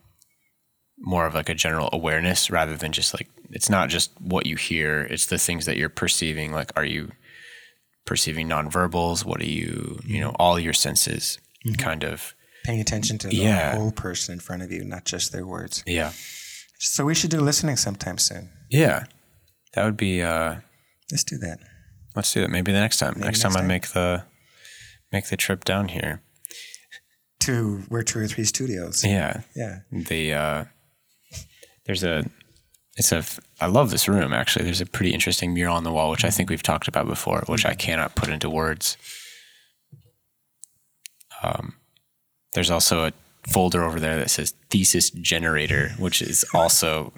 more 0.98 1.26
of 1.26 1.34
like 1.34 1.50
a 1.50 1.54
general 1.54 1.90
awareness 1.92 2.50
rather 2.50 2.76
than 2.78 2.92
just 2.92 3.14
like 3.14 3.28
it's 3.52 3.70
not 3.70 3.90
just 3.90 4.12
what 4.20 4.46
you 4.46 4.56
hear, 4.56 5.02
it's 5.02 5.26
the 5.28 5.38
things 5.38 5.66
that 5.66 5.78
you're 5.78 5.90
perceiving. 5.90 6.52
Like 6.52 6.72
are 6.76 6.86
you 6.86 7.12
perceiving 8.06 8.48
nonverbals? 8.50 9.24
What 9.26 9.42
are 9.42 9.46
you, 9.50 10.00
you 10.06 10.20
know, 10.20 10.32
all 10.40 10.60
your 10.60 10.74
senses 10.74 11.38
kind 11.78 12.04
of 12.04 12.34
Paying 12.66 12.80
attention 12.82 13.18
to 13.20 13.28
the 13.28 13.36
Yeah. 13.38 13.76
whole 13.76 13.92
person 13.92 14.34
in 14.34 14.40
front 14.40 14.62
of 14.62 14.72
you, 14.72 14.84
not 14.84 15.06
just 15.06 15.32
their 15.32 15.46
words. 15.46 15.84
yeah. 15.88 16.12
So 16.80 17.06
we 17.06 17.14
should 17.14 17.30
do 17.32 17.40
listening 17.42 17.78
sometime 17.78 18.18
soon. 18.18 18.50
Yeah. 18.70 19.06
That 19.74 19.86
would 19.86 19.98
be 19.98 20.22
uh 20.24 20.56
Let's 21.12 21.24
do 21.24 21.38
that. 21.40 21.60
let's 22.16 22.34
do 22.34 22.42
it 22.44 22.50
maybe 22.50 22.72
the 22.72 22.80
next 22.80 22.98
time. 23.00 23.14
next 23.20 23.26
next 23.26 23.42
time 23.42 23.58
I 23.58 23.62
make 23.68 23.88
the 23.90 24.24
make 25.12 25.28
the 25.30 25.38
trip 25.38 25.64
down 25.66 25.90
here. 25.90 26.22
To 27.42 27.84
we're 27.90 28.04
two 28.04 28.20
or 28.20 28.28
three 28.28 28.46
studios. 28.46 29.04
Yeah. 29.04 29.42
Yeah. 29.56 29.80
The 29.92 30.34
uh 30.34 30.66
there's 31.86 32.04
a 32.04 32.26
it's 32.96 33.12
a 33.12 33.24
I 33.60 33.68
love 33.68 33.92
this 33.92 34.08
room 34.08 34.34
actually. 34.34 34.66
There's 34.66 34.82
a 34.82 34.86
pretty 34.86 35.14
interesting 35.14 35.54
mural 35.54 35.76
on 35.76 35.84
the 35.84 35.92
wall 35.92 36.10
which 36.12 36.26
I 36.26 36.30
think 36.30 36.50
we've 36.50 36.64
talked 36.64 36.88
about 36.88 37.08
before, 37.08 37.44
which 37.48 37.66
I 37.66 37.74
cannot 37.74 38.16
put 38.16 38.30
into 38.30 38.50
words. 38.50 38.98
Um 41.44 41.76
there's 42.54 42.72
also 42.72 43.06
a 43.06 43.14
folder 43.48 43.84
over 43.84 44.00
there 44.00 44.18
that 44.18 44.30
says 44.30 44.54
thesis 44.70 45.10
generator, 45.10 45.94
which 45.98 46.22
is 46.22 46.46
also 46.54 47.14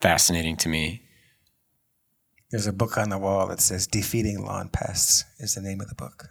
fascinating 0.00 0.56
to 0.56 0.68
me. 0.68 1.02
There's 2.50 2.66
a 2.66 2.72
book 2.72 2.98
on 2.98 3.08
the 3.08 3.18
wall 3.18 3.46
that 3.46 3.60
says 3.60 3.86
Defeating 3.86 4.44
Lawn 4.44 4.68
Pests 4.68 5.24
is 5.38 5.54
the 5.54 5.62
name 5.62 5.80
of 5.80 5.88
the 5.88 5.94
book. 5.94 6.28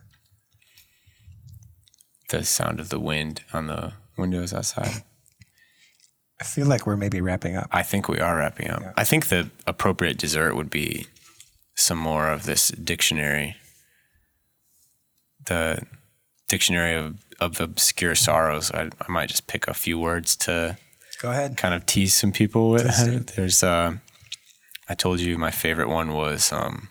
The 2.30 2.44
sound 2.44 2.80
of 2.80 2.90
the 2.90 3.00
wind 3.00 3.44
on 3.54 3.66
the 3.68 3.94
windows 4.18 4.54
outside. 4.54 5.04
I 6.42 6.44
feel 6.44 6.66
like 6.66 6.88
we're 6.88 6.98
maybe 6.98 7.22
wrapping 7.22 7.56
up. 7.56 7.68
I 7.72 7.84
think 7.84 8.10
we 8.10 8.20
are 8.20 8.36
wrapping 8.36 8.72
up. 8.72 8.82
I 8.98 9.04
think 9.04 9.28
the 9.28 9.52
appropriate 9.68 10.18
dessert 10.18 10.56
would 10.56 10.72
be 10.72 11.06
some 11.76 12.00
more 12.00 12.30
of 12.30 12.46
this 12.46 12.70
dictionary. 12.70 13.56
The 15.46 15.84
dictionary 16.48 16.96
of, 16.96 17.24
of 17.40 17.62
obscure 17.62 18.16
sorrows. 18.16 18.72
I, 18.72 18.90
I 19.00 19.12
might 19.12 19.30
just 19.30 19.46
pick 19.46 19.68
a 19.68 19.76
few 19.76 20.00
words 20.00 20.36
to 20.38 20.78
Go 21.22 21.30
ahead. 21.30 21.58
kind 21.58 21.76
of 21.76 21.86
tease 21.86 22.16
some 22.16 22.32
people 22.32 22.72
with. 22.72 23.28
There's, 23.36 23.62
uh, 23.62 23.98
I 24.90 24.96
told 24.96 25.20
you 25.20 25.38
my 25.38 25.52
favorite 25.52 25.90
one 25.90 26.12
was 26.12 26.52
um, 26.52 26.90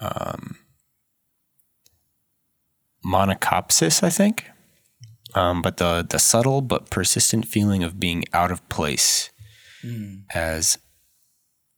um, 0.00 0.56
monachopsis, 3.04 4.02
I 4.02 4.08
think. 4.08 4.46
Um, 5.36 5.60
but 5.60 5.76
the 5.76 6.04
the 6.08 6.18
subtle 6.18 6.62
but 6.62 6.90
persistent 6.90 7.46
feeling 7.46 7.84
of 7.84 8.00
being 8.00 8.24
out 8.32 8.50
of 8.50 8.66
place 8.68 9.30
as 10.34 10.78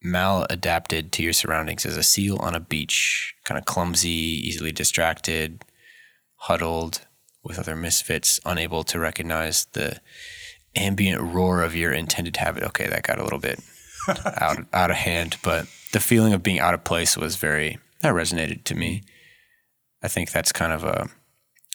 maladapted 0.05 1.11
to 1.11 1.23
your 1.23 1.33
surroundings 1.33 1.85
as 1.85 1.97
a 1.97 2.03
seal 2.05 2.39
on 2.39 2.55
a 2.55 2.61
beach, 2.61 3.35
kind 3.45 3.59
of 3.59 3.65
clumsy, 3.65 4.09
easily 4.09 4.73
distracted, 4.73 5.65
huddled 6.37 7.07
with 7.43 7.59
other 7.59 7.75
misfits, 7.75 8.41
unable 8.47 8.85
to 8.85 8.99
recognize 8.99 9.67
the 9.73 10.01
ambient 10.77 11.21
roar 11.21 11.63
of 11.63 11.75
your 11.75 11.93
intended 11.93 12.37
habit. 12.37 12.63
Okay, 12.63 12.87
that 12.87 13.03
got 13.03 13.19
a 13.19 13.25
little 13.25 13.41
bit 13.41 13.61
out 14.41 14.67
out 14.73 14.91
of 14.91 14.97
hand, 14.97 15.37
but 15.43 15.67
the 15.93 16.01
feeling 16.01 16.33
of 16.33 16.45
being 16.45 16.61
out 16.61 16.75
of 16.75 16.85
place 16.85 17.17
was 17.17 17.35
very 17.35 17.79
that 18.03 18.15
resonated 18.15 18.63
to 18.65 18.77
me. 18.77 19.03
I 20.01 20.07
think 20.07 20.31
that's 20.31 20.53
kind 20.53 20.73
of 20.73 20.85
a 20.85 21.11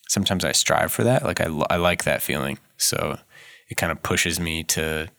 sometimes 0.09 0.45
I 0.45 0.51
strive 0.51 0.91
for 0.91 1.03
that. 1.03 1.23
Like 1.23 1.41
I 1.41 1.45
I 1.69 1.77
like 1.77 2.03
that 2.03 2.21
feeling. 2.21 2.59
So 2.77 3.17
it 3.69 3.75
kind 3.75 3.91
of 3.91 4.03
pushes 4.03 4.39
me 4.39 4.63
to 4.63 5.09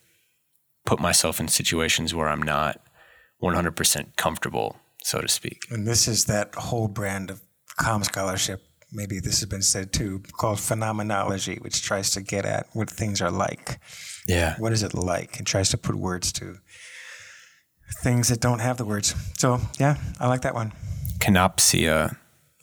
put 0.85 1.01
myself 1.01 1.41
in 1.41 1.49
situations 1.49 2.15
where 2.15 2.29
I'm 2.29 2.43
not 2.43 2.81
100% 3.43 4.17
comfortable, 4.17 4.77
so 5.03 5.21
to 5.21 5.29
speak. 5.29 5.67
And 5.71 5.87
this 5.87 6.07
is 6.07 6.27
that 6.27 6.55
whole 6.55 6.89
brand 6.89 7.31
of 7.31 7.43
calm 7.77 8.05
scholarship. 8.05 8.63
Maybe 8.93 9.19
this 9.19 9.41
has 9.41 9.49
been 9.49 9.63
said 9.63 9.93
too, 9.93 10.23
called 10.39 10.61
phenomenology, 10.61 11.57
which 11.57 11.83
tries 11.83 12.11
to 12.13 12.23
get 12.23 12.45
at 12.45 12.67
what 12.75 12.89
things 12.89 13.21
are 13.21 13.31
like. 13.31 13.81
Yeah. 14.29 14.57
What 14.59 14.73
is 14.73 14.83
it 14.83 14.95
like? 14.95 15.39
And 15.39 15.47
tries 15.47 15.71
to 15.71 15.79
put 15.79 15.97
words 15.97 16.33
to 16.35 16.59
things 18.03 18.29
that 18.29 18.41
don't 18.41 18.61
have 18.61 18.77
the 18.77 18.85
words. 18.85 19.15
So, 19.39 19.61
yeah, 19.79 19.97
I 20.21 20.29
like 20.29 20.43
that 20.43 20.55
one. 20.55 20.73
Kenopsia 21.19 22.17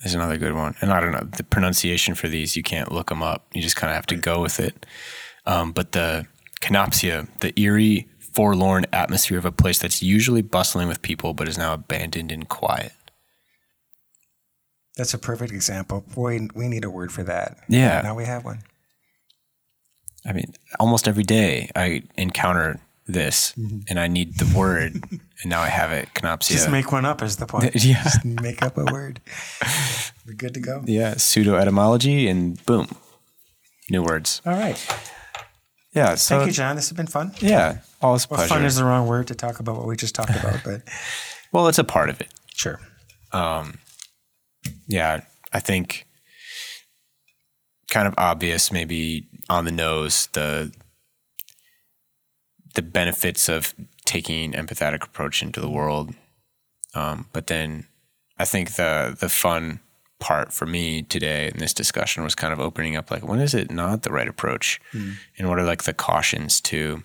is 0.04 0.16
another 0.16 0.38
good 0.38 0.54
one. 0.54 0.76
And 0.82 0.92
I 0.92 1.00
don't 1.00 1.12
know, 1.12 1.28
the 1.38 1.44
pronunciation 1.44 2.16
for 2.16 2.28
these, 2.28 2.56
you 2.56 2.64
can't 2.64 2.92
look 2.92 3.10
them 3.10 3.22
up. 3.22 3.48
You 3.54 3.62
just 3.62 3.76
kind 3.76 3.92
of 3.92 3.96
have 3.96 4.08
to 4.08 4.16
go 4.16 4.42
with 4.42 4.60
it. 4.60 4.86
Um, 5.46 5.72
but 5.72 5.92
the 5.92 6.28
kenopsia, 6.62 7.28
the 7.40 7.60
eerie, 7.60 8.08
forlorn 8.20 8.86
atmosphere 8.94 9.38
of 9.38 9.46
a 9.46 9.52
place 9.52 9.80
that's 9.80 10.02
usually 10.02 10.42
bustling 10.42 10.88
with 10.88 11.02
people, 11.02 11.34
but 11.34 11.48
is 11.48 11.58
now 11.58 11.74
abandoned 11.74 12.32
and 12.32 12.48
quiet. 12.48 12.94
That's 14.96 15.14
a 15.14 15.18
perfect 15.18 15.52
example. 15.52 16.06
Boy, 16.14 16.48
we 16.56 16.68
need 16.68 16.84
a 16.84 16.90
word 16.90 17.12
for 17.12 17.24
that. 17.24 17.58
Yeah. 17.68 18.02
Now 18.02 18.16
we 18.16 18.26
have 18.26 18.46
one. 18.46 18.60
I 20.26 20.34
mean, 20.34 20.54
almost 20.80 21.08
every 21.08 21.24
day 21.24 21.72
I 21.76 22.04
encounter 22.18 22.80
this 23.14 23.54
and 23.90 24.00
I 24.00 24.08
need 24.08 24.38
the 24.38 24.58
word, 24.58 24.94
and 25.12 25.46
now 25.46 25.62
I 25.62 25.68
have 25.70 25.92
it. 25.92 26.10
Kenopsia. 26.14 26.52
Just 26.52 26.70
make 26.70 26.92
one 26.92 27.06
up 27.06 27.22
is 27.22 27.38
the 27.38 27.46
point. 27.46 27.74
Yeah. 27.84 28.04
Just 28.04 28.24
make 28.26 28.62
up 28.62 28.78
a 28.78 28.86
word. 28.86 29.20
We're 30.26 30.34
good 30.34 30.54
to 30.54 30.60
go. 30.60 30.84
yeah, 30.86 31.16
pseudo 31.18 31.56
etymology, 31.56 32.28
and 32.28 32.64
boom, 32.66 32.88
new 33.90 34.04
words. 34.04 34.42
All 34.46 34.54
right. 34.54 34.78
Yeah. 35.94 36.16
So 36.16 36.38
Thank 36.38 36.48
you, 36.48 36.54
John. 36.54 36.76
This 36.76 36.90
has 36.90 36.96
been 36.96 37.08
fun. 37.08 37.34
yeah, 37.40 37.80
always 38.02 38.30
Well, 38.30 38.38
pleasure. 38.38 38.54
fun 38.56 38.66
is 38.66 38.76
the 38.78 38.86
wrong 38.86 39.08
word 39.08 39.28
to 39.28 39.36
talk 39.36 39.60
about 39.60 39.76
what 39.78 39.88
we 39.88 39.96
just 39.96 40.16
talked 40.16 40.30
about, 40.32 40.62
but 40.64 40.82
well, 41.52 41.68
it's 41.68 41.80
a 41.80 41.84
part 41.84 42.10
of 42.10 42.22
it. 42.22 42.30
sure. 42.56 42.80
Um, 43.34 43.80
yeah, 44.88 45.22
I 45.54 45.60
think 45.60 46.06
kind 47.90 48.08
of 48.08 48.14
obvious, 48.18 48.72
maybe 48.72 49.28
on 49.50 49.66
the 49.66 49.72
nose, 49.72 50.30
the 50.34 50.72
the 52.74 52.82
benefits 52.82 53.50
of 53.50 53.74
taking 54.06 54.56
an 54.56 54.66
empathetic 54.66 55.04
approach 55.04 55.42
into 55.42 55.60
the 55.60 55.70
world. 55.70 56.14
Um, 56.94 57.28
but 57.34 57.48
then 57.48 57.88
I 58.38 58.46
think 58.46 58.76
the 58.76 59.16
the 59.20 59.30
fun 59.30 59.80
part 60.20 60.54
for 60.54 60.66
me 60.66 61.02
today 61.02 61.50
in 61.52 61.60
this 61.60 61.74
discussion 61.74 62.24
was 62.24 62.36
kind 62.36 62.54
of 62.54 62.60
opening 62.60 62.96
up 62.96 63.10
like 63.10 63.28
when 63.28 63.40
is 63.40 63.54
it 63.56 63.72
not 63.72 64.04
the 64.04 64.12
right 64.12 64.28
approach? 64.28 64.80
Hmm. 64.92 65.12
And 65.38 65.50
what 65.50 65.60
are 65.60 65.64
like 65.64 65.84
the 65.84 65.94
cautions 65.94 66.62
to 66.62 67.04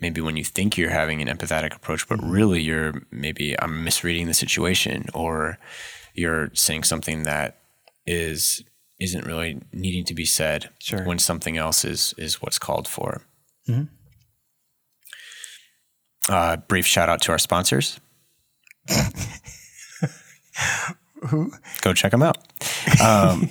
maybe 0.00 0.20
when 0.20 0.36
you 0.36 0.44
think 0.44 0.76
you're 0.76 0.90
having 0.90 1.22
an 1.22 1.28
empathetic 1.28 1.74
approach, 1.74 2.08
but 2.08 2.20
hmm. 2.20 2.30
really 2.30 2.60
you're 2.62 2.94
maybe 3.10 3.54
I'm 3.60 3.84
misreading 3.84 4.26
the 4.26 4.34
situation 4.34 5.06
or 5.14 5.58
you're 6.14 6.50
saying 6.54 6.84
something 6.84 7.22
that 7.24 7.58
is 8.06 8.62
isn't 9.00 9.26
really 9.26 9.60
needing 9.72 10.04
to 10.04 10.14
be 10.14 10.24
said 10.24 10.70
Sure. 10.78 11.04
when 11.04 11.18
something 11.18 11.56
else 11.56 11.84
is 11.84 12.14
is 12.18 12.42
what's 12.42 12.58
called 12.58 12.88
for. 12.88 13.22
Mm-hmm. 13.68 13.84
Uh, 16.28 16.56
brief 16.56 16.86
shout 16.86 17.08
out 17.08 17.20
to 17.22 17.32
our 17.32 17.38
sponsors. 17.38 18.00
Who? 21.28 21.52
Go 21.80 21.92
check 21.94 22.10
them 22.12 22.22
out. 22.22 22.38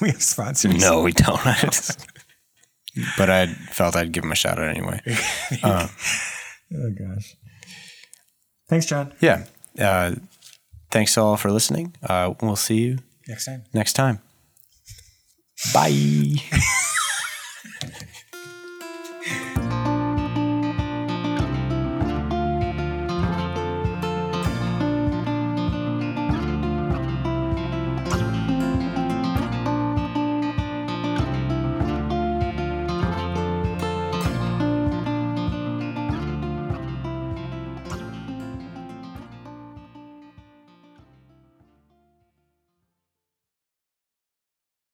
We 0.00 0.08
have 0.10 0.20
sponsors. 0.22 0.80
No, 0.80 1.02
we 1.02 1.12
don't. 1.12 1.40
but 3.16 3.30
I 3.30 3.46
felt 3.46 3.94
I'd 3.94 4.10
give 4.10 4.22
them 4.24 4.32
a 4.32 4.34
shout 4.34 4.58
out 4.58 4.68
anyway. 4.68 5.00
Oh 5.62 5.88
gosh. 6.98 7.36
Thanks, 8.68 8.86
John. 8.86 9.12
Yeah. 9.20 9.44
Uh, 9.78 10.16
thanks 10.90 11.16
all 11.16 11.36
for 11.36 11.52
listening. 11.52 11.94
Uh, 12.02 12.34
we'll 12.42 12.56
see 12.56 12.78
you 12.78 12.98
Next 13.28 13.44
time. 13.44 13.62
next 13.72 13.92
time. 13.92 14.18
Bye. 15.72 16.42